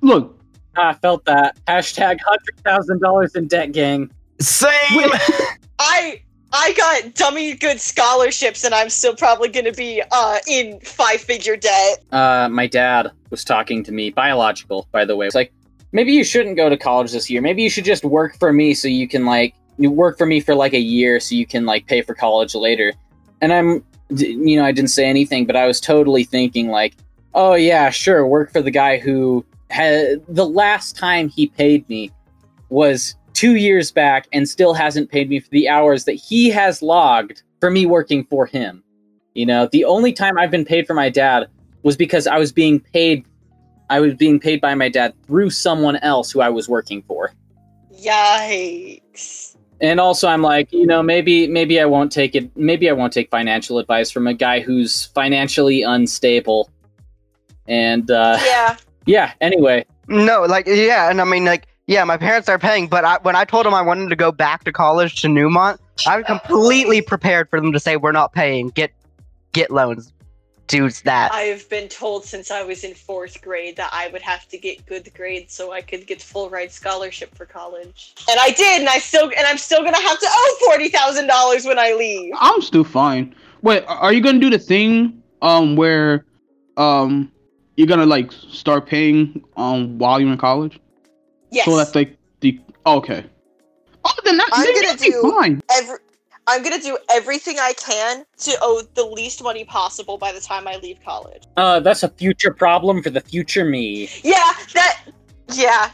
Look, 0.00 0.38
I 0.76 0.94
felt 0.94 1.24
that 1.26 1.58
hashtag 1.66 2.18
hundred 2.24 2.56
thousand 2.64 3.00
dollars 3.00 3.34
in 3.34 3.48
debt, 3.48 3.72
gang. 3.72 4.10
Same. 4.40 4.70
wait, 4.94 5.10
I 5.78 6.22
I 6.52 6.72
got 6.72 7.14
dummy 7.14 7.54
good 7.54 7.80
scholarships, 7.80 8.64
and 8.64 8.74
I'm 8.74 8.90
still 8.90 9.14
probably 9.14 9.48
going 9.48 9.66
to 9.66 9.72
be 9.72 10.02
uh 10.10 10.38
in 10.48 10.80
five 10.80 11.20
figure 11.20 11.56
debt. 11.56 12.04
uh, 12.12 12.48
my 12.50 12.66
dad 12.66 13.12
was 13.30 13.44
talking 13.44 13.84
to 13.84 13.92
me, 13.92 14.10
biological, 14.10 14.88
by 14.90 15.04
the 15.04 15.14
way. 15.16 15.26
It's 15.26 15.34
like, 15.34 15.52
maybe 15.92 16.12
you 16.12 16.24
shouldn't 16.24 16.56
go 16.56 16.68
to 16.68 16.76
college 16.76 17.12
this 17.12 17.30
year. 17.30 17.40
Maybe 17.40 17.62
you 17.62 17.70
should 17.70 17.84
just 17.84 18.04
work 18.04 18.36
for 18.38 18.52
me 18.52 18.74
so 18.74 18.88
you 18.88 19.06
can, 19.06 19.24
like, 19.24 19.54
you 19.78 19.90
work 19.90 20.18
for 20.18 20.26
me 20.26 20.40
for 20.40 20.54
like 20.54 20.72
a 20.72 20.80
year 20.80 21.20
so 21.20 21.34
you 21.34 21.46
can, 21.46 21.66
like, 21.66 21.86
pay 21.86 22.02
for 22.02 22.14
college 22.14 22.54
later. 22.54 22.92
And 23.40 23.52
I'm, 23.52 23.84
you 24.10 24.56
know, 24.56 24.64
I 24.64 24.72
didn't 24.72 24.90
say 24.90 25.06
anything, 25.06 25.46
but 25.46 25.54
I 25.56 25.66
was 25.66 25.80
totally 25.80 26.24
thinking, 26.24 26.68
like, 26.68 26.94
oh, 27.34 27.54
yeah, 27.54 27.90
sure, 27.90 28.26
work 28.26 28.52
for 28.52 28.60
the 28.60 28.72
guy 28.72 28.98
who 28.98 29.44
had 29.70 30.20
the 30.26 30.46
last 30.46 30.96
time 30.96 31.28
he 31.28 31.46
paid 31.46 31.88
me 31.88 32.10
was 32.68 33.14
two 33.40 33.56
years 33.56 33.90
back 33.90 34.28
and 34.34 34.46
still 34.46 34.74
hasn't 34.74 35.10
paid 35.10 35.30
me 35.30 35.40
for 35.40 35.48
the 35.48 35.66
hours 35.66 36.04
that 36.04 36.12
he 36.12 36.50
has 36.50 36.82
logged 36.82 37.42
for 37.58 37.70
me 37.70 37.86
working 37.86 38.22
for 38.24 38.44
him. 38.44 38.84
You 39.32 39.46
know, 39.46 39.66
the 39.72 39.82
only 39.82 40.12
time 40.12 40.36
I've 40.36 40.50
been 40.50 40.66
paid 40.66 40.86
for 40.86 40.92
my 40.92 41.08
dad 41.08 41.48
was 41.82 41.96
because 41.96 42.26
I 42.26 42.36
was 42.36 42.52
being 42.52 42.80
paid 42.80 43.24
I 43.88 43.98
was 43.98 44.12
being 44.14 44.38
paid 44.40 44.60
by 44.60 44.74
my 44.74 44.90
dad 44.90 45.14
through 45.26 45.48
someone 45.50 45.96
else 45.96 46.30
who 46.30 46.42
I 46.42 46.50
was 46.50 46.68
working 46.68 47.02
for. 47.08 47.32
Yikes! 47.90 49.56
and 49.80 49.98
also 49.98 50.28
I'm 50.28 50.42
like, 50.42 50.70
you 50.70 50.86
know, 50.86 51.02
maybe 51.02 51.46
maybe 51.46 51.80
I 51.80 51.86
won't 51.86 52.12
take 52.12 52.34
it. 52.34 52.54
Maybe 52.58 52.90
I 52.90 52.92
won't 52.92 53.14
take 53.14 53.30
financial 53.30 53.78
advice 53.78 54.10
from 54.10 54.26
a 54.26 54.34
guy 54.34 54.60
who's 54.60 55.06
financially 55.06 55.80
unstable. 55.80 56.68
And 57.66 58.10
uh, 58.10 58.38
Yeah. 58.44 58.76
yeah. 59.06 59.32
Anyway, 59.40 59.86
No, 60.08 60.42
like 60.42 60.66
yeah, 60.66 61.08
and 61.08 61.22
I 61.22 61.24
mean 61.24 61.46
like 61.46 61.69
yeah, 61.90 62.04
my 62.04 62.16
parents 62.16 62.48
are 62.48 62.56
paying, 62.56 62.86
but 62.86 63.04
I, 63.04 63.18
when 63.22 63.34
I 63.34 63.44
told 63.44 63.66
them 63.66 63.74
I 63.74 63.82
wanted 63.82 64.10
to 64.10 64.16
go 64.16 64.30
back 64.30 64.62
to 64.62 64.70
college 64.70 65.22
to 65.22 65.26
Neumont, 65.26 65.80
I 66.06 66.18
was 66.18 66.24
completely 66.24 67.02
prepared 67.02 67.50
for 67.50 67.60
them 67.60 67.72
to 67.72 67.80
say 67.80 67.96
we're 67.96 68.12
not 68.12 68.32
paying. 68.32 68.68
Get 68.68 68.92
get 69.52 69.72
loans. 69.72 70.12
Do 70.68 70.88
that. 70.88 71.32
I've 71.32 71.68
been 71.68 71.88
told 71.88 72.24
since 72.24 72.52
I 72.52 72.62
was 72.62 72.84
in 72.84 72.94
fourth 72.94 73.42
grade 73.42 73.74
that 73.74 73.90
I 73.92 74.06
would 74.12 74.22
have 74.22 74.46
to 74.50 74.56
get 74.56 74.86
good 74.86 75.12
grades 75.14 75.52
so 75.52 75.72
I 75.72 75.80
could 75.80 76.06
get 76.06 76.22
full 76.22 76.48
ride 76.48 76.70
scholarship 76.70 77.34
for 77.34 77.44
college, 77.44 78.14
and 78.30 78.38
I 78.40 78.50
did, 78.52 78.78
and 78.82 78.88
I 78.88 79.00
still, 79.00 79.24
and 79.24 79.44
I'm 79.44 79.58
still 79.58 79.82
gonna 79.82 80.00
have 80.00 80.20
to 80.20 80.28
owe 80.30 80.56
forty 80.66 80.90
thousand 80.90 81.26
dollars 81.26 81.64
when 81.66 81.80
I 81.80 81.94
leave. 81.94 82.32
I'm 82.38 82.62
still 82.62 82.84
fine. 82.84 83.34
Wait, 83.62 83.82
are 83.88 83.96
are 83.96 84.12
you 84.12 84.20
gonna 84.20 84.38
do 84.38 84.48
the 84.48 84.60
thing 84.60 85.24
um 85.42 85.74
where 85.74 86.24
um 86.76 87.32
you're 87.76 87.88
gonna 87.88 88.06
like 88.06 88.30
start 88.30 88.86
paying 88.86 89.44
um 89.56 89.98
while 89.98 90.20
you're 90.20 90.30
in 90.30 90.38
college? 90.38 90.78
Yes, 91.50 91.64
So 91.66 91.76
that's 91.76 91.94
like 91.94 92.16
the 92.40 92.58
okay. 92.86 93.24
Oh, 94.04 94.12
then 94.24 94.36
that, 94.38 94.48
I'm 94.52 94.64
gonna 94.64 94.86
you'll 94.88 94.96
be 94.96 95.10
do- 95.10 95.34
fine. 95.36 95.62
every. 95.72 95.96
I'm 96.46 96.62
gonna 96.62 96.80
do 96.80 96.96
everything 97.12 97.58
I 97.60 97.74
can 97.74 98.24
to 98.38 98.56
owe 98.62 98.82
the 98.94 99.04
least 99.04 99.42
money 99.42 99.64
possible 99.64 100.16
by 100.18 100.32
the 100.32 100.40
time 100.40 100.66
I 100.66 100.76
leave 100.76 100.98
college. 101.04 101.42
uh, 101.56 101.80
that's 101.80 102.02
a 102.02 102.08
future 102.08 102.52
problem 102.52 103.02
for 103.02 103.10
the 103.10 103.20
future 103.20 103.64
me. 103.64 104.08
Yeah, 104.24 104.34
that. 104.74 105.00
Yeah, 105.52 105.90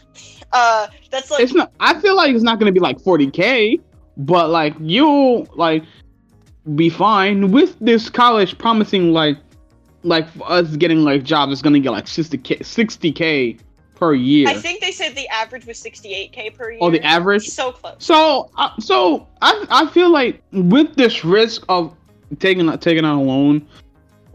uh, 0.53 0.87
that's 1.11 1.31
like 1.31 1.41
It's 1.43 1.53
not. 1.55 1.73
I 1.81 1.99
feel 2.01 2.15
like 2.17 2.35
it's 2.35 2.45
not 2.45 2.59
gonna 2.59 2.73
be 2.73 2.81
like 2.81 2.99
40k, 2.99 3.81
but 4.19 4.51
like 4.51 4.75
you'll 4.81 5.47
like 5.55 5.83
be 6.75 6.91
fine 6.91 7.51
with 7.51 7.77
this 7.81 8.09
college 8.09 8.57
promising 8.59 9.13
like 9.13 9.37
like 10.05 10.27
us 10.45 10.77
getting 10.77 11.03
like 11.03 11.23
jobs. 11.25 11.53
It's 11.53 11.63
gonna 11.63 11.81
get 11.81 11.91
like 11.91 12.05
60k 12.07 12.61
60k 12.61 13.59
per 13.97 14.15
year. 14.15 14.47
I 14.49 14.55
think 14.55 14.81
they 14.81 14.93
said 14.93 15.15
the 15.17 15.27
average 15.29 15.67
was 15.67 15.83
68k 15.83 16.55
per 16.55 16.71
year. 16.71 16.79
oh, 16.83 16.91
the 16.91 17.03
average. 17.03 17.49
So 17.49 17.73
close. 17.73 17.97
So, 17.99 18.51
uh, 18.57 18.71
so 18.79 19.27
I 19.43 19.67
I 19.71 19.87
feel 19.89 20.11
like 20.11 20.43
with 20.53 20.95
this 20.95 21.25
risk 21.25 21.65
of 21.69 21.97
taking 22.39 22.71
taking 22.79 23.05
out 23.05 23.19
a 23.19 23.21
loan, 23.21 23.67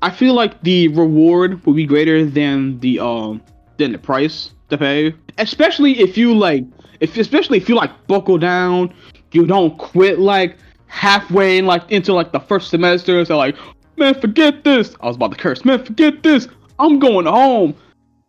I 0.02 0.10
feel 0.10 0.34
like 0.34 0.62
the 0.64 0.90
reward 0.90 1.66
will 1.66 1.74
be 1.74 1.86
greater 1.86 2.26
than 2.26 2.80
the 2.80 3.00
um 3.00 3.42
than 3.78 3.94
the 3.94 3.98
price 4.00 4.52
to 4.70 4.78
pay. 4.78 5.16
Especially 5.38 6.00
if 6.00 6.18
you 6.18 6.34
like, 6.36 6.66
if 7.00 7.16
especially 7.18 7.58
if 7.58 7.70
you 7.70 7.76
like 7.76 7.92
buckle 8.08 8.38
down, 8.38 8.94
you 9.32 9.46
don't 9.46 9.78
quit 9.78 10.20
like 10.20 10.58
halfway 10.88 11.58
in, 11.58 11.66
like 11.66 11.90
into 11.92 12.14
like 12.14 12.32
the 12.32 12.40
first 12.40 12.70
semester. 12.70 13.24
So 13.24 13.38
like, 13.38 13.56
man, 13.98 14.20
forget 14.20 14.64
this. 14.64 14.96
I 15.02 15.08
was 15.08 15.16
about 15.16 15.32
to 15.32 15.38
curse. 15.38 15.64
Man, 15.64 15.84
forget 15.86 16.24
this. 16.24 16.48
I'm 16.80 17.00
going 17.00 17.26
home. 17.28 17.76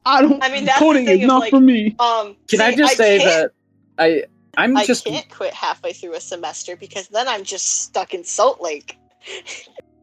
I 0.04 0.22
don't. 0.22 0.42
I 0.42 0.50
mean, 0.50 0.64
that's 0.64 0.78
the 0.78 0.84
coding 0.84 1.06
thing 1.06 1.20
is 1.20 1.26
not 1.26 1.40
like, 1.40 1.50
for 1.50 1.60
me. 1.60 1.94
Um, 1.98 2.36
Can 2.48 2.58
see, 2.58 2.64
I 2.64 2.74
just 2.74 2.96
say 2.96 3.18
that 3.18 3.52
I 3.98 4.24
I'm 4.56 4.76
I 4.76 4.84
just 4.84 5.04
can't 5.04 5.28
quit 5.30 5.54
halfway 5.54 5.92
through 5.92 6.14
a 6.14 6.20
semester 6.20 6.76
because 6.76 7.08
then 7.08 7.28
I'm 7.28 7.44
just 7.44 7.82
stuck 7.82 8.12
in 8.14 8.24
Salt 8.24 8.60
Lake. 8.60 8.98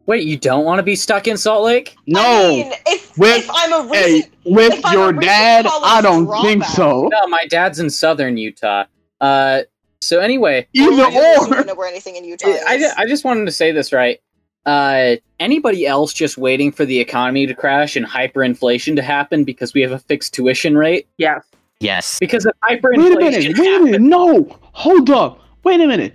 wait. 0.06 0.26
You 0.26 0.36
don't 0.38 0.64
want 0.64 0.78
to 0.78 0.82
be 0.82 0.96
stuck 0.96 1.28
in 1.28 1.36
Salt 1.36 1.64
Lake? 1.64 1.96
No. 2.06 2.20
I 2.20 2.48
mean, 2.48 2.72
if, 2.86 3.16
With- 3.18 3.44
if 3.44 3.50
I'm 3.52 3.72
a 3.72 3.94
Hey, 3.94 4.22
with 4.44 4.72
if 4.72 4.84
I'm 4.84 4.96
a 4.96 5.00
your 5.00 5.12
dad, 5.12 5.66
I 5.66 6.00
don't 6.00 6.26
dropout. 6.26 6.42
think 6.42 6.64
so. 6.64 7.08
No, 7.12 7.26
my 7.28 7.46
dad's 7.46 7.78
in 7.78 7.90
southern 7.90 8.36
Utah. 8.36 8.84
Uh, 9.20 9.62
so 10.00 10.18
anyway, 10.18 10.66
Either 10.72 11.02
I 11.02 11.10
don't 11.10 11.52
or. 11.52 11.64
know 11.64 11.74
where 11.74 11.86
anything 11.88 12.16
in 12.16 12.24
Utah 12.24 12.48
I, 12.66 12.76
is. 12.76 12.92
I 12.96 13.06
just 13.06 13.22
wanted 13.24 13.44
to 13.44 13.52
say 13.52 13.70
this 13.70 13.92
right. 13.92 14.18
Uh, 14.66 15.16
anybody 15.38 15.86
else 15.86 16.12
just 16.12 16.36
waiting 16.36 16.70
for 16.70 16.84
the 16.84 17.00
economy 17.00 17.46
to 17.46 17.54
crash 17.54 17.96
and 17.96 18.06
hyperinflation 18.06 18.94
to 18.96 19.02
happen 19.02 19.44
because 19.44 19.74
we 19.74 19.80
have 19.80 19.92
a 19.92 19.98
fixed 19.98 20.34
tuition 20.34 20.76
rate? 20.76 21.08
Yes. 21.16 21.44
Yes. 21.80 22.18
Because 22.18 22.46
if 22.46 22.52
Wait 22.68 22.78
a 22.78 22.82
hyperinflation 22.82 23.18
minute. 23.18 23.58
Wait 23.58 23.74
a 23.74 23.84
minute. 23.84 24.00
No. 24.02 24.58
Hold 24.72 25.10
up. 25.10 25.40
Wait 25.64 25.80
a 25.80 25.86
minute. 25.86 26.14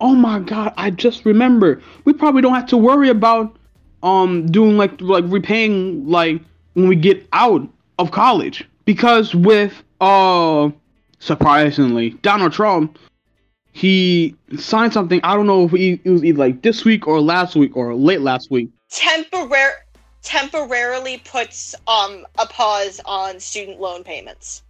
Oh 0.00 0.16
my 0.16 0.40
god, 0.40 0.74
I 0.76 0.90
just 0.90 1.24
remember. 1.24 1.80
We 2.04 2.12
probably 2.12 2.42
don't 2.42 2.54
have 2.54 2.66
to 2.66 2.76
worry 2.76 3.08
about 3.08 3.56
um 4.02 4.46
doing 4.46 4.76
like 4.76 5.00
like 5.00 5.24
repaying 5.28 6.08
like 6.08 6.42
when 6.74 6.88
we 6.88 6.96
get 6.96 7.24
out 7.32 7.68
of 8.00 8.10
college 8.10 8.68
because 8.84 9.32
with 9.32 9.80
uh 10.00 10.70
surprisingly 11.20 12.10
Donald 12.22 12.52
Trump 12.52 12.98
he 13.72 14.36
signed 14.58 14.92
something. 14.92 15.20
I 15.24 15.34
don't 15.34 15.46
know 15.46 15.64
if 15.64 15.70
he, 15.72 16.00
it 16.04 16.10
was 16.10 16.24
either 16.24 16.38
like 16.38 16.62
this 16.62 16.84
week 16.84 17.06
or 17.06 17.20
last 17.20 17.56
week 17.56 17.76
or 17.76 17.94
late 17.94 18.20
last 18.20 18.50
week. 18.50 18.70
Temporar- 18.90 19.80
temporarily 20.22 21.18
puts 21.24 21.74
um 21.88 22.26
a 22.38 22.46
pause 22.46 23.00
on 23.06 23.40
student 23.40 23.80
loan 23.80 24.04
payments. 24.04 24.62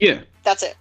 Yeah. 0.00 0.22
That's 0.42 0.62
it. 0.62 0.76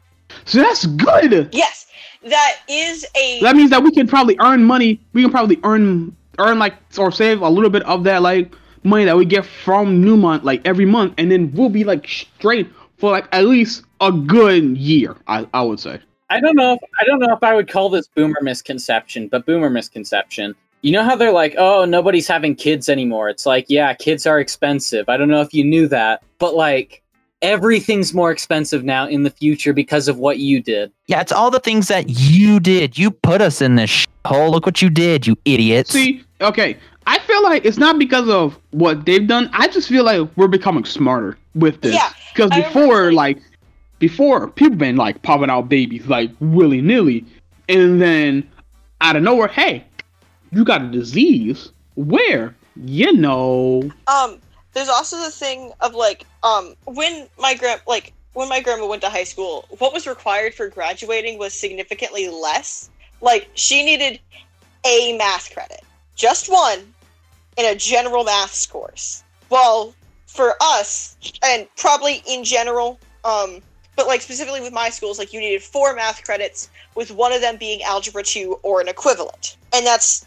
So 0.46 0.60
that's 0.60 0.86
good. 0.86 1.50
Yes, 1.52 1.88
that 2.24 2.58
is 2.68 3.06
a 3.16 3.42
That 3.42 3.56
means 3.56 3.72
that 3.72 3.84
we 3.84 3.92
can 3.92 4.08
probably 4.08 4.38
earn 4.40 4.64
money. 4.64 5.02
We 5.14 5.22
can 5.22 5.32
probably 5.32 5.60
earn 5.64 6.16
earn 6.38 6.60
like 6.60 6.76
or 6.98 7.12
save 7.12 7.42
a 7.42 7.50
little 7.50 7.70
bit 7.70 7.84
of 7.84 8.04
that 8.06 8.22
like 8.22 8.54
money 8.84 9.06
that 9.06 9.18
we 9.18 9.26
get 9.26 9.46
from 9.46 10.02
Neumont 10.02 10.44
like 10.44 10.66
every 10.66 10.86
month, 10.86 11.16
and 11.18 11.32
then 11.32 11.52
we'll 11.52 11.70
be 11.70 11.84
like 11.84 12.08
straight 12.08 12.72
for 12.98 13.12
like 13.12 13.28
at 13.32 13.46
least 13.46 13.84
a 14.00 14.12
good 14.12 14.78
year. 14.78 15.18
I 15.28 15.48
I 15.54 15.62
would 15.62 15.80
say. 15.80 16.00
I 16.30 16.40
don't 16.40 16.56
know 16.56 16.74
if 16.74 16.80
I 17.00 17.06
don't 17.06 17.20
know 17.20 17.34
if 17.34 17.44
I 17.44 17.56
would 17.56 17.68
call 17.68 17.90
this 17.90 18.08
boomer 18.08 18.40
misconception, 18.42 19.28
but 19.28 19.46
boomer 19.46 19.70
misconception. 19.70 20.56
You 20.82 20.94
know 20.94 21.04
how 21.04 21.16
they're 21.16 21.34
like, 21.34 21.56
"Oh, 21.58 21.86
nobody's 21.86 22.28
having 22.28 22.56
kids 22.56 22.88
anymore." 22.88 23.30
It's 23.30 23.46
like, 23.46 23.66
"Yeah, 23.68 23.94
kids 23.94 24.26
are 24.26 24.40
expensive." 24.40 25.10
I 25.10 25.18
don't 25.18 25.30
know 25.30 25.42
if 25.42 25.54
you 25.54 25.64
knew 25.64 25.88
that, 25.88 26.24
but 26.38 26.56
like 26.56 27.02
everything's 27.42 28.14
more 28.14 28.32
expensive 28.32 28.84
now 28.84 29.08
in 29.08 29.24
the 29.24 29.30
future 29.30 29.74
because 29.74 30.08
of 30.08 30.18
what 30.18 30.40
you 30.40 30.62
did. 30.62 30.92
Yeah, 31.08 31.22
it's 31.22 31.32
all 31.32 31.50
the 31.50 31.60
things 31.60 31.88
that 31.88 32.10
you 32.10 32.60
did. 32.60 32.98
You 32.98 33.12
put 33.12 33.42
us 33.42 33.62
in 33.62 33.76
this 33.76 34.06
hole. 34.26 34.52
Look 34.52 34.66
what 34.66 34.82
you 34.82 34.90
did, 34.90 35.26
you 35.26 35.38
idiots. 35.46 35.92
See, 35.92 36.24
okay, 36.42 36.78
I 37.08 37.20
feel 37.20 37.42
like 37.44 37.66
it's 37.66 37.78
not 37.78 37.98
because 37.98 38.30
of 38.30 38.60
what 38.72 39.06
they've 39.06 39.26
done. 39.26 39.50
I 39.54 39.68
just 39.68 39.90
feel 39.90 40.04
like 40.04 40.30
we're 40.36 40.48
becoming 40.48 40.86
smarter 40.86 41.38
with 41.56 41.82
this. 41.82 41.96
Yeah, 41.96 42.12
Because 42.34 42.52
I 42.52 42.62
before, 42.62 43.12
like, 43.12 43.40
before 44.00 44.48
people 44.48 44.78
been 44.78 44.96
like 44.96 45.22
popping 45.22 45.50
out 45.50 45.70
babies 45.70 46.08
like 46.08 46.32
willy 46.40 46.82
nilly, 46.82 47.26
and 47.68 48.02
then 48.02 48.50
out 49.02 49.16
of 49.16 49.24
nowhere, 49.24 49.48
hey, 49.48 49.84
you 50.52 50.64
got 50.66 50.82
a 50.82 50.88
disease. 50.90 51.72
Where? 51.96 52.56
You 52.76 53.14
know. 53.14 53.92
um 54.08 54.40
there's 54.74 54.90
also 54.90 55.18
the 55.18 55.32
thing 55.32 55.72
of 55.82 55.94
like 55.94 56.26
um 56.44 56.76
when 56.86 57.28
my 57.38 57.54
grand 57.56 57.82
like 57.88 58.14
when 58.34 58.48
my 58.48 58.62
grandma 58.62 58.88
went 58.88 59.02
to 59.02 59.10
high 59.10 59.24
school 59.24 59.66
what 59.80 59.94
was 59.94 60.08
required 60.08 60.54
for 60.54 60.70
graduating 60.70 61.38
was 61.38 61.54
significantly 61.54 62.30
less 62.30 62.90
like 63.20 63.50
she 63.56 63.84
needed 63.84 64.20
a 64.86 65.18
math 65.18 65.52
credit 65.54 65.82
just 66.16 66.50
one 66.50 66.94
in 67.58 67.66
a 67.66 67.76
general 67.76 68.24
maths 68.24 68.66
course 68.66 69.24
well 69.50 69.94
for 70.28 70.56
us 70.62 71.18
and 71.44 71.68
probably 71.76 72.24
in 72.28 72.44
general 72.44 72.98
um 73.26 73.62
but 74.00 74.08
like 74.08 74.22
specifically 74.22 74.62
with 74.62 74.72
my 74.72 74.90
schools 74.90 75.20
like 75.20 75.34
you 75.34 75.42
needed 75.42 75.62
four 75.62 75.94
math 75.94 76.24
credits 76.24 76.70
with 76.96 77.12
one 77.12 77.34
of 77.34 77.42
them 77.42 77.58
being 77.58 77.84
algebra 77.84 78.24
2 78.24 78.60
or 78.64 78.80
an 78.80 78.88
equivalent 78.88 79.58
and 79.74 79.86
that's 79.86 80.26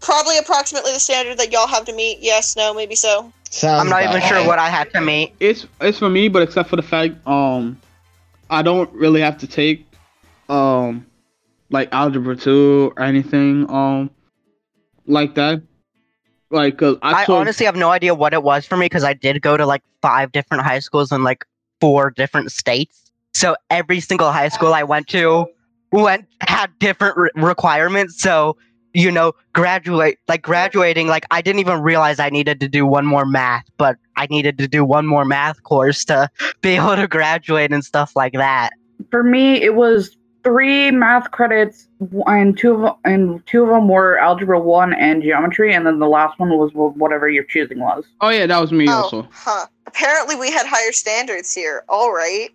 probably 0.00 0.38
approximately 0.38 0.90
the 0.90 0.98
standard 0.98 1.36
that 1.36 1.52
y'all 1.52 1.66
have 1.66 1.84
to 1.84 1.92
meet 1.92 2.18
yes 2.20 2.56
no 2.56 2.72
maybe 2.72 2.94
so 2.94 3.30
Sounds 3.50 3.80
I'm 3.80 3.88
not 3.88 4.04
even 4.04 4.16
about 4.16 4.28
sure 4.28 4.46
what 4.46 4.60
I 4.60 4.68
had 4.68 4.92
to 4.92 5.00
meet. 5.00 5.34
It's 5.40 5.66
it's 5.80 5.98
for 5.98 6.08
me, 6.08 6.28
but 6.28 6.40
except 6.42 6.70
for 6.70 6.76
the 6.76 6.82
fact, 6.82 7.14
um, 7.26 7.80
I 8.48 8.62
don't 8.62 8.90
really 8.92 9.20
have 9.20 9.38
to 9.38 9.48
take, 9.48 9.86
um, 10.48 11.04
like 11.68 11.88
algebra 11.90 12.36
two 12.36 12.92
or 12.96 13.02
anything, 13.02 13.68
um, 13.68 14.08
like 15.06 15.34
that. 15.34 15.62
Like, 16.50 16.78
cause 16.78 16.96
I, 17.02 17.22
I 17.22 17.24
took, 17.24 17.40
honestly 17.40 17.66
have 17.66 17.74
no 17.74 17.90
idea 17.90 18.14
what 18.14 18.32
it 18.32 18.44
was 18.44 18.66
for 18.66 18.76
me 18.76 18.86
because 18.86 19.02
I 19.02 19.14
did 19.14 19.42
go 19.42 19.56
to 19.56 19.66
like 19.66 19.82
five 20.00 20.30
different 20.30 20.62
high 20.62 20.78
schools 20.78 21.10
in 21.10 21.24
like 21.24 21.44
four 21.80 22.10
different 22.10 22.52
states. 22.52 23.09
So 23.34 23.56
every 23.70 24.00
single 24.00 24.32
high 24.32 24.48
school 24.48 24.74
I 24.74 24.82
went 24.82 25.08
to 25.08 25.46
went 25.92 26.26
had 26.40 26.70
different 26.78 27.16
re- 27.16 27.30
requirements. 27.36 28.20
So 28.20 28.56
you 28.92 29.10
know, 29.10 29.32
graduate 29.52 30.18
like 30.28 30.42
graduating, 30.42 31.06
like 31.06 31.24
I 31.30 31.42
didn't 31.42 31.60
even 31.60 31.80
realize 31.80 32.18
I 32.18 32.28
needed 32.30 32.60
to 32.60 32.68
do 32.68 32.84
one 32.86 33.06
more 33.06 33.24
math, 33.24 33.64
but 33.76 33.96
I 34.16 34.26
needed 34.26 34.58
to 34.58 34.68
do 34.68 34.84
one 34.84 35.06
more 35.06 35.24
math 35.24 35.62
course 35.62 36.04
to 36.06 36.28
be 36.60 36.70
able 36.70 36.96
to 36.96 37.06
graduate 37.06 37.72
and 37.72 37.84
stuff 37.84 38.16
like 38.16 38.32
that. 38.34 38.70
For 39.10 39.22
me, 39.22 39.62
it 39.62 39.74
was 39.74 40.16
three 40.42 40.90
math 40.90 41.30
credits, 41.30 41.86
and 42.26 42.58
two 42.58 42.86
of 42.86 42.96
and 43.04 43.46
two 43.46 43.62
of 43.62 43.68
them 43.68 43.88
were 43.88 44.18
algebra 44.18 44.58
one 44.58 44.92
and 44.94 45.22
geometry, 45.22 45.72
and 45.72 45.86
then 45.86 45.98
the 45.98 46.08
last 46.08 46.38
one 46.38 46.50
was 46.50 46.72
whatever 46.74 47.28
your 47.28 47.44
choosing 47.44 47.78
was. 47.78 48.04
oh 48.20 48.30
yeah, 48.30 48.46
that 48.46 48.60
was 48.60 48.72
me 48.72 48.86
oh 48.88 49.02
also. 49.02 49.28
huh 49.30 49.66
apparently 49.86 50.36
we 50.36 50.50
had 50.52 50.66
higher 50.66 50.92
standards 50.92 51.52
here 51.52 51.84
all 51.88 52.12
right 52.12 52.50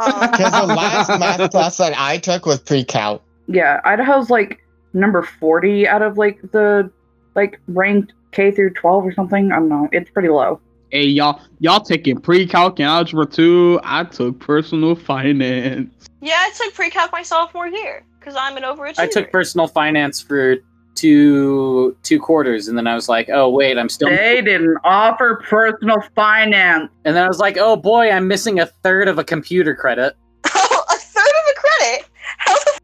um, 0.00 0.30
Because 0.30 0.68
the 0.68 0.74
last 0.74 1.08
math 1.18 1.50
class 1.50 1.76
that 1.78 1.94
I 1.96 2.18
took 2.18 2.46
was 2.46 2.60
pre-calc. 2.60 3.22
Yeah, 3.46 3.80
Idaho's 3.84 4.30
like 4.30 4.64
number 4.92 5.22
40 5.22 5.86
out 5.88 6.02
of 6.02 6.16
like 6.18 6.40
the 6.52 6.90
like 7.34 7.60
ranked 7.68 8.12
K 8.32 8.50
through 8.50 8.74
12 8.74 9.06
or 9.06 9.12
something. 9.12 9.52
I 9.52 9.56
don't 9.56 9.68
know. 9.68 9.88
It's 9.92 10.10
pretty 10.10 10.28
low. 10.28 10.60
Hey 10.90 11.06
y'all, 11.06 11.40
y'all 11.58 11.80
taking 11.80 12.20
pre-calc 12.20 12.78
and 12.78 12.88
algebra 12.88 13.26
two. 13.26 13.80
I 13.82 14.04
took 14.04 14.38
personal 14.38 14.94
finance. 14.94 15.92
Yeah, 16.20 16.36
I 16.36 16.52
took 16.56 16.74
pre-calc 16.74 17.10
my 17.12 17.22
sophomore 17.22 17.66
year 17.66 18.04
because 18.18 18.36
I'm 18.36 18.56
an 18.56 18.62
overachiever. 18.62 19.00
I 19.00 19.08
took 19.08 19.32
personal 19.32 19.66
finance 19.66 20.20
for 20.20 20.56
two 20.94 21.96
two 22.02 22.20
quarters, 22.20 22.68
and 22.68 22.76
then 22.76 22.86
I 22.86 22.94
was 22.94 23.08
like, 23.08 23.28
oh 23.32 23.48
wait, 23.48 23.78
I'm 23.78 23.88
still. 23.88 24.08
They 24.08 24.40
didn't 24.42 24.78
offer 24.84 25.42
personal 25.48 26.02
finance. 26.14 26.90
And 27.04 27.16
then 27.16 27.24
I 27.24 27.28
was 27.28 27.38
like, 27.38 27.56
oh 27.58 27.76
boy, 27.76 28.10
I'm 28.10 28.28
missing 28.28 28.60
a 28.60 28.66
third 28.66 29.08
of 29.08 29.18
a 29.18 29.24
computer 29.24 29.74
credit. 29.74 30.16
Oh, 30.46 30.84
a 30.90 30.96
third 30.96 31.22
of 31.22 31.56
a 31.56 31.60
credit? 31.60 32.08
How 32.38 32.54
the 32.54 32.70
f- 32.74 32.80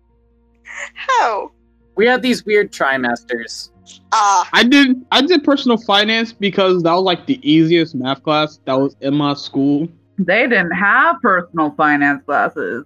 How? 0.94 1.52
We 1.96 2.06
had 2.06 2.22
these 2.22 2.44
weird 2.44 2.72
trimesters. 2.72 3.70
Ah, 4.12 4.48
I 4.52 4.62
did 4.62 5.04
I 5.10 5.20
did 5.22 5.44
personal 5.44 5.76
finance 5.78 6.32
because 6.32 6.82
that 6.82 6.92
was 6.92 7.02
like 7.02 7.26
the 7.26 7.40
easiest 7.48 7.94
math 7.94 8.22
class 8.22 8.60
that 8.64 8.74
was 8.74 8.96
in 9.00 9.14
my 9.14 9.34
school. 9.34 9.88
They 10.18 10.42
didn't 10.42 10.72
have 10.72 11.16
personal 11.22 11.72
finance 11.72 12.22
classes. 12.24 12.84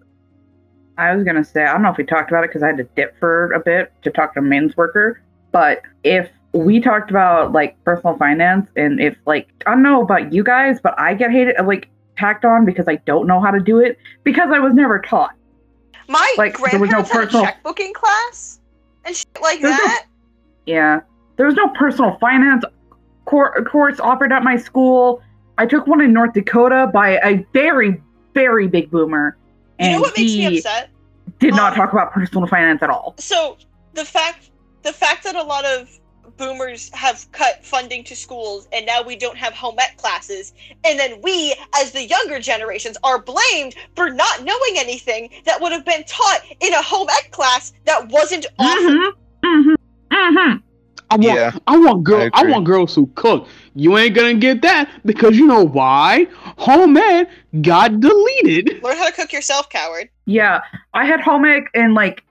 I 0.98 1.14
was 1.14 1.24
gonna 1.24 1.44
say 1.44 1.64
I 1.64 1.72
don't 1.72 1.82
know 1.82 1.90
if 1.90 1.96
we 1.96 2.04
talked 2.04 2.30
about 2.30 2.44
it 2.44 2.48
because 2.50 2.62
I 2.62 2.68
had 2.68 2.76
to 2.78 2.84
dip 2.96 3.18
for 3.18 3.52
a 3.52 3.60
bit 3.60 3.92
to 4.02 4.10
talk 4.10 4.34
to 4.34 4.40
a 4.40 4.42
men's 4.42 4.76
worker. 4.76 5.20
But 5.52 5.82
if 6.04 6.28
we 6.52 6.80
talked 6.80 7.10
about 7.10 7.52
like 7.52 7.76
personal 7.84 8.16
finance 8.16 8.68
and 8.76 9.00
if 9.00 9.16
like 9.26 9.48
I 9.66 9.72
don't 9.72 9.82
know 9.82 10.02
about 10.02 10.32
you 10.32 10.44
guys, 10.44 10.80
but 10.80 10.98
I 10.98 11.14
get 11.14 11.30
hated 11.30 11.56
like 11.64 11.88
tacked 12.16 12.44
on 12.44 12.64
because 12.64 12.86
I 12.86 12.96
don't 13.06 13.26
know 13.26 13.40
how 13.40 13.50
to 13.50 13.58
do 13.60 13.80
it 13.80 13.98
because 14.22 14.50
I 14.52 14.60
was 14.60 14.72
never 14.74 15.00
taught. 15.00 15.34
my 16.08 16.34
like, 16.38 16.56
there 16.70 16.78
was 16.78 16.90
no 16.90 16.98
grandparents 17.02 17.12
had 17.12 17.22
a 17.22 17.26
personal- 17.26 17.74
checkbooking 17.74 17.92
class 17.94 18.60
and 19.04 19.16
shit 19.16 19.26
like 19.42 19.60
There's 19.60 19.76
no- 19.76 19.84
that. 19.84 20.06
Yeah, 20.66 21.00
there 21.36 21.46
was 21.46 21.56
no 21.56 21.68
personal 21.68 22.16
finance 22.20 22.64
cor- 23.24 23.62
course 23.64 23.98
offered 24.00 24.32
at 24.32 24.42
my 24.44 24.56
school. 24.56 25.22
I 25.58 25.66
took 25.66 25.86
one 25.86 26.00
in 26.00 26.12
North 26.12 26.32
Dakota 26.34 26.88
by 26.92 27.18
a 27.24 27.44
very 27.52 28.00
very 28.32 28.66
big 28.66 28.90
boomer, 28.90 29.36
You 29.80 29.90
know 29.90 30.00
what 30.00 30.16
makes 30.16 30.32
me 30.32 30.58
upset? 30.58 30.90
did 31.40 31.54
not 31.54 31.72
Um, 31.72 31.78
talk 31.78 31.92
about 31.92 32.12
personal 32.12 32.46
finance 32.46 32.82
at 32.82 32.90
all. 32.90 33.14
So 33.18 33.56
the 33.94 34.04
fact 34.04 34.50
the 34.82 34.92
fact 34.92 35.24
that 35.24 35.34
a 35.34 35.42
lot 35.42 35.64
of 35.64 35.88
boomers 36.36 36.90
have 36.94 37.26
cut 37.32 37.64
funding 37.64 38.02
to 38.04 38.16
schools 38.16 38.66
and 38.72 38.84
now 38.84 39.00
we 39.02 39.14
don't 39.14 39.36
have 39.36 39.52
home 39.54 39.76
ec 39.78 39.96
classes 39.96 40.52
and 40.84 40.98
then 40.98 41.20
we 41.22 41.54
as 41.76 41.92
the 41.92 42.04
younger 42.04 42.40
generations 42.40 42.96
are 43.04 43.20
blamed 43.22 43.76
for 43.94 44.10
not 44.10 44.42
knowing 44.42 44.74
anything 44.76 45.30
that 45.44 45.60
would 45.60 45.70
have 45.70 45.84
been 45.84 46.02
taught 46.04 46.40
in 46.60 46.72
a 46.74 46.82
home 46.82 47.06
ec 47.18 47.30
class 47.30 47.72
that 47.84 48.08
wasn't 48.08 48.46
offered 48.58 49.14
Mm-hmm. 49.44 49.46
Mm-hmm. 49.46 50.14
Mm-hmm. 50.14 50.56
I 51.14 51.16
want 51.16 51.38
Yeah, 51.38 51.58
I 51.68 51.78
want 51.78 52.02
girl 52.02 52.28
I 52.34 52.42
I, 52.42 52.50
want 52.50 52.64
girls 52.64 52.94
who 52.94 53.06
cook. 53.14 53.46
You 53.74 53.96
ain't 53.96 54.16
gonna 54.16 54.34
get 54.34 54.62
that 54.62 54.90
because 55.04 55.36
you 55.38 55.46
know 55.46 55.64
why? 55.64 56.26
Home 56.58 56.96
ec 56.96 57.28
got 57.62 58.00
deleted. 58.00 58.82
learn 58.82 58.96
how 58.96 59.06
to 59.06 59.12
cook 59.12 59.32
yourself 59.32 59.68
coward 59.70 60.08
Yeah, 60.26 60.62
I 60.92 61.04
had 61.04 61.20
home 61.20 61.44
ec 61.44 61.70
in 61.74 61.94
like 61.94 62.24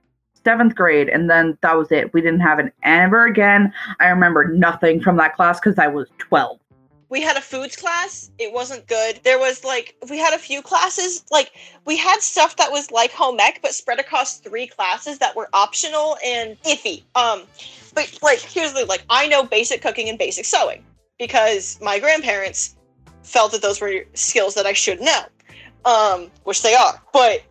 seventh 0.44 0.76
grade, 0.76 1.08
and 1.08 1.30
then 1.30 1.58
that 1.62 1.78
was 1.78 1.94
it. 1.94 2.14
We 2.14 2.20
didn't 2.20 2.42
have 2.42 2.60
it 2.60 2.74
ever 2.84 3.26
again. 3.26 3.74
I 4.02 4.08
remember 4.08 4.50
nothing 4.50 5.00
from 5.00 5.16
that 5.18 5.34
class 5.36 5.62
because 5.62 5.80
I 5.80 5.88
was 5.88 6.10
twelve. 6.18 6.60
We 7.14 7.22
had 7.22 7.38
a 7.38 7.42
foods 7.42 7.76
class. 7.76 8.32
It 8.40 8.52
wasn't 8.52 8.88
good. 8.88 9.20
There 9.24 9.38
was 9.38 9.64
like 9.64 9.96
we 10.10 10.18
had 10.18 10.34
a 10.34 10.40
few 10.40 10.64
classes. 10.64 11.24
Like 11.30 11.52
we 11.86 11.96
had 11.96 12.22
stuff 12.22 12.56
that 12.56 12.72
was 12.72 12.90
like 12.90 13.12
home 13.12 13.40
ec 13.40 13.60
but 13.62 13.76
spread 13.76 14.00
across 14.00 14.40
three 14.40 14.66
classes 14.66 15.20
that 15.20 15.36
were 15.36 15.48
optional 15.54 16.18
and 16.26 16.60
iffy. 16.64 17.04
Um 17.14 17.44
but 17.94 18.18
like 18.24 18.40
here's 18.40 18.74
the 18.74 18.86
like 18.86 19.06
i 19.12 19.28
know 19.28 19.44
basic 19.44 19.80
cooking 19.80 20.10
and 20.10 20.18
basic 20.18 20.46
sewing 20.46 20.84
because 21.20 21.80
my 21.84 22.00
grandparents 22.00 22.76
felt 23.22 23.52
that 23.52 23.62
those 23.62 23.80
were 23.80 24.06
skills 24.16 24.56
that 24.56 24.66
i 24.66 24.74
should 24.74 25.00
know 25.00 25.22
um 25.86 26.32
which 26.46 26.64
they 26.64 26.74
are. 26.74 27.00
But 27.14 27.44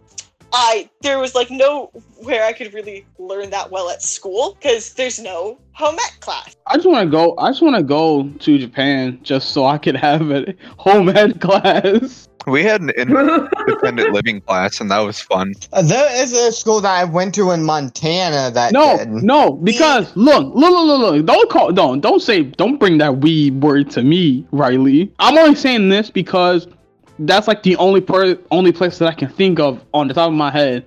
i 0.52 0.88
there 1.00 1.18
was 1.18 1.34
like 1.34 1.50
no 1.50 1.90
where 2.22 2.44
i 2.44 2.52
could 2.52 2.72
really 2.74 3.04
learn 3.18 3.50
that 3.50 3.70
well 3.70 3.88
at 3.90 4.02
school 4.02 4.56
because 4.60 4.92
there's 4.94 5.18
no 5.18 5.58
home 5.72 5.94
ec 5.94 6.20
class 6.20 6.54
I 6.66 6.76
just 6.76 6.86
wanna 6.88 7.10
go 7.10 7.34
I 7.38 7.50
just 7.50 7.62
wanna 7.62 7.82
go 7.82 8.28
to 8.28 8.58
Japan 8.58 9.18
just 9.22 9.50
so 9.50 9.64
I 9.66 9.78
could 9.78 9.96
have 9.96 10.30
a 10.30 10.54
home 10.78 11.08
ec 11.08 11.40
class. 11.46 12.28
we 12.46 12.62
had 12.62 12.80
an 12.82 12.90
independent 12.90 14.12
living 14.18 14.40
class, 14.42 14.80
and 14.80 14.90
that 14.90 14.98
was 15.00 15.20
fun. 15.20 15.54
Uh, 15.72 15.82
there 15.82 16.22
is 16.22 16.32
a 16.32 16.50
school 16.52 16.80
that 16.80 16.90
I 17.00 17.04
went 17.04 17.34
to 17.36 17.50
in 17.52 17.62
Montana 17.64 18.50
that 18.52 18.72
No, 18.72 18.98
did. 18.98 19.08
no, 19.08 19.52
because 19.52 20.14
look, 20.16 20.44
look, 20.54 20.70
look, 20.70 20.86
look, 20.86 21.00
look. 21.14 21.26
Don't 21.26 21.50
call, 21.50 21.72
don't, 21.72 22.00
don't 22.00 22.20
say, 22.20 22.42
don't 22.42 22.78
bring 22.78 22.98
that 22.98 23.18
weed 23.18 23.60
word 23.62 23.90
to 23.92 24.02
me, 24.02 24.46
Riley. 24.52 25.12
I'm 25.18 25.36
only 25.38 25.54
saying 25.54 25.88
this 25.88 26.10
because 26.10 26.66
that's 27.26 27.48
like 27.48 27.62
the 27.62 27.76
only 27.76 28.00
per, 28.00 28.38
only 28.50 28.72
place 28.72 28.98
that 28.98 29.08
I 29.08 29.14
can 29.14 29.28
think 29.28 29.58
of 29.60 29.82
on 29.94 30.08
the 30.08 30.14
top 30.14 30.28
of 30.28 30.34
my 30.34 30.50
head 30.50 30.84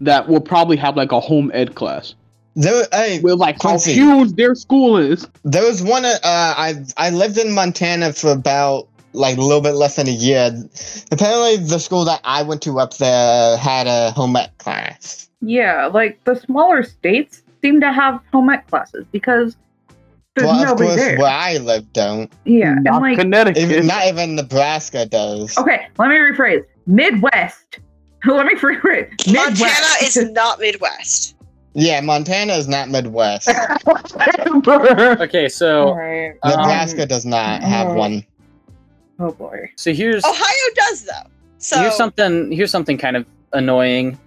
that 0.00 0.28
will 0.28 0.40
probably 0.40 0.76
have 0.78 0.96
like 0.96 1.12
a 1.12 1.20
home 1.20 1.50
ec 1.54 1.74
class 1.74 2.14
There, 2.54 2.86
hey, 2.92 3.20
with 3.20 3.34
like 3.34 3.62
how 3.62 3.78
huge 3.78 4.32
their 4.32 4.54
school 4.54 4.96
is. 4.96 5.26
there 5.44 5.62
was 5.64 5.82
one. 5.82 6.04
Uh, 6.04 6.18
I 6.24 6.74
I 6.96 7.10
lived 7.10 7.38
in 7.38 7.52
Montana 7.52 8.12
for 8.12 8.32
about 8.32 8.88
like 9.12 9.36
a 9.36 9.40
little 9.40 9.60
bit 9.60 9.72
less 9.74 9.96
than 9.96 10.08
a 10.08 10.12
year. 10.12 10.52
Apparently, 11.10 11.56
the 11.58 11.78
school 11.78 12.04
that 12.06 12.20
I 12.24 12.42
went 12.42 12.62
to 12.62 12.78
up 12.78 12.96
there 12.96 13.56
had 13.56 13.86
a 13.86 14.10
home 14.12 14.36
ec 14.36 14.56
class. 14.58 15.28
yeah, 15.42 15.86
like 15.86 16.22
the 16.24 16.34
smaller 16.34 16.82
states 16.82 17.42
seem 17.62 17.80
to 17.80 17.92
have 17.92 18.20
home 18.32 18.50
ec 18.50 18.66
classes 18.68 19.04
because 19.12 19.56
there's 20.34 20.46
well, 20.46 20.60
of 20.60 20.68
nobody 20.68 20.88
course, 20.88 21.00
there. 21.00 21.18
where 21.18 21.28
I 21.28 21.56
live 21.58 21.92
don't. 21.92 22.32
yeah, 22.44 22.72
and 22.72 22.84
Not 22.84 23.02
like 23.02 23.18
Connecticut. 23.18 23.62
Even, 23.62 23.86
not 23.86 24.06
even 24.06 24.36
Nebraska 24.36 25.06
does. 25.06 25.56
okay, 25.58 25.88
let 25.98 26.08
me 26.08 26.16
rephrase. 26.16 26.64
Midwest. 26.86 27.78
Let 28.26 28.44
me 28.44 28.54
rephrase. 28.54 29.10
Midwest. 29.32 29.60
montana 29.60 29.86
is 30.02 30.30
not 30.32 30.60
midwest 30.60 31.36
Yeah, 31.72 32.02
Montana 32.02 32.52
is 32.52 32.68
not 32.68 32.90
Midwest. 32.90 33.48
Okay, 35.22 35.48
so 35.48 35.88
Alright. 35.88 36.36
Um, 36.42 36.50
Nebraska 36.50 37.06
does 37.06 37.24
not 37.24 37.62
have 37.62 37.88
uh, 37.88 37.94
one. 37.94 38.26
Oh 39.18 39.32
boy. 39.32 39.70
so 39.76 39.94
here's 39.94 40.22
ohio 40.22 40.74
does 40.74 41.04
though 41.04 41.30
so 41.60 41.78
here's 41.78 41.94
something 41.96 42.50
here's 42.50 42.70
something 42.70 42.96
kind 42.98 43.16
of 43.16 43.26
annoying. 43.52 44.18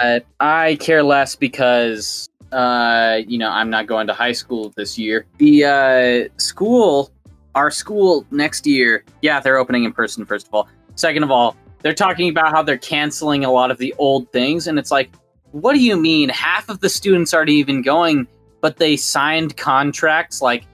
Uh, 0.00 0.20
I 0.38 0.76
care 0.76 1.02
less 1.02 1.34
because 1.34 2.28
uh, 2.54 3.20
you 3.26 3.38
know 3.38 3.50
I'm 3.50 3.70
not 3.70 3.86
going 3.86 4.06
to 4.06 4.14
high 4.14 4.32
school 4.32 4.72
this 4.76 4.98
year. 4.98 5.26
The 5.38 5.64
uh, 5.64 6.38
school, 6.38 7.10
our 7.54 7.70
school 7.70 8.24
next 8.30 8.66
year, 8.66 9.04
yeah, 9.22 9.40
they're 9.40 9.58
opening 9.58 9.84
in 9.84 9.92
person. 9.92 10.24
First 10.24 10.46
of 10.46 10.54
all, 10.54 10.68
second 10.94 11.24
of 11.24 11.30
all, 11.30 11.56
they're 11.82 11.94
talking 11.94 12.28
about 12.30 12.52
how 12.52 12.62
they're 12.62 12.78
canceling 12.78 13.44
a 13.44 13.50
lot 13.50 13.70
of 13.70 13.78
the 13.78 13.94
old 13.98 14.30
things, 14.32 14.66
and 14.68 14.78
it's 14.78 14.90
like, 14.90 15.10
what 15.50 15.74
do 15.74 15.80
you 15.80 15.96
mean? 15.96 16.28
Half 16.28 16.68
of 16.68 16.80
the 16.80 16.88
students 16.88 17.34
aren't 17.34 17.50
even 17.50 17.82
going, 17.82 18.26
but 18.60 18.76
they 18.76 18.96
signed 18.96 19.56
contracts 19.56 20.40
like 20.40 20.64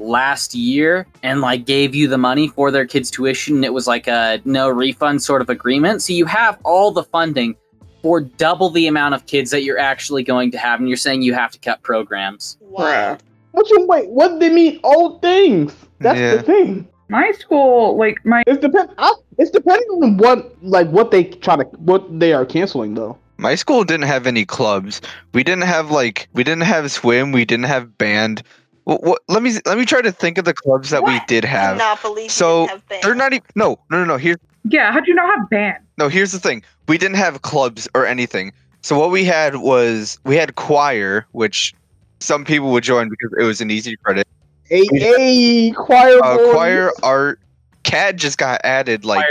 last 0.00 0.54
year 0.54 1.06
and 1.22 1.40
like 1.40 1.66
gave 1.66 1.94
you 1.94 2.08
the 2.08 2.18
money 2.18 2.48
for 2.48 2.70
their 2.70 2.86
kids 2.86 3.10
tuition 3.10 3.64
it 3.64 3.72
was 3.72 3.88
like 3.88 4.06
a 4.06 4.40
no 4.44 4.68
refund 4.68 5.20
sort 5.20 5.42
of 5.42 5.50
agreement 5.50 6.00
so 6.00 6.12
you 6.12 6.24
have 6.24 6.56
all 6.64 6.92
the 6.92 7.02
funding 7.02 7.56
for 8.02 8.20
double 8.20 8.70
the 8.70 8.86
amount 8.86 9.14
of 9.14 9.26
kids 9.26 9.50
that 9.50 9.62
you're 9.62 9.78
actually 9.78 10.22
going 10.22 10.50
to 10.52 10.58
have 10.58 10.80
and 10.80 10.88
you're 10.88 10.96
saying 10.96 11.22
you 11.22 11.34
have 11.34 11.50
to 11.52 11.58
cut 11.58 11.82
programs 11.82 12.56
wild. 12.60 13.22
What 13.52 13.68
you 13.70 13.86
wait? 13.86 14.08
What 14.08 14.28
do 14.32 14.38
they 14.38 14.50
mean? 14.50 14.80
Old 14.84 15.20
things. 15.22 15.74
That's 16.00 16.18
Yeah. 16.18 16.36
the 16.36 16.42
thing. 16.42 16.88
My 17.08 17.32
school, 17.32 17.96
like 17.96 18.24
my 18.24 18.42
It's 18.46 18.60
depend. 18.60 18.90
I, 18.98 19.12
it's 19.38 19.50
depending 19.50 19.88
on 19.88 20.16
what 20.18 20.52
like 20.62 20.88
what 20.90 21.10
they 21.10 21.24
try 21.24 21.56
to 21.56 21.64
what 21.78 22.20
they 22.20 22.32
are 22.34 22.44
canceling 22.44 22.94
though. 22.94 23.16
My 23.38 23.54
school 23.54 23.84
didn't 23.84 24.06
have 24.06 24.26
any 24.26 24.44
clubs. 24.44 25.00
We 25.32 25.42
didn't 25.42 25.62
have 25.64 25.90
like 25.90 26.28
we 26.34 26.44
didn't 26.44 26.64
have 26.64 26.90
swim. 26.90 27.32
We 27.32 27.44
didn't 27.44 27.64
have 27.66 27.96
band. 27.96 28.42
What, 28.84 29.02
what, 29.04 29.22
let 29.28 29.42
me 29.42 29.52
let 29.64 29.78
me 29.78 29.84
try 29.86 30.02
to 30.02 30.12
think 30.12 30.38
of 30.38 30.44
the 30.44 30.54
clubs 30.54 30.90
that 30.90 31.02
we 31.04 31.18
did 31.26 31.44
have. 31.44 31.76
not 31.78 32.00
believe 32.02 32.30
So, 32.30 32.66
have 32.68 32.86
been. 32.88 33.00
They're 33.02 33.14
not 33.14 33.32
even. 33.32 33.44
No, 33.54 33.78
no, 33.90 33.98
no, 33.98 34.04
no. 34.04 34.16
Here, 34.16 34.36
yeah, 34.64 34.92
how'd 34.92 35.06
you 35.06 35.14
not 35.14 35.34
have 35.38 35.48
band? 35.50 35.78
no. 35.98 36.08
Here's 36.08 36.32
the 36.32 36.38
thing. 36.38 36.62
We 36.88 36.98
didn't 36.98 37.16
have 37.16 37.42
clubs 37.42 37.86
or 37.94 38.06
anything. 38.06 38.52
So 38.80 38.98
what 38.98 39.10
we 39.10 39.24
had 39.24 39.56
was 39.56 40.18
we 40.24 40.36
had 40.36 40.54
choir, 40.54 41.26
which 41.32 41.74
some 42.20 42.44
people 42.44 42.70
would 42.72 42.82
join 42.84 43.08
because 43.08 43.30
it 43.38 43.44
was 43.44 43.60
an 43.60 43.70
easy 43.70 43.96
credit. 43.96 44.26
Hey, 44.64 44.86
hey, 44.92 45.72
choir, 45.76 46.18
Uh, 46.22 46.36
boys. 46.36 46.52
choir, 46.52 46.92
art, 47.02 47.40
CAD 47.84 48.16
just 48.18 48.38
got 48.38 48.60
added 48.64 49.04
like 49.04 49.24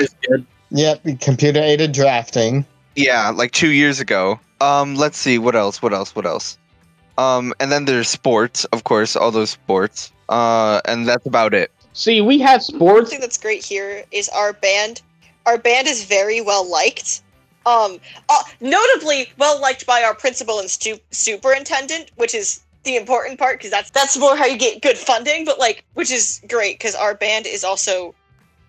Yep, 0.70 1.06
computer 1.22 1.62
aided 1.62 1.92
drafting. 1.94 2.66
Yeah, 2.96 3.30
like 3.30 3.52
two 3.52 3.70
years 3.72 4.00
ago. 4.00 4.40
Um, 4.60 4.96
let's 4.96 5.18
see, 5.18 5.38
what 5.38 5.56
else? 5.56 5.82
What 5.82 5.94
else? 5.94 6.16
What 6.16 6.26
else? 6.26 6.58
Um, 7.18 7.54
and 7.60 7.72
then 7.72 7.86
there's 7.86 8.10
sports, 8.10 8.66
of 8.66 8.84
course, 8.84 9.16
all 9.16 9.32
those 9.32 9.52
sports. 9.52 10.12
Uh, 10.30 10.82
and 10.86 11.08
that's 11.08 11.26
about 11.26 11.54
it. 11.54 11.72
See, 11.94 12.22
we 12.22 12.38
had 12.40 12.56
One 12.56 12.62
sports. 12.62 13.10
thing 13.12 13.22
that's 13.22 13.38
great 13.38 13.64
here 13.64 14.04
is 14.12 14.28
our 14.30 14.54
band. 14.54 15.02
Our 15.46 15.58
band 15.58 15.88
is 15.88 16.04
very 16.04 16.42
well 16.42 16.70
liked. 16.70 17.22
Um, 17.68 18.00
uh, 18.30 18.44
notably 18.62 19.30
well 19.38 19.60
liked 19.60 19.86
by 19.86 20.02
our 20.02 20.16
principal 20.16 20.60
and 20.60 20.70
stu- 20.70 21.02
superintendent, 21.12 22.12
which 22.16 22.34
is 22.34 22.62
the 22.86 22.96
important 22.96 23.38
part 23.38 23.60
because 23.60 23.72
that's 23.72 23.90
that's 23.92 24.18
more 24.18 24.38
how 24.38 24.46
you 24.46 24.58
get 24.58 24.82
good 24.82 24.98
funding. 24.98 25.44
But 25.44 25.60
like, 25.60 25.84
which 25.94 26.10
is 26.10 26.42
great 26.48 26.80
because 26.80 26.96
our 26.96 27.14
band 27.14 27.46
is 27.46 27.66
also 27.66 28.16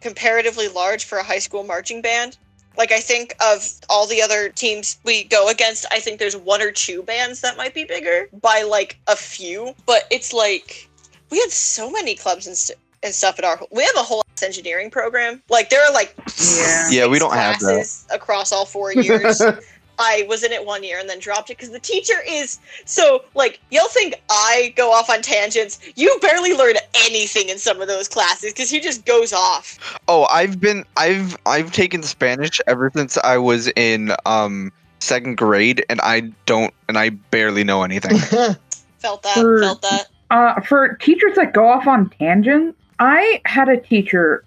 comparatively 0.00 0.66
large 0.66 1.04
for 1.04 1.18
a 1.18 1.22
high 1.22 1.38
school 1.38 1.62
marching 1.62 2.02
band. 2.02 2.38
Like 2.76 2.90
I 2.90 2.98
think 2.98 3.36
of 3.40 3.72
all 3.88 4.06
the 4.08 4.20
other 4.20 4.48
teams 4.48 4.98
we 5.04 5.24
go 5.24 5.48
against, 5.48 5.86
I 5.92 6.00
think 6.00 6.18
there's 6.18 6.36
one 6.36 6.60
or 6.60 6.72
two 6.72 7.04
bands 7.04 7.40
that 7.42 7.56
might 7.56 7.74
be 7.74 7.84
bigger 7.84 8.28
by 8.42 8.62
like 8.62 8.98
a 9.06 9.14
few. 9.14 9.74
But 9.86 10.08
it's 10.10 10.32
like 10.32 10.88
we 11.30 11.38
have 11.40 11.52
so 11.52 11.88
many 11.88 12.16
clubs 12.16 12.48
and, 12.48 12.56
st- 12.56 12.78
and 13.04 13.14
stuff 13.14 13.38
at 13.38 13.44
our. 13.44 13.60
We 13.70 13.84
have 13.84 13.96
a 13.96 14.02
whole 14.02 14.24
engineering 14.42 14.90
program. 14.90 15.42
Like 15.48 15.70
there 15.70 15.82
are 15.84 15.92
like 15.92 16.14
Yeah. 16.56 16.88
Yeah, 16.90 17.06
we 17.06 17.18
don't 17.18 17.34
have 17.34 17.58
that. 17.60 17.64
classes 17.66 18.06
across 18.12 18.52
all 18.52 18.64
four 18.66 18.92
years. 18.92 19.40
I 20.00 20.24
was 20.28 20.44
in 20.44 20.52
it 20.52 20.64
one 20.64 20.84
year 20.84 21.00
and 21.00 21.08
then 21.10 21.18
dropped 21.18 21.50
it 21.50 21.56
because 21.56 21.72
the 21.72 21.80
teacher 21.80 22.14
is 22.24 22.60
so 22.84 23.24
like 23.34 23.58
you'll 23.72 23.88
think 23.88 24.14
I 24.30 24.72
go 24.76 24.92
off 24.92 25.10
on 25.10 25.22
tangents. 25.22 25.80
You 25.96 26.16
barely 26.22 26.54
learn 26.54 26.74
anything 26.94 27.48
in 27.48 27.58
some 27.58 27.80
of 27.80 27.88
those 27.88 28.06
classes 28.06 28.52
because 28.52 28.70
he 28.70 28.78
just 28.78 29.04
goes 29.06 29.32
off. 29.32 29.98
Oh, 30.06 30.24
I've 30.26 30.60
been 30.60 30.84
I've 30.96 31.36
I've 31.46 31.72
taken 31.72 32.04
Spanish 32.04 32.60
ever 32.68 32.92
since 32.94 33.18
I 33.18 33.38
was 33.38 33.68
in 33.74 34.12
um 34.24 34.70
second 35.00 35.36
grade, 35.36 35.84
and 35.90 36.00
I 36.02 36.20
don't 36.46 36.72
and 36.88 36.96
I 36.96 37.10
barely 37.10 37.64
know 37.64 37.82
anything. 37.82 38.18
Felt 38.98 39.22
that. 39.24 39.34
For- 39.34 39.62
Felt 39.62 39.82
that. 39.82 40.06
Uh, 40.30 40.60
for 40.60 40.94
teachers 40.96 41.34
that 41.36 41.54
go 41.54 41.66
off 41.68 41.86
on 41.88 42.10
tangents, 42.10 42.78
I 42.98 43.40
had 43.44 43.68
a 43.68 43.76
teacher 43.76 44.44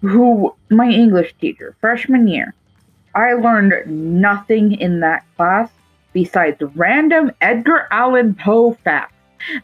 who, 0.00 0.54
my 0.70 0.88
English 0.88 1.34
teacher, 1.40 1.74
freshman 1.80 2.28
year, 2.28 2.54
I 3.14 3.32
learned 3.34 4.20
nothing 4.20 4.72
in 4.72 5.00
that 5.00 5.24
class 5.36 5.70
besides 6.12 6.62
random 6.74 7.32
Edgar 7.40 7.88
Allan 7.90 8.34
Poe 8.34 8.72
facts 8.84 9.14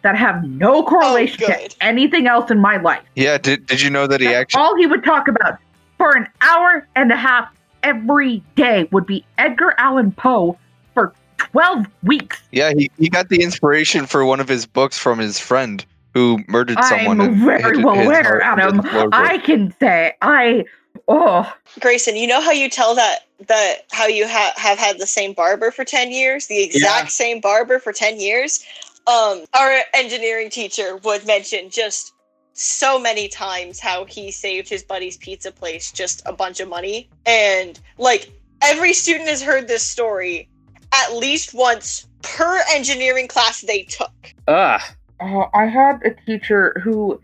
that 0.03 0.16
have 0.16 0.45
no 0.45 0.76
oh, 0.76 0.82
correlation 0.84 1.47
to 1.47 1.70
anything 1.80 2.26
else 2.26 2.51
in 2.51 2.59
my 2.59 2.76
life. 2.76 3.03
yeah, 3.14 3.38
did 3.38 3.66
did 3.66 3.80
you 3.80 3.88
know 3.88 4.07
that 4.07 4.20
he 4.20 4.26
That's 4.26 4.36
actually? 4.36 4.62
all 4.62 4.76
he 4.76 4.86
would 4.86 5.05
talk 5.05 5.26
about 5.26 5.59
for 5.97 6.14
an 6.16 6.26
hour 6.43 6.86
and 6.97 7.11
a 7.11 7.16
half 7.16 7.49
every 7.82 8.43
day 8.57 8.88
would 8.93 9.07
be 9.07 9.24
Edgar 9.38 9.74
Allan 9.78 10.12
Poe 10.12 10.59
for 10.93 11.14
12 11.38 11.86
weeks. 12.03 12.43
Yeah, 12.53 12.72
he, 12.76 12.91
he 12.99 13.09
got 13.09 13.30
the 13.30 13.43
inspiration 13.43 14.07
for 14.07 14.24
one 14.24 14.41
of 14.41 14.49
his 14.49 14.66
books 14.66 14.99
from 14.99 15.18
his 15.18 15.38
friend 15.38 15.84
who 16.14 16.42
murdered 16.48 16.82
someone. 16.84 17.20
I'm 17.20 17.44
very 17.44 17.76
hid 17.76 17.84
well 17.84 18.00
aware, 18.00 18.42
Adam. 18.42 18.80
I 19.12 19.38
can 19.38 19.74
say 19.80 20.14
I 20.22 20.64
oh 21.08 21.52
Grayson, 21.80 22.16
you 22.16 22.26
know 22.26 22.40
how 22.40 22.52
you 22.52 22.68
tell 22.68 22.94
that 22.94 23.20
that 23.46 23.86
how 23.92 24.06
you 24.06 24.26
ha- 24.28 24.52
have 24.56 24.78
had 24.78 24.98
the 24.98 25.06
same 25.06 25.32
barber 25.32 25.70
for 25.70 25.84
10 25.84 26.11
years, 26.12 26.46
the 26.46 26.62
exact 26.62 27.04
Yeah. 27.04 27.08
same 27.08 27.40
barber 27.40 27.78
for 27.78 27.92
10 27.92 28.20
years? 28.20 28.64
Um 29.06 29.44
our 29.54 29.80
engineering 29.94 30.50
teacher 30.50 30.96
would 30.98 31.26
mention 31.26 31.70
just 31.70 32.12
so 32.52 32.98
many 32.98 33.28
times 33.28 33.80
how 33.80 34.04
he 34.04 34.30
saved 34.30 34.68
his 34.68 34.82
buddy's 34.82 35.16
pizza 35.16 35.50
place 35.50 35.90
just 35.92 36.20
a 36.26 36.32
bunch 36.32 36.61
of 36.61 36.68
money 36.68 37.08
and 37.24 37.80
like 37.96 38.30
every 38.62 38.92
student 38.92 39.28
has 39.28 39.40
heard 39.40 39.66
this 39.68 39.82
story 39.82 40.46
at 40.92 41.14
least 41.14 41.54
once 41.54 42.06
per 42.22 42.61
engineering 42.74 43.28
class 43.28 43.61
they 43.62 43.82
took. 43.84 44.34
Ugh. 44.48 44.80
Uh, 45.20 45.46
I 45.54 45.66
had 45.66 46.02
a 46.04 46.14
teacher 46.26 46.80
who 46.82 47.20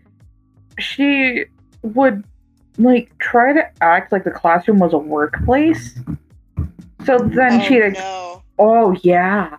she 0.79 1.45
would 1.81 2.23
like 2.77 3.17
try 3.17 3.53
to 3.53 3.63
act 3.81 4.11
like 4.11 4.23
the 4.23 4.31
classroom 4.31 4.79
was 4.79 4.93
a 4.93 4.97
workplace. 4.97 5.99
So 7.05 7.17
then 7.17 7.61
oh, 7.61 7.63
she'd 7.63 7.93
no. 7.93 8.43
Oh 8.59 8.95
yeah. 9.03 9.57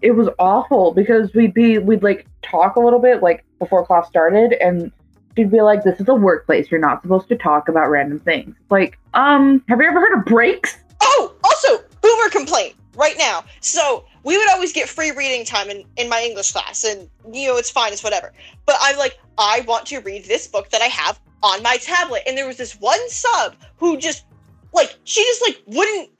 It 0.00 0.12
was 0.12 0.28
awful 0.38 0.92
because 0.92 1.32
we'd 1.34 1.54
be 1.54 1.78
we'd 1.78 2.02
like 2.02 2.26
talk 2.42 2.76
a 2.76 2.80
little 2.80 2.98
bit 2.98 3.22
like 3.22 3.44
before 3.58 3.84
class 3.86 4.08
started 4.08 4.52
and 4.54 4.92
she'd 5.36 5.50
be 5.50 5.60
like, 5.60 5.82
This 5.82 6.00
is 6.00 6.08
a 6.08 6.14
workplace, 6.14 6.70
you're 6.70 6.80
not 6.80 7.02
supposed 7.02 7.28
to 7.28 7.36
talk 7.36 7.68
about 7.68 7.88
random 7.88 8.18
things. 8.18 8.54
Like, 8.70 8.98
um, 9.14 9.62
have 9.68 9.80
you 9.80 9.86
ever 9.86 10.00
heard 10.00 10.18
of 10.18 10.24
breaks? 10.24 10.78
Oh, 11.00 11.34
also, 11.44 11.84
boomer 12.00 12.30
complaint 12.30 12.74
right 12.94 13.16
now. 13.18 13.44
So 13.60 14.04
we 14.24 14.38
would 14.38 14.50
always 14.50 14.72
get 14.72 14.88
free 14.88 15.10
reading 15.10 15.44
time 15.44 15.68
in, 15.70 15.84
in 15.96 16.08
my 16.08 16.22
English 16.22 16.52
class, 16.52 16.84
and 16.84 17.08
you 17.32 17.48
know, 17.48 17.56
it's 17.56 17.70
fine, 17.70 17.92
it's 17.92 18.04
whatever. 18.04 18.32
But 18.66 18.76
I'm 18.80 18.96
like, 18.96 19.18
I 19.38 19.64
want 19.66 19.86
to 19.86 20.00
read 20.00 20.24
this 20.24 20.46
book 20.46 20.70
that 20.70 20.82
I 20.82 20.86
have 20.86 21.20
on 21.42 21.62
my 21.62 21.76
tablet. 21.76 22.22
And 22.26 22.36
there 22.36 22.46
was 22.46 22.56
this 22.56 22.74
one 22.80 23.08
sub 23.08 23.56
who 23.76 23.96
just 23.96 24.24
like 24.72 24.96
she 25.04 25.22
just 25.24 25.42
like 25.42 25.62
wouldn't 25.66 26.10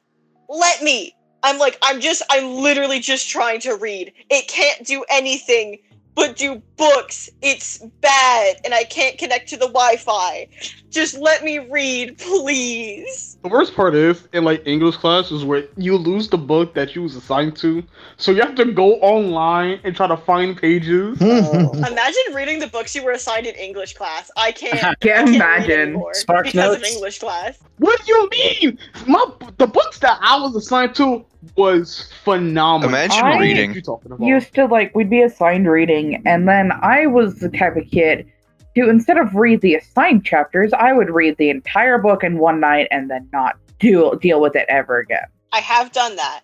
let 0.48 0.82
me. 0.82 1.14
I'm 1.44 1.58
like, 1.58 1.78
I'm 1.82 2.00
just 2.00 2.22
I'm 2.30 2.56
literally 2.56 3.00
just 3.00 3.28
trying 3.28 3.60
to 3.60 3.76
read. 3.76 4.12
It 4.30 4.48
can't 4.48 4.86
do 4.86 5.04
anything 5.10 5.78
but 6.14 6.36
do 6.36 6.60
books. 6.76 7.30
It's 7.40 7.78
bad, 8.00 8.56
and 8.64 8.74
I 8.74 8.84
can't 8.84 9.18
connect 9.18 9.48
to 9.50 9.56
the 9.56 9.66
Wi-Fi. 9.66 10.48
Just 10.90 11.16
let 11.18 11.42
me 11.42 11.58
read, 11.58 12.18
please. 12.18 13.38
The 13.42 13.48
worst 13.48 13.74
part 13.74 13.94
is 13.94 14.28
in 14.32 14.44
like 14.44 14.62
English 14.66 14.96
class 14.96 15.30
is 15.30 15.44
where 15.44 15.64
you 15.76 15.96
lose 15.96 16.28
the 16.28 16.38
book 16.38 16.74
that 16.74 16.94
you 16.94 17.02
was 17.02 17.16
assigned 17.16 17.56
to, 17.58 17.82
so 18.18 18.30
you 18.30 18.40
have 18.42 18.54
to 18.56 18.64
go 18.66 18.94
online 18.96 19.80
and 19.84 19.96
try 19.96 20.06
to 20.06 20.16
find 20.16 20.56
pages. 20.56 21.18
Hmm. 21.18 21.24
Imagine 21.84 22.34
reading 22.34 22.58
the 22.58 22.68
books 22.68 22.94
you 22.94 23.02
were 23.04 23.12
assigned 23.12 23.46
in 23.46 23.54
English 23.54 23.94
class. 23.94 24.30
I 24.36 24.52
can't. 24.52 24.74
I 24.84 24.94
Can't 24.96 25.00
can't 25.00 25.34
imagine. 25.34 25.80
anymore 25.80 26.14
Spark 26.14 26.44
because 26.44 26.76
of 26.76 26.82
notes. 26.82 26.94
English 26.94 27.18
class. 27.20 27.58
What 27.82 28.00
do 28.06 28.12
you 28.12 28.30
mean? 28.30 28.78
My 29.08 29.24
the 29.58 29.66
books 29.66 29.98
that 29.98 30.16
I 30.22 30.40
was 30.40 30.54
assigned 30.54 30.94
to 30.94 31.24
was 31.56 32.12
phenomenal. 32.22 32.90
Imagine 32.90 33.24
I- 33.24 33.38
reading. 33.40 33.74
you 33.74 33.82
talking 33.82 34.12
about? 34.12 34.24
Used 34.24 34.54
to 34.54 34.66
like 34.66 34.94
we'd 34.94 35.10
be 35.10 35.20
assigned 35.22 35.68
reading 35.68 36.22
and 36.24 36.48
then 36.48 36.70
I 36.70 37.06
was 37.06 37.40
the 37.40 37.48
type 37.48 37.74
of 37.76 37.90
kid 37.90 38.30
who 38.76 38.88
instead 38.88 39.18
of 39.18 39.34
read 39.34 39.62
the 39.62 39.74
assigned 39.74 40.24
chapters, 40.24 40.72
I 40.72 40.92
would 40.92 41.10
read 41.10 41.36
the 41.38 41.50
entire 41.50 41.98
book 41.98 42.22
in 42.22 42.38
one 42.38 42.60
night 42.60 42.86
and 42.92 43.10
then 43.10 43.28
not 43.32 43.56
deal 43.80 44.14
deal 44.14 44.40
with 44.40 44.54
it 44.54 44.66
ever 44.68 44.98
again. 44.98 45.26
I 45.52 45.58
have 45.58 45.90
done 45.90 46.14
that. 46.14 46.42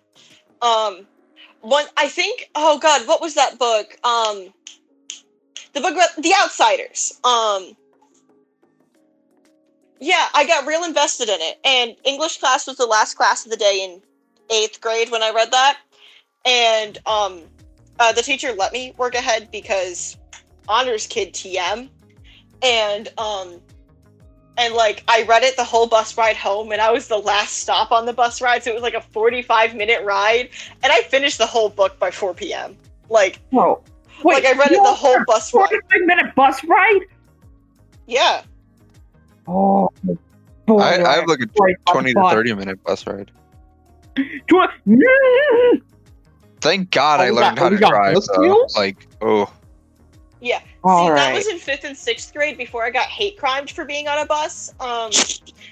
Um, 0.61 1.07
one. 1.61 1.85
I 1.95 2.09
think. 2.09 2.49
Oh 2.53 2.79
God, 2.79 3.07
what 3.07 3.21
was 3.21 3.35
that 3.35 3.57
book? 3.57 3.97
Um, 4.03 4.53
the 5.73 5.79
book 5.79 5.95
the 6.17 6.33
Outsiders. 6.43 7.17
Um. 7.23 7.77
Yeah, 9.99 10.27
I 10.33 10.45
got 10.45 10.65
real 10.65 10.83
invested 10.83 11.27
in 11.29 11.39
it, 11.41 11.59
and 11.65 11.95
English 12.05 12.37
class 12.37 12.65
was 12.67 12.77
the 12.77 12.85
last 12.85 13.15
class 13.15 13.45
of 13.45 13.51
the 13.51 13.57
day 13.57 13.83
in 13.83 14.01
eighth 14.49 14.79
grade 14.79 15.11
when 15.11 15.21
I 15.21 15.31
read 15.31 15.51
that, 15.51 15.77
and 16.45 16.97
um, 17.05 17.41
uh, 17.99 18.13
the 18.13 18.21
teacher 18.21 18.53
let 18.53 18.71
me 18.71 18.93
work 18.97 19.13
ahead 19.13 19.49
because 19.51 20.15
honors 20.69 21.05
kid 21.05 21.33
TM, 21.33 21.89
and 22.61 23.07
um, 23.17 23.59
and 24.57 24.73
like 24.73 25.03
I 25.09 25.23
read 25.23 25.43
it 25.43 25.57
the 25.57 25.65
whole 25.65 25.85
bus 25.85 26.17
ride 26.17 26.37
home, 26.37 26.71
and 26.71 26.81
I 26.81 26.91
was 26.91 27.09
the 27.09 27.17
last 27.17 27.57
stop 27.57 27.91
on 27.91 28.05
the 28.05 28.13
bus 28.13 28.41
ride, 28.41 28.63
so 28.63 28.71
it 28.71 28.75
was 28.75 28.83
like 28.83 28.93
a 28.93 29.01
forty-five 29.01 29.75
minute 29.75 30.03
ride, 30.05 30.49
and 30.81 30.93
I 30.93 31.01
finished 31.01 31.39
the 31.39 31.45
whole 31.45 31.69
book 31.69 31.99
by 31.99 32.09
four 32.09 32.33
p.m. 32.33 32.77
Like, 33.09 33.39
Whoa. 33.49 33.83
like 34.23 34.45
I 34.45 34.53
read 34.53 34.71
it 34.71 34.81
the 34.81 34.93
whole 34.93 35.23
bus 35.25 35.53
ride. 35.53 35.69
45 35.69 36.01
minute 36.05 36.35
bus 36.35 36.63
ride? 36.63 37.01
Yeah, 38.05 38.43
Oh 39.51 39.89
boy. 40.67 40.77
I, 40.77 41.03
I 41.03 41.15
have 41.15 41.27
like 41.27 41.39
a 41.41 41.47
Right 41.59 41.75
twenty 41.87 42.13
to 42.13 42.21
thirty 42.29 42.53
minute 42.53 42.83
bus 42.83 43.05
ride. 43.07 43.31
Thank 46.61 46.91
God 46.91 47.19
Oh, 47.19 47.23
I 47.23 47.29
learned 47.29 47.57
got- 47.57 47.59
how 47.59 47.69
to 47.69 47.77
drive. 47.77 48.17
though. 48.35 48.67
Like, 48.75 49.07
oh, 49.21 49.51
yeah. 50.41 50.59
All 50.83 51.07
See, 51.07 51.13
that 51.13 51.33
was 51.33 51.47
in 51.47 51.57
fifth 51.57 51.83
and 51.85 51.95
sixth 51.97 52.33
grade 52.33 52.57
before 52.57 52.83
I 52.83 52.89
got 52.89 53.05
hate 53.07 53.37
crimed 53.37 53.71
for 53.71 53.85
being 53.85 54.07
on 54.07 54.19
a 54.19 54.25
bus. 54.25 54.73
Um, 54.79 55.11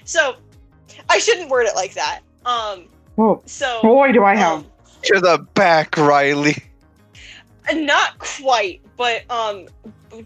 so 0.04 0.36
I 1.08 1.18
shouldn't 1.18 1.50
word 1.50 1.66
it 1.66 1.74
like 1.74 1.94
that. 1.94 2.20
Um, 2.44 2.86
Oh, 3.20 3.42
so 3.46 3.80
boy, 3.82 4.12
do 4.12 4.22
I 4.24 4.36
have. 4.36 4.58
um, 4.60 4.66
to 5.02 5.20
the 5.20 5.38
back, 5.54 5.96
Riley. 5.96 6.56
not 7.72 8.18
quite, 8.18 8.80
but 8.96 9.28
um, 9.30 9.66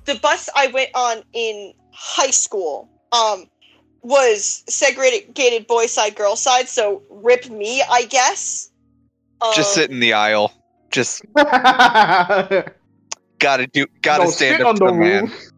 the 0.04 0.16
bus 0.22 0.48
I 0.54 0.66
went 0.68 0.90
on 0.94 1.22
in 1.32 1.72
high 1.92 2.30
school 2.30 2.88
um 3.12 3.46
was 4.02 4.64
segregated 4.68 5.66
boy 5.66 5.86
side, 5.86 6.16
girl 6.16 6.36
side. 6.36 6.68
So 6.68 7.02
rip 7.10 7.48
me, 7.48 7.82
I 7.82 8.04
guess. 8.04 8.70
Um, 9.40 9.52
Just 9.54 9.74
sit 9.74 9.90
in 9.90 10.00
the 10.00 10.12
aisle. 10.14 10.52
Just 10.90 11.24
gotta 11.34 12.72
do. 13.72 13.86
Gotta 14.02 14.24
No, 14.24 14.30
stand 14.30 14.62
up 14.62 14.68
on 14.68 14.74
to 14.76 14.84
the 14.84 14.86
the 14.86 14.92
man. 14.92 15.24
roof. 15.24 15.50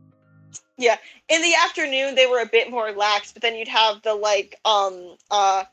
in 1.29 1.43
the 1.43 1.55
afternoon 1.65 2.15
they 2.15 2.27
were 2.27 2.41
a 2.41 2.47
bit 2.47 2.71
more 2.71 2.93
lax 2.93 3.33
but 3.33 3.43
then 3.43 3.55
you'd 3.57 3.69
have 3.69 4.03
the 4.03 4.15
like 4.15 4.59
um 4.65 5.17
uh 5.31 5.65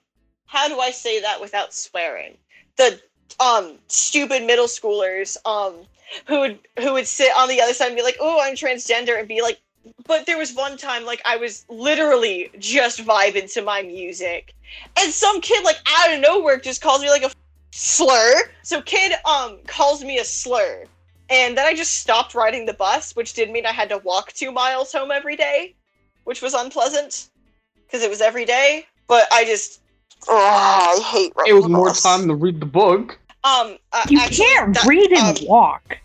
how 0.46 0.68
do 0.68 0.80
i 0.80 0.92
say 0.92 1.22
that 1.22 1.42
without 1.42 1.74
swearing 1.74 2.38
the 2.78 3.00
um 3.40 3.78
stupid 3.88 4.44
middle 4.46 4.68
schoolers 4.68 5.38
um 5.46 5.74
who 6.28 6.40
would 6.40 6.60
who 6.80 6.94
would 6.94 7.08
sit 7.08 7.32
on 7.38 7.50
the 7.50 7.62
other 7.62 7.74
side 7.74 7.88
and 7.88 7.96
be 7.96 8.04
like 8.04 8.18
oh 8.20 8.40
i'm 8.42 8.56
transgender 8.56 9.18
and 9.20 9.28
be 9.28 9.42
like 9.42 9.60
but 10.06 10.26
there 10.26 10.38
was 10.38 10.54
one 10.54 10.78
time 10.78 11.06
like 11.06 11.22
I 11.26 11.38
was 11.38 11.66
literally 11.70 12.50
just 12.60 13.00
vibing 13.06 13.52
to 13.54 13.62
my 13.62 13.82
music, 13.82 14.54
and 15.00 15.12
some 15.12 15.42
kid 15.42 15.64
like 15.64 15.78
out 15.88 16.14
of 16.14 16.20
nowhere 16.22 16.60
just 16.60 16.82
calls 16.82 17.02
me 17.02 17.10
like 17.10 17.24
a 17.24 17.26
f- 17.28 17.36
slur. 17.72 18.34
So 18.64 18.82
kid 18.82 19.14
um 19.26 19.60
calls 19.68 20.04
me 20.04 20.20
a 20.20 20.26
slur, 20.26 20.86
and 21.30 21.58
then 21.58 21.66
I 21.66 21.74
just 21.74 22.00
stopped 22.00 22.36
riding 22.36 22.66
the 22.66 22.74
bus, 22.74 23.16
which 23.16 23.34
did 23.34 23.50
mean 23.52 23.66
I 23.66 23.72
had 23.72 23.90
to 23.90 23.98
walk 24.00 24.34
two 24.34 24.52
miles 24.52 24.92
home 24.92 25.12
every 25.12 25.36
day, 25.36 25.76
which 26.26 26.42
was 26.42 26.54
unpleasant 26.54 27.30
because 27.88 28.04
it 28.04 28.10
was 28.10 28.22
every 28.22 28.46
day. 28.46 28.86
But 29.08 29.28
I 29.32 29.46
just 29.46 29.82
oh, 30.28 30.38
I 30.38 31.02
hate 31.04 31.34
It 31.48 31.54
was 31.54 31.68
more 31.68 31.88
bus. 31.88 32.04
time 32.04 32.28
to 32.28 32.36
read 32.36 32.60
the 32.60 32.66
book. 32.66 33.18
Um, 33.44 33.78
uh, 33.92 34.06
You 34.08 34.20
actually, 34.20 34.46
can't 34.46 34.74
that- 34.76 34.86
read 34.86 35.12
and 35.14 35.40
um, 35.40 35.46
walk. 35.48 35.98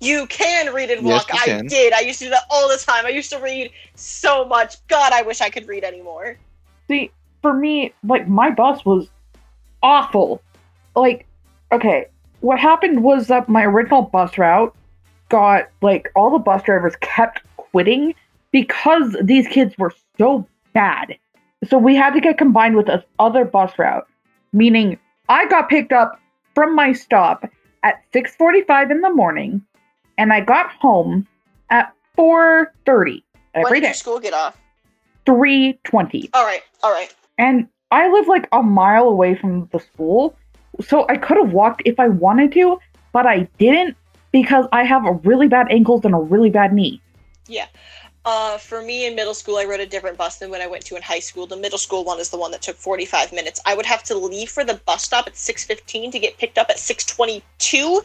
You 0.00 0.26
can 0.26 0.72
read 0.72 0.90
and 0.90 1.04
walk. 1.04 1.28
you 1.32 1.38
I 1.38 1.44
can. 1.46 1.66
did. 1.66 1.92
I 1.92 2.00
used 2.00 2.18
to 2.20 2.26
do 2.26 2.30
that 2.30 2.44
all 2.50 2.68
the 2.68 2.78
time. 2.78 3.04
I 3.04 3.10
used 3.10 3.30
to 3.30 3.38
read 3.38 3.70
so 3.94 4.46
much. 4.46 4.76
God, 4.88 5.12
I 5.12 5.22
wish 5.22 5.40
I 5.40 5.50
could 5.50 5.68
read 5.68 5.84
anymore. 5.84 6.38
See, 6.88 7.10
for 7.42 7.52
me, 7.52 7.92
like 8.02 8.26
my 8.26 8.50
bus 8.50 8.84
was 8.84 9.08
awful. 9.82 10.42
Like, 10.96 11.26
okay, 11.70 12.06
what 12.40 12.58
happened 12.58 13.02
was 13.02 13.26
that 13.28 13.48
my 13.48 13.64
original 13.64 14.02
bus 14.02 14.38
route 14.38 14.74
got 15.28 15.68
like 15.82 16.10
all 16.16 16.30
the 16.30 16.38
bus 16.38 16.62
drivers 16.62 16.94
kept 17.00 17.42
quitting 17.56 18.14
because 18.52 19.16
these 19.22 19.46
kids 19.46 19.76
were 19.78 19.92
so 20.18 20.46
bad. 20.72 21.16
So 21.68 21.76
we 21.76 21.94
had 21.94 22.14
to 22.14 22.20
get 22.20 22.38
combined 22.38 22.76
with 22.76 22.86
this 22.86 23.04
other 23.18 23.44
bus 23.44 23.78
route, 23.78 24.06
meaning 24.52 24.98
I 25.28 25.46
got 25.46 25.68
picked 25.68 25.92
up 25.92 26.18
from 26.54 26.74
my 26.74 26.92
stop 26.92 27.48
at 27.82 28.02
6:45 28.12 28.90
in 28.90 29.00
the 29.02 29.10
morning 29.10 29.62
and 30.20 30.34
I 30.34 30.40
got 30.42 30.70
home 30.72 31.26
at 31.70 31.92
4:30 32.16 33.22
when 33.54 33.64
every 33.64 33.78
did 33.78 33.80
day. 33.80 33.88
your 33.88 33.94
school 33.94 34.20
get 34.20 34.34
off? 34.34 34.56
3:20 35.26 36.28
All 36.34 36.44
right, 36.44 36.62
all 36.82 36.92
right. 36.92 37.12
and 37.38 37.66
I 37.90 38.08
live 38.08 38.28
like 38.28 38.46
a 38.52 38.62
mile 38.62 39.08
away 39.08 39.34
from 39.34 39.68
the 39.72 39.80
school, 39.80 40.36
so 40.80 41.06
I 41.08 41.16
could 41.16 41.38
have 41.38 41.52
walked 41.52 41.82
if 41.86 41.98
I 41.98 42.08
wanted 42.08 42.52
to, 42.52 42.78
but 43.12 43.26
I 43.26 43.48
didn't 43.58 43.96
because 44.30 44.66
I 44.72 44.84
have 44.84 45.04
a 45.06 45.12
really 45.12 45.48
bad 45.48 45.66
ankles 45.70 46.04
and 46.04 46.14
a 46.14 46.18
really 46.18 46.50
bad 46.50 46.72
knee. 46.72 47.00
Yeah. 47.48 47.66
Uh, 48.26 48.58
for 48.58 48.82
me 48.82 49.06
in 49.06 49.14
middle 49.16 49.32
school, 49.32 49.56
I 49.56 49.64
rode 49.64 49.80
a 49.80 49.86
different 49.86 50.18
bus 50.18 50.36
than 50.38 50.50
when 50.50 50.60
I 50.60 50.66
went 50.66 50.84
to 50.86 50.94
in 50.96 51.00
high 51.02 51.20
school. 51.20 51.46
The 51.46 51.56
middle 51.56 51.78
school 51.78 52.04
one 52.04 52.20
is 52.20 52.28
the 52.28 52.36
one 52.36 52.50
that 52.50 52.60
took 52.60 52.76
45 52.76 53.32
minutes. 53.32 53.60
I 53.64 53.74
would 53.74 53.86
have 53.86 54.02
to 54.04 54.14
leave 54.14 54.50
for 54.50 54.62
the 54.62 54.74
bus 54.84 55.02
stop 55.04 55.26
at 55.26 55.36
6:15 55.36 56.12
to 56.12 56.18
get 56.18 56.36
picked 56.36 56.58
up 56.58 56.68
at 56.68 56.78
6:22. 56.78 58.04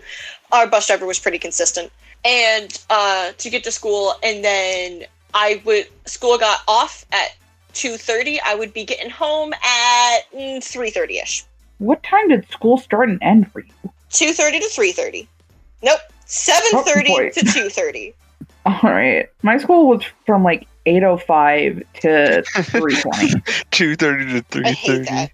Our 0.54 0.68
bus 0.68 0.88
driver 0.88 1.06
was 1.06 1.20
pretty 1.20 1.38
consistent, 1.38 1.92
and 2.26 2.84
uh, 2.90 3.32
to 3.38 3.50
get 3.50 3.64
to 3.64 3.72
school 3.72 4.16
and 4.24 4.44
then 4.44 5.06
i 5.34 5.62
would 5.66 5.88
school 6.06 6.38
got 6.38 6.62
off 6.68 7.06
at 7.12 7.36
2.30 7.74 8.40
i 8.46 8.56
would 8.56 8.74
be 8.74 8.84
getting 8.84 9.10
home 9.10 9.54
at 9.54 10.20
mm, 10.34 10.58
3.30ish 10.58 11.44
what 11.78 12.02
time 12.04 12.30
did 12.30 12.50
school 12.50 12.78
start 12.78 13.10
and 13.10 13.22
end 13.22 13.52
for 13.52 13.60
you? 13.60 13.92
2.30 14.12 14.60
to 14.62 14.82
3.30 14.82 15.28
nope 15.84 16.00
7.30 16.26 16.74
oh, 16.74 17.30
to 17.30 17.40
2.30 17.46 18.14
all 18.66 18.80
right. 18.84 19.28
My 19.44 19.58
school 19.60 19.88
was 19.88 20.04
from 20.26 20.44
like 20.44 20.68
8.05 20.88 21.84
to 22.02 22.44
3.20 22.46 23.32
2.30 23.72 23.98
to 23.98 24.60
3.30 24.60 25.30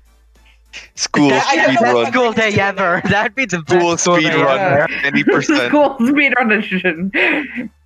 School 0.96 1.30
That- 1.30 1.46
speed 1.48 1.58
know 1.58 1.68
Best 1.68 1.82
what 1.82 2.04
run. 2.04 2.12
school 2.14 2.32
day 2.34 2.54
ever. 2.60 3.02
That'd 3.10 3.36
be 3.36 3.46
the 3.46 3.60
best 3.64 3.80
School 3.80 3.98
school 3.98 4.16
speed 4.18 4.32
day 4.32 4.42
run. 4.42 4.60
ever. 4.60 4.88
Any 5.04 5.24
percent. 5.34 5.68
school 5.68 5.96
speed 6.08 6.34
run 6.38 6.52
edition. 6.52 7.12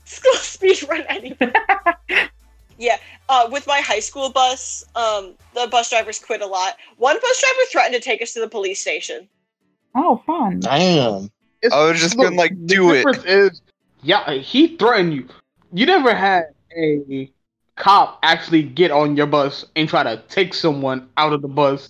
school 0.06 0.34
speed 0.36 0.78
run 0.90 1.02
anyway. 1.10 1.52
yeah, 2.78 2.98
uh, 3.30 3.48
with 3.52 3.66
my 3.68 3.80
high 3.82 4.00
school 4.00 4.30
bus, 4.30 4.84
um, 4.96 5.34
the 5.54 5.68
bus 5.72 5.90
drivers 5.90 6.20
quit 6.20 6.42
a 6.42 6.46
lot. 6.48 6.76
One 6.98 7.16
bus 7.22 7.42
driver 7.42 7.60
threatened 7.72 7.96
to 7.96 8.02
take 8.02 8.22
us 8.22 8.34
to 8.34 8.40
the 8.40 8.48
police 8.50 8.80
station. 8.82 9.28
Oh, 9.96 10.22
fun. 10.28 10.60
Damn. 10.60 11.30
It's, 11.62 11.74
I 11.74 11.86
would've 11.86 11.98
just 12.02 12.18
been 12.18 12.36
like, 12.36 12.52
the 12.52 12.66
"Do 12.68 12.92
it." 12.94 13.06
difference 13.06 13.62
yeah, 14.04 14.34
he 14.34 14.76
threatened 14.78 15.14
you. 15.14 15.28
You 15.74 15.86
never 15.88 16.14
had 16.14 16.44
a 16.78 17.32
cop 17.76 18.20
actually 18.22 18.62
get 18.62 18.92
on 18.92 19.18
your 19.18 19.26
bus 19.26 19.66
and 19.76 19.90
try 19.90 20.04
to 20.04 20.22
take 20.30 20.54
someone 20.54 21.10
out 21.18 21.34
of 21.34 21.42
the 21.42 21.48
bus. 21.48 21.90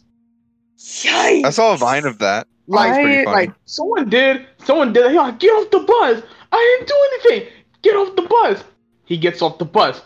Yikes! 0.78 1.46
I 1.46 1.50
saw 1.50 1.74
a 1.74 1.78
vine 1.78 2.06
of 2.06 2.20
that. 2.20 2.48
Like, 2.68 2.94
That's 2.94 3.04
funny. 3.04 3.26
like 3.26 3.52
someone 3.66 4.10
did, 4.10 4.46
someone 4.64 4.94
did. 4.94 5.12
He 5.12 5.18
like, 5.18 5.40
get 5.40 5.50
off 5.50 5.70
the 5.72 5.80
bus. 5.80 6.24
I 6.52 6.78
didn't 6.80 6.88
do 6.88 7.30
anything. 7.32 7.54
Get 7.84 7.96
off 7.96 8.16
the 8.16 8.22
bus. 8.24 8.64
He 9.06 9.18
gets 9.18 9.42
off 9.42 9.58
the 9.60 9.66
bus. 9.66 10.02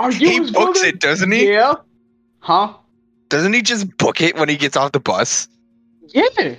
Are 0.00 0.10
you 0.10 0.28
he 0.28 0.38
his 0.38 0.50
books 0.50 0.80
brother? 0.80 0.88
it, 0.94 1.00
doesn't 1.00 1.30
he? 1.30 1.50
Yeah. 1.52 1.74
Huh? 2.40 2.74
Doesn't 3.28 3.52
he 3.52 3.62
just 3.62 3.96
book 3.98 4.20
it 4.20 4.36
when 4.36 4.48
he 4.48 4.56
gets 4.56 4.76
off 4.76 4.92
the 4.92 4.98
bus? 5.00 5.48
Yeah. 6.08 6.54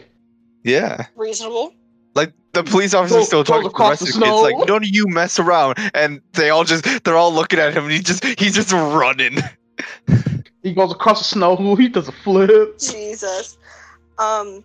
Yeah. 0.64 1.05
Reasonable. 1.16 1.74
Like 2.16 2.34
the 2.53 2.64
police 2.64 2.93
officer 2.93 3.16
Go- 3.16 3.24
still 3.24 3.43
talking 3.43 3.70
to 3.70 3.76
the 3.78 3.84
rest 3.84 4.01
of 4.01 4.07
the 4.07 4.14
the 4.14 4.20
kids, 4.20 4.26
snow. 4.26 4.41
like, 4.41 4.68
"None 4.68 4.84
of 4.84 4.88
you 4.89 5.07
mess 5.07 5.39
around," 5.39 5.78
and 5.93 6.22
they 6.34 6.49
all 6.49 6.64
just 6.64 7.03
they're 7.03 7.18
all 7.18 7.34
looking 7.34 7.59
at 7.59 7.74
him, 7.74 7.84
and 7.84 7.91
he 7.93 7.99
just 7.99 8.24
he's 8.39 8.53
just 8.55 8.72
running. 8.72 9.38
He 10.64 10.74
goes 10.74 10.91
across 10.91 11.20
the 11.20 11.26
snow. 11.26 11.76
He 11.76 11.88
does 11.88 12.07
a 12.07 12.12
flip. 12.12 12.80
Jesus. 12.80 13.57
Um, 14.20 14.64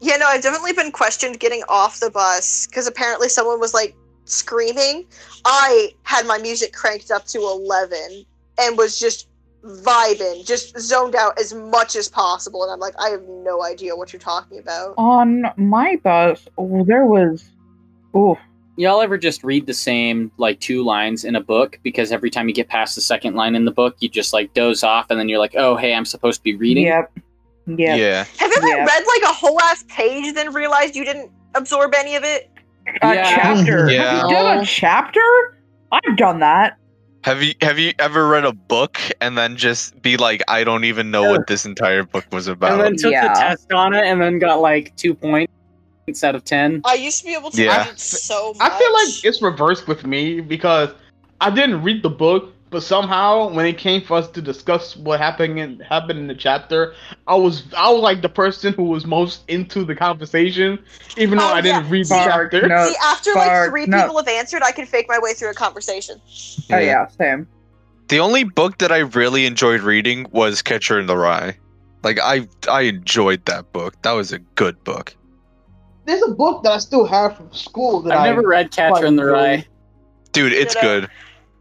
yeah, 0.00 0.16
no, 0.16 0.26
I've 0.26 0.42
definitely 0.42 0.72
been 0.72 0.92
questioned 0.92 1.40
getting 1.40 1.62
off 1.68 2.00
the 2.00 2.10
bus 2.10 2.66
because 2.66 2.86
apparently 2.86 3.28
someone 3.28 3.60
was 3.60 3.74
like 3.74 3.94
screaming. 4.24 5.06
I 5.44 5.94
had 6.02 6.26
my 6.26 6.38
music 6.38 6.72
cranked 6.72 7.10
up 7.10 7.26
to 7.26 7.38
11 7.38 8.24
and 8.58 8.78
was 8.78 8.98
just 8.98 9.28
vibing, 9.64 10.46
just 10.46 10.78
zoned 10.78 11.14
out 11.14 11.38
as 11.38 11.54
much 11.54 11.96
as 11.96 12.08
possible. 12.08 12.62
And 12.62 12.72
I'm 12.72 12.80
like, 12.80 12.94
I 12.98 13.10
have 13.10 13.22
no 13.22 13.62
idea 13.62 13.96
what 13.96 14.12
you're 14.12 14.20
talking 14.20 14.58
about. 14.58 14.94
On 14.96 15.44
my 15.56 15.96
bus, 16.02 16.46
oh, 16.58 16.84
there 16.84 17.06
was. 17.06 17.44
Oh, 18.12 18.38
Y'all 18.76 19.00
ever 19.00 19.16
just 19.16 19.44
read 19.44 19.66
the 19.66 19.74
same 19.74 20.32
like 20.36 20.58
two 20.60 20.82
lines 20.84 21.24
in 21.24 21.36
a 21.36 21.40
book 21.40 21.78
because 21.82 22.10
every 22.10 22.30
time 22.30 22.48
you 22.48 22.54
get 22.54 22.68
past 22.68 22.94
the 22.96 23.00
second 23.00 23.34
line 23.34 23.54
in 23.54 23.64
the 23.64 23.70
book, 23.70 23.96
you 24.00 24.08
just 24.08 24.32
like 24.32 24.52
doze 24.54 24.82
off 24.82 25.06
and 25.10 25.18
then 25.20 25.28
you're 25.28 25.38
like, 25.38 25.54
oh 25.56 25.76
hey, 25.76 25.94
I'm 25.94 26.04
supposed 26.04 26.40
to 26.40 26.44
be 26.44 26.56
reading. 26.56 26.84
yep. 26.86 27.12
Yep. 27.66 27.78
Yeah. 27.78 28.24
Have 28.38 28.50
you 28.50 28.56
ever 28.58 28.68
Yeah. 28.68 28.84
read 28.84 29.04
like 29.06 29.22
a 29.30 29.32
whole 29.32 29.60
ass 29.60 29.84
page, 29.88 30.34
then 30.34 30.52
realized 30.52 30.96
you 30.96 31.04
didn't 31.04 31.30
absorb 31.54 31.94
any 31.94 32.16
of 32.16 32.24
it? 32.24 32.50
A 33.02 33.14
Yeah. 33.14 33.34
chapter. 33.36 33.90
Yeah. 33.90 34.02
Have 34.20 34.28
you 34.30 34.34
done 34.36 34.58
a 34.58 34.60
oh. 34.60 34.64
chapter? 34.64 35.58
I've 35.92 36.16
done 36.16 36.40
that. 36.40 36.76
Have 37.22 37.42
you 37.42 37.54
have 37.62 37.78
you 37.78 37.92
ever 37.98 38.28
read 38.28 38.44
a 38.44 38.52
book 38.52 38.98
and 39.22 39.38
then 39.38 39.56
just 39.56 40.02
be 40.02 40.18
like, 40.18 40.42
I 40.46 40.62
don't 40.62 40.84
even 40.84 41.10
know 41.10 41.30
what 41.30 41.46
this 41.46 41.64
entire 41.64 42.02
book 42.02 42.26
was 42.32 42.48
about? 42.48 42.72
And 42.72 42.80
then 42.82 42.96
took 42.96 43.12
Yeah. 43.12 43.28
the 43.32 43.40
test 43.40 43.72
on 43.72 43.94
it 43.94 44.04
and 44.04 44.20
then 44.20 44.38
got 44.38 44.60
like 44.60 44.94
two 44.96 45.14
points 45.14 45.50
out 46.22 46.34
of 46.34 46.44
ten. 46.44 46.82
I 46.84 46.94
used 46.94 47.20
to 47.20 47.24
be 47.26 47.34
able 47.34 47.50
to 47.50 47.62
Yeah. 47.62 47.86
read 47.88 47.98
so 47.98 48.52
much. 48.54 48.70
I 48.70 48.78
feel 48.78 48.92
like 48.92 49.24
it's 49.24 49.40
reversed 49.42 49.88
with 49.88 50.04
me 50.06 50.40
because 50.40 50.90
I 51.40 51.50
didn't 51.50 51.82
read 51.82 52.02
the 52.02 52.10
book, 52.10 52.52
but 52.70 52.82
somehow 52.82 53.48
when 53.50 53.66
it 53.66 53.78
came 53.78 54.02
for 54.02 54.16
us 54.18 54.28
to 54.32 54.42
discuss 54.42 54.96
what 54.96 55.18
happened 55.20 55.58
in 55.58 55.80
happened 55.80 56.18
in 56.18 56.26
the 56.26 56.34
chapter, 56.34 56.94
I 57.26 57.34
was 57.36 57.64
I 57.76 57.90
was 57.90 58.02
like 58.02 58.20
the 58.22 58.28
person 58.28 58.72
who 58.74 58.84
was 58.84 59.06
most 59.06 59.42
into 59.48 59.84
the 59.84 59.94
conversation, 59.94 60.78
even 61.16 61.38
though 61.38 61.44
Oh, 61.48 61.54
I 61.54 61.60
didn't 61.60 61.84
yeah. 61.84 61.90
read 61.90 62.04
the 62.06 62.22
Spark, 62.22 62.52
chapter. 62.52 62.68
no. 62.68 62.88
See, 62.88 62.96
after 63.02 63.32
like 63.34 63.70
three 63.70 63.86
no. 63.86 64.02
people 64.02 64.16
have 64.18 64.28
answered, 64.28 64.62
I 64.62 64.72
can 64.72 64.86
fake 64.86 65.06
my 65.08 65.18
way 65.18 65.32
through 65.34 65.50
a 65.50 65.54
conversation. 65.54 66.20
Oh 66.70 66.78
yeah, 66.78 67.06
same. 67.08 67.46
The 68.08 68.20
only 68.20 68.44
book 68.44 68.78
that 68.78 68.92
I 68.92 68.98
really 68.98 69.46
enjoyed 69.46 69.80
reading 69.80 70.26
was 70.30 70.60
Catcher 70.60 71.00
in 71.00 71.06
the 71.06 71.16
Rye. 71.16 71.56
Like 72.02 72.18
I 72.20 72.46
I 72.68 72.82
enjoyed 72.82 73.44
that 73.46 73.72
book. 73.72 73.94
That 74.02 74.12
was 74.12 74.32
a 74.32 74.38
good 74.38 74.82
book. 74.84 75.14
There's 76.04 76.22
a 76.22 76.32
book 76.32 76.62
that 76.64 76.72
I 76.72 76.78
still 76.78 77.06
have 77.06 77.36
from 77.36 77.52
school 77.52 78.00
that 78.02 78.12
I've 78.12 78.20
I 78.20 78.26
never 78.26 78.46
read 78.46 78.70
Catcher 78.70 79.06
in 79.06 79.16
the 79.16 79.24
Rye. 79.24 79.66
Dude, 80.32 80.52
it's 80.52 80.74
Ditto. 80.74 81.00
good. 81.00 81.10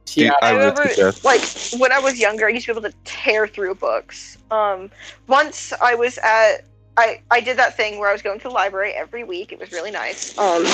Dude, 0.05 0.25
Yeah, 0.25 0.31
I, 0.41 0.49
I 0.49 0.53
would 0.53 0.77
remember, 0.77 1.13
like, 1.23 1.41
when 1.77 1.91
I 1.91 1.99
was 1.99 2.19
younger, 2.19 2.47
I 2.47 2.49
used 2.49 2.65
to 2.65 2.73
be 2.73 2.79
able 2.79 2.89
to 2.89 2.95
tear 3.05 3.47
through 3.47 3.75
books. 3.75 4.37
Um, 4.51 4.91
once 5.27 5.71
I 5.81 5.95
was 5.95 6.17
at, 6.17 6.65
I, 6.97 7.21
I 7.31 7.39
did 7.39 7.57
that 7.57 7.77
thing 7.77 7.99
where 7.99 8.09
I 8.09 8.13
was 8.13 8.21
going 8.21 8.39
to 8.39 8.43
the 8.43 8.53
library 8.53 8.91
every 8.91 9.23
week. 9.23 9.51
It 9.51 9.59
was 9.59 9.71
really 9.71 9.91
nice. 9.91 10.37
Um, 10.37 10.65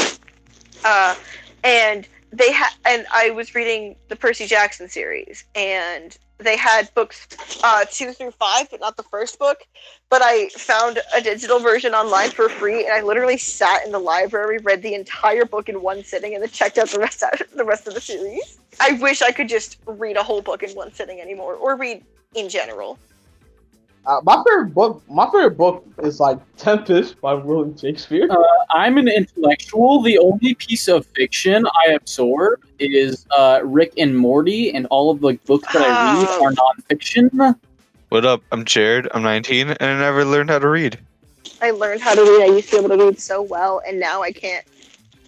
uh, 0.83 1.15
and 1.63 2.07
they 2.31 2.51
had, 2.51 2.71
and 2.85 3.05
I 3.11 3.31
was 3.31 3.55
reading 3.55 3.95
the 4.07 4.15
Percy 4.15 4.45
Jackson 4.45 4.89
series, 4.89 5.43
and 5.55 6.17
they 6.37 6.55
had 6.55 6.93
books 6.93 7.27
uh, 7.63 7.85
two 7.91 8.13
through 8.13 8.31
five, 8.31 8.69
but 8.71 8.79
not 8.79 8.97
the 8.97 9.03
first 9.03 9.39
book. 9.39 9.59
But 10.09 10.21
I 10.23 10.49
found 10.49 10.99
a 11.13 11.21
digital 11.21 11.59
version 11.59 11.93
online 11.93 12.31
for 12.31 12.49
free, 12.49 12.85
and 12.85 12.93
I 12.93 13.01
literally 13.01 13.37
sat 13.37 13.85
in 13.85 13.91
the 13.91 13.99
library, 13.99 14.59
read 14.59 14.81
the 14.81 14.93
entire 14.93 15.45
book 15.45 15.69
in 15.69 15.81
one 15.81 16.03
sitting, 16.03 16.33
and 16.33 16.41
then 16.41 16.49
checked 16.49 16.77
out 16.77 16.89
the 16.89 16.99
rest 16.99 17.23
out, 17.23 17.41
the 17.55 17.65
rest 17.65 17.87
of 17.87 17.93
the 17.93 18.01
series. 18.01 18.59
I 18.79 18.93
wish 18.93 19.21
I 19.21 19.31
could 19.31 19.49
just 19.49 19.77
read 19.85 20.15
a 20.15 20.23
whole 20.23 20.41
book 20.41 20.63
in 20.63 20.71
one 20.71 20.93
sitting 20.93 21.19
anymore, 21.19 21.55
or 21.55 21.75
read 21.75 22.03
in 22.35 22.47
general. 22.47 22.97
Uh, 24.05 24.21
my 24.23 24.41
favorite 24.47 24.73
book, 24.73 25.03
my 25.09 25.25
favorite 25.25 25.57
book 25.57 25.85
is 26.01 26.19
like 26.19 26.39
Tempest 26.57 27.19
by 27.21 27.33
William 27.33 27.77
Shakespeare. 27.77 28.27
Uh, 28.31 28.37
I'm 28.71 28.97
an 28.97 29.07
intellectual. 29.07 30.01
The 30.01 30.17
only 30.17 30.55
piece 30.55 30.87
of 30.87 31.05
fiction 31.07 31.65
I 31.87 31.91
absorb 31.91 32.61
is 32.79 33.25
uh, 33.37 33.59
Rick 33.63 33.93
and 33.97 34.17
Morty, 34.17 34.73
and 34.73 34.87
all 34.87 35.11
of 35.11 35.19
the 35.19 35.33
books 35.45 35.71
that 35.73 35.81
I 35.83 35.87
read 36.19 36.27
Oh. 36.29 36.45
are 36.45 36.51
nonfiction. 36.53 37.55
What 38.09 38.25
up? 38.25 38.41
I'm 38.51 38.65
Jared. 38.65 39.07
I'm 39.13 39.21
19, 39.21 39.69
and 39.71 39.77
I 39.81 39.99
never 39.99 40.25
learned 40.25 40.49
how 40.49 40.59
to 40.59 40.67
read. 40.69 40.97
I 41.61 41.71
learned 41.71 42.01
how 42.01 42.15
to 42.15 42.21
read. 42.21 42.41
I 42.49 42.55
used 42.55 42.69
to 42.69 42.79
be 42.79 42.85
able 42.85 42.97
to 42.97 43.05
read 43.05 43.19
so 43.19 43.41
well, 43.43 43.81
and 43.85 43.99
now 43.99 44.23
I 44.23 44.31
can't 44.31 44.65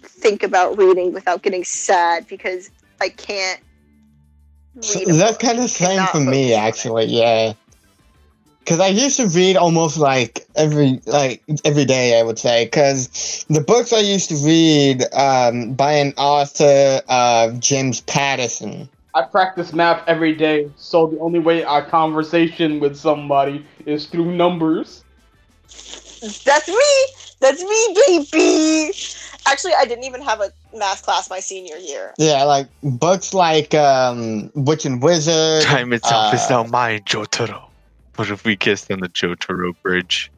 think 0.02 0.42
about 0.42 0.76
reading 0.78 1.12
without 1.12 1.42
getting 1.42 1.62
sad 1.62 2.26
because 2.26 2.70
I 3.00 3.10
can't. 3.10 3.60
Read 4.74 5.08
a 5.08 5.12
That's 5.12 5.36
kind 5.36 5.58
of 5.58 5.64
the 5.64 5.68
same 5.68 6.04
for 6.06 6.18
me, 6.18 6.24
focus 6.24 6.56
on 6.56 6.62
it. 6.62 6.66
actually. 6.66 7.04
Yeah, 7.06 7.52
because 8.64 8.80
I 8.80 8.88
used 8.88 9.16
to 9.16 9.26
read 9.28 9.56
almost 9.56 9.98
like 9.98 10.46
every 10.54 11.00
like 11.06 11.42
every 11.64 11.84
day. 11.84 12.18
I 12.18 12.22
would 12.22 12.38
say 12.38 12.64
because 12.64 13.44
the 13.48 13.60
books 13.60 13.92
I 13.92 13.98
used 14.00 14.28
to 14.30 14.36
read 14.36 15.02
um, 15.12 15.74
by 15.74 15.92
an 15.94 16.14
author, 16.16 17.02
uh, 17.08 17.50
James 17.58 18.00
Patterson. 18.02 18.88
I 19.14 19.22
practice 19.22 19.72
math 19.74 20.02
every 20.08 20.34
day, 20.34 20.70
so 20.76 21.06
the 21.06 21.18
only 21.18 21.38
way 21.38 21.64
I 21.64 21.82
conversation 21.82 22.80
with 22.80 22.96
somebody 22.96 23.66
is 23.84 24.06
through 24.06 24.34
numbers. 24.34 25.04
That's 26.44 26.68
me. 26.68 27.06
That's 27.40 27.62
me, 27.62 28.26
baby. 28.32 28.92
Actually, 29.44 29.74
I 29.76 29.84
didn't 29.84 30.04
even 30.04 30.22
have 30.22 30.40
a 30.40 30.52
math 30.74 31.02
class 31.02 31.28
my 31.28 31.40
senior 31.40 31.76
year. 31.76 32.14
Yeah, 32.18 32.44
like 32.44 32.68
books 32.82 33.34
like 33.34 33.74
um, 33.74 34.50
Witch 34.54 34.86
and 34.86 35.02
Wizard. 35.02 35.64
Time 35.64 35.92
itself 35.92 36.32
is 36.32 36.48
uh, 36.48 36.62
now 36.62 36.70
mine, 36.70 37.00
Jotaro. 37.00 37.71
What 38.16 38.30
if 38.30 38.44
we 38.44 38.56
kissed 38.56 38.90
on 38.90 39.00
the 39.00 39.08
Jotaro 39.08 39.74
bridge? 39.82 40.30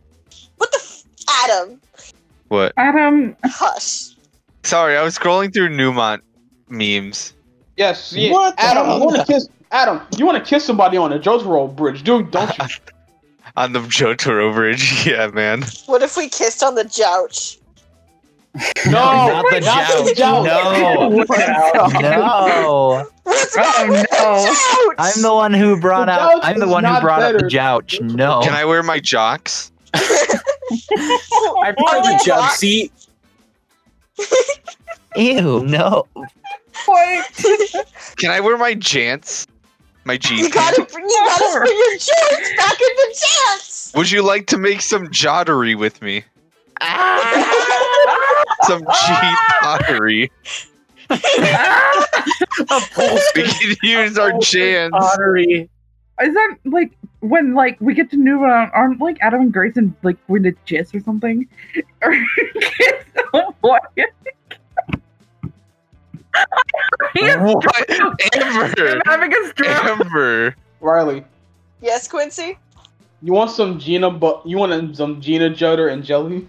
What 0.58 0.70
the 0.70 0.78
f- 0.78 1.04
Adam? 1.44 1.80
What? 2.48 2.72
Adam, 2.76 3.36
Hush. 3.44 4.14
Sorry, 4.62 4.96
I 4.96 5.02
was 5.02 5.18
scrolling 5.18 5.52
through 5.52 5.70
Neumont 5.70 6.20
memes. 6.68 7.34
Yes, 7.76 8.12
yeah. 8.12 8.30
What 8.30 8.54
Adam, 8.58 8.88
you 8.88 9.04
want 9.04 9.16
to 9.16 9.24
kiss 9.24 9.48
Adam? 9.72 10.00
You 10.16 10.24
want 10.26 10.42
to 10.42 10.48
kiss 10.48 10.64
somebody 10.64 10.96
on 10.96 11.12
a 11.12 11.18
Jotaro 11.18 11.74
bridge, 11.74 12.02
dude? 12.04 12.30
Don't 12.30 12.56
you? 12.58 12.64
On 13.56 13.72
the 13.72 13.78
Jotaro 13.78 14.52
bridge, 14.52 15.06
yeah, 15.06 15.28
man. 15.28 15.62
What 15.86 16.02
if 16.02 16.16
we 16.16 16.28
kissed 16.28 16.64
on 16.64 16.74
the 16.74 16.82
jouch? 16.82 17.58
No, 18.86 18.92
Not 18.92 19.44
the 19.50 19.60
not 19.60 20.04
the 20.06 20.14
jouch. 20.14 20.16
jouch. 20.16 20.44
No. 20.46 21.24
No. 22.00 23.06
What's 23.24 23.56
Oh, 23.56 23.86
wrong 23.88 24.04
no. 24.12 24.94
I'm 24.98 25.22
the 25.22 25.32
one 25.34 25.52
who 25.52 25.80
brought 25.80 26.08
out. 26.08 26.44
I'm 26.44 26.60
the 26.60 26.68
one 26.68 26.84
who 26.84 26.90
not 26.90 27.02
brought 27.02 27.22
up 27.22 27.32
the 27.40 27.48
jouch. 27.48 28.00
No. 28.00 28.42
Can 28.42 28.52
I 28.54 28.64
wear 28.64 28.82
my 28.82 29.00
jocks? 29.00 29.72
I 29.94 31.72
prefer 31.76 32.02
the 32.02 32.22
jump 32.24 32.50
seat. 32.52 32.92
Ew. 35.16 35.64
No. 35.64 36.06
what? 36.86 37.44
Can 38.16 38.30
I 38.30 38.40
wear 38.40 38.56
my 38.58 38.74
jants? 38.74 39.46
My 40.04 40.14
You 40.14 40.18
jeans? 40.18 40.48
gotta, 40.54 40.82
bring- 40.84 41.04
you 41.08 41.22
gotta 41.26 41.58
bring 41.60 41.76
your 41.76 41.90
joints 41.92 42.56
back 42.56 42.72
in 42.80 42.96
the 42.96 43.16
chance. 43.48 43.92
Would 43.96 44.10
you 44.10 44.22
like 44.22 44.46
to 44.48 44.58
make 44.58 44.80
some 44.82 45.10
jottery 45.10 45.74
with 45.74 46.02
me? 46.02 46.24
Some 48.62 48.80
cheap 48.80 49.38
pottery. 49.60 50.30
A 51.10 52.80
We 53.34 53.42
can 53.42 53.76
use 53.82 54.18
our 54.18 54.32
jants. 54.32 54.90
pottery. 54.90 55.68
Is 56.22 56.32
that 56.34 56.56
like 56.64 56.92
when 57.20 57.54
like 57.54 57.76
we 57.80 57.92
get 57.94 58.10
to 58.12 58.16
New 58.16 58.38
Orleans, 58.40 58.70
aren't 58.74 59.00
like 59.00 59.18
Adam 59.20 59.40
and 59.42 59.52
Grayson 59.52 59.94
like 60.02 60.16
going 60.28 60.44
to 60.44 60.52
kiss 60.66 60.94
or 60.94 61.00
something? 61.00 61.46
Or 62.02 62.12
kiss 62.60 63.04
someone? 63.32 63.54
What? 63.60 63.82
Amber! 67.16 67.60
I'm 67.96 69.00
having 69.06 69.32
a 69.32 69.48
stroke. 69.48 69.84
Amber! 69.84 70.56
Riley, 70.80 71.24
Yes, 71.80 72.08
Quincy. 72.08 72.58
you 73.22 73.32
want 73.32 73.50
some 73.50 73.78
Gina? 73.78 74.10
But 74.10 74.46
you 74.46 74.58
want 74.58 74.96
some 74.96 75.20
Gina 75.20 75.50
Joder 75.50 75.88
and 75.88 76.02
jelly? 76.04 76.48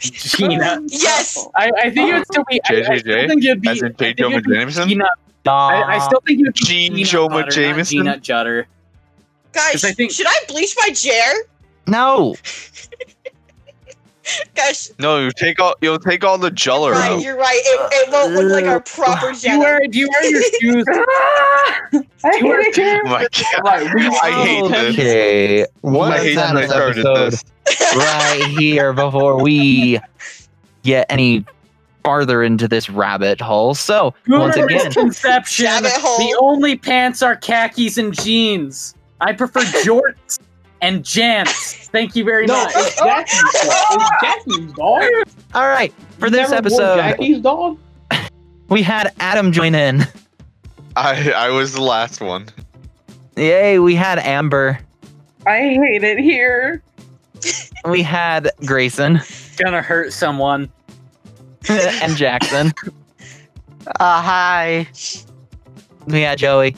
Gina. 0.00 0.80
yes. 0.88 1.46
I, 1.54 1.70
I 1.82 1.90
think 1.90 2.10
it 2.10 2.14
would 2.14 2.26
still 2.26 2.44
be. 2.48 2.60
I, 2.68 2.74
I 2.92 2.98
still 2.98 3.28
think 3.28 3.44
it'd 3.44 3.62
be. 3.62 3.68
As 3.68 3.80
in 3.80 3.86
I 3.86 3.88
J. 3.90 3.94
think 3.96 4.18
Jonah 4.18 4.36
it'd 4.36 4.44
be 4.44 4.54
Jameson? 4.54 4.88
Gina. 4.88 5.04
I, 5.46 5.84
I 5.96 5.98
still 5.98 6.20
think 6.26 6.40
it 6.40 6.42
would 6.44 6.54
be 6.54 6.64
Gene 6.66 6.92
Gina 6.96 7.08
Joma 7.08 7.28
Butter, 7.30 7.50
Jameson? 7.50 7.98
Gina 7.98 8.18
Jutter. 8.20 8.66
Guys, 9.52 9.72
'Cause 9.72 9.84
I 9.84 9.92
think- 9.92 10.12
should 10.12 10.26
I 10.28 10.38
bleach 10.48 10.74
my 10.86 10.90
chair? 10.92 11.32
No. 11.86 12.34
Guys, 14.54 14.92
No, 14.98 15.20
you 15.20 15.30
take 15.34 15.58
all 15.58 15.74
you'll 15.80 15.98
take 15.98 16.22
all 16.22 16.36
the 16.36 16.50
jeller 16.50 16.92
right, 16.92 17.12
out. 17.12 17.22
you're 17.22 17.38
right. 17.38 17.58
It, 17.64 17.88
it 17.92 18.12
won't 18.12 18.34
look 18.34 18.52
like 18.52 18.66
our 18.66 18.80
proper 18.80 19.28
Do 19.28 19.32
you 19.32 19.40
Jenna. 19.40 19.58
wear? 19.60 19.80
Do 19.88 19.98
you 19.98 20.06
wear 20.12 20.30
your 20.30 20.42
shoes? 20.60 20.84
I 20.86 22.02
hate 22.22 22.78
it. 22.78 23.00
Oh 23.06 23.08
my 23.08 23.26
god. 23.32 23.64
Right, 23.64 23.94
we 23.94 24.06
I 24.06 24.30
hate 24.44 24.68
this. 24.70 24.94
Okay. 24.98 25.66
What 25.80 26.12
I 26.12 26.18
hate 26.18 26.34
that 26.34 26.56
I 26.58 26.66
started 26.66 26.98
episode 27.06 27.30
this. 27.30 27.44
Right 27.96 28.44
here 28.58 28.92
before 28.92 29.42
we 29.42 29.98
get 30.82 31.06
any 31.10 31.44
farther 32.04 32.42
into 32.42 32.66
this 32.68 32.88
rabbit 32.88 33.40
hole. 33.40 33.74
So 33.74 34.14
once 34.28 34.56
again, 34.56 34.84
misconception. 34.84 35.66
Rabbit 35.66 35.92
hole. 35.92 36.18
The 36.18 36.36
only 36.40 36.76
pants 36.76 37.22
are 37.22 37.36
khakis 37.36 37.98
and 37.98 38.14
jeans. 38.18 38.94
I 39.20 39.32
prefer 39.32 39.60
jorts 39.84 40.38
and 40.80 41.02
jants. 41.02 41.88
Thank 41.90 42.14
you 42.16 42.24
very 42.24 42.46
No, 42.46 42.54
much. 42.64 42.72
it's 42.76 42.96
Jackie's 42.96 43.42
dog. 43.52 44.00
It's 44.00 44.10
Jackie's 44.22 44.72
dog. 44.74 45.02
all 45.54 45.66
right. 45.68 45.92
For 46.18 46.26
You 46.26 46.30
this 46.30 46.50
never 46.50 46.54
episode, 46.54 46.96
Jackie's 46.96 47.40
dog. 47.40 47.78
we 48.68 48.82
had 48.82 49.12
Adam 49.20 49.52
join 49.52 49.74
in. 49.74 50.04
I 50.96 51.32
I 51.32 51.50
was 51.50 51.74
the 51.74 51.82
last 51.82 52.20
one. 52.20 52.46
Yay! 53.36 53.78
We 53.78 53.94
had 53.94 54.18
Amber. 54.18 54.78
I 55.46 55.58
hate 55.60 56.02
it 56.02 56.18
here. 56.18 56.82
We 57.84 58.02
had 58.02 58.50
Grayson 58.64 59.20
Gonna 59.56 59.82
hurt 59.82 60.12
someone. 60.12 60.70
and 61.68 62.16
Jackson. 62.16 62.72
Uh, 64.00 64.20
hi. 64.20 64.86
We 66.08 66.20
had 66.20 66.36
Joey. 66.36 66.76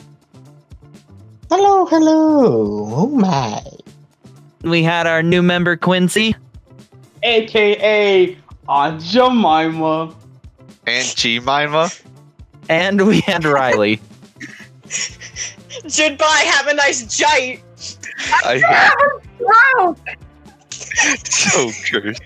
Hello, 1.49 1.85
hello. 1.85 2.87
Oh 2.95 3.07
my. 3.07 3.61
We 4.61 4.81
had 4.81 5.07
our 5.07 5.21
new 5.21 5.41
member 5.41 5.75
Quincy. 5.75 6.35
aka 7.23 8.37
Aunt 8.69 9.01
Jemima. 9.01 10.15
Aunt 10.87 11.15
Jemima. 11.17 11.89
And 12.69 13.05
we 13.05 13.19
had 13.21 13.43
Riley. 13.43 13.99
Goodbye. 15.97 16.43
Have 16.45 16.67
a 16.67 16.73
nice 16.75 17.17
giant. 17.17 17.59
I 18.29 19.11
Wow. 19.39 19.97
Oh, 21.03 21.15
so 21.25 21.71
cursed. 21.89 22.21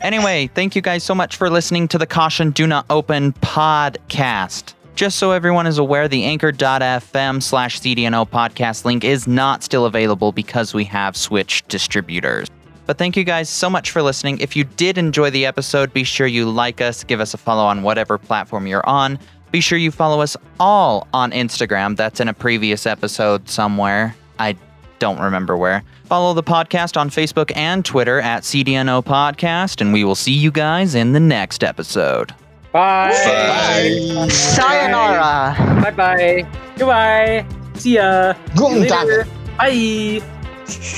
Anyway, 0.00 0.48
thank 0.54 0.76
you 0.76 0.82
guys 0.82 1.02
so 1.02 1.14
much 1.14 1.36
for 1.36 1.50
listening 1.50 1.88
to 1.88 1.98
the 1.98 2.06
Caution 2.06 2.50
Do 2.50 2.66
Not 2.66 2.86
Open 2.88 3.32
podcast. 3.34 4.74
Just 4.94 5.18
so 5.18 5.32
everyone 5.32 5.66
is 5.66 5.78
aware, 5.78 6.08
the 6.08 6.24
anchor.fm 6.24 7.42
slash 7.42 7.80
CDNO 7.80 8.28
podcast 8.28 8.84
link 8.84 9.04
is 9.04 9.26
not 9.26 9.62
still 9.62 9.86
available 9.86 10.32
because 10.32 10.74
we 10.74 10.84
have 10.84 11.16
switched 11.16 11.68
distributors. 11.68 12.48
But 12.86 12.98
thank 12.98 13.16
you 13.16 13.24
guys 13.24 13.48
so 13.48 13.70
much 13.70 13.90
for 13.90 14.02
listening. 14.02 14.38
If 14.38 14.56
you 14.56 14.64
did 14.64 14.98
enjoy 14.98 15.30
the 15.30 15.46
episode, 15.46 15.92
be 15.92 16.04
sure 16.04 16.26
you 16.26 16.50
like 16.50 16.80
us, 16.80 17.04
give 17.04 17.20
us 17.20 17.34
a 17.34 17.38
follow 17.38 17.64
on 17.64 17.82
whatever 17.82 18.18
platform 18.18 18.66
you're 18.66 18.88
on. 18.88 19.18
Be 19.52 19.60
sure 19.60 19.78
you 19.78 19.90
follow 19.90 20.20
us 20.20 20.36
all 20.58 21.08
on 21.12 21.32
Instagram. 21.32 21.96
That's 21.96 22.20
in 22.20 22.28
a 22.28 22.34
previous 22.34 22.86
episode 22.86 23.48
somewhere. 23.48 24.14
I 24.38 24.56
don't 24.98 25.20
remember 25.20 25.56
where. 25.56 25.82
Follow 26.10 26.34
the 26.34 26.42
podcast 26.42 26.96
on 26.96 27.08
Facebook 27.08 27.56
and 27.56 27.84
Twitter 27.84 28.18
at 28.20 28.42
CDNO 28.42 29.04
Podcast, 29.04 29.80
and 29.80 29.92
we 29.92 30.02
will 30.02 30.16
see 30.16 30.32
you 30.32 30.50
guys 30.50 30.96
in 30.96 31.12
the 31.12 31.20
next 31.20 31.62
episode. 31.62 32.34
Bye. 32.72 33.10
Bye. 33.12 34.26
Sayonara. 34.28 35.54
Bye. 35.80 35.90
Bye. 35.92 36.46
Goodbye. 36.76 37.46
See 37.74 37.94
ya. 37.94 38.32
See 38.32 38.40
you 38.50 38.56
Guten 38.56 38.88
Tag. 38.88 39.06
later. 39.06 39.24
Bye. 39.56 40.20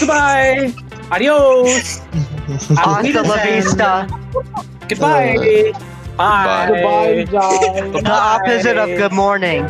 Goodbye. 0.00 0.72
Adios. 1.10 1.98
Hasta 2.78 3.22
la 3.22 3.36
vista. 3.44 4.06
Goodbye. 4.88 5.72
Bye. 6.16 6.68
Goodbye, 6.68 7.24
guys. 7.24 8.02
The 8.02 8.10
opposite 8.10 8.78
of 8.78 8.88
good 8.96 9.12
morning. 9.12 9.66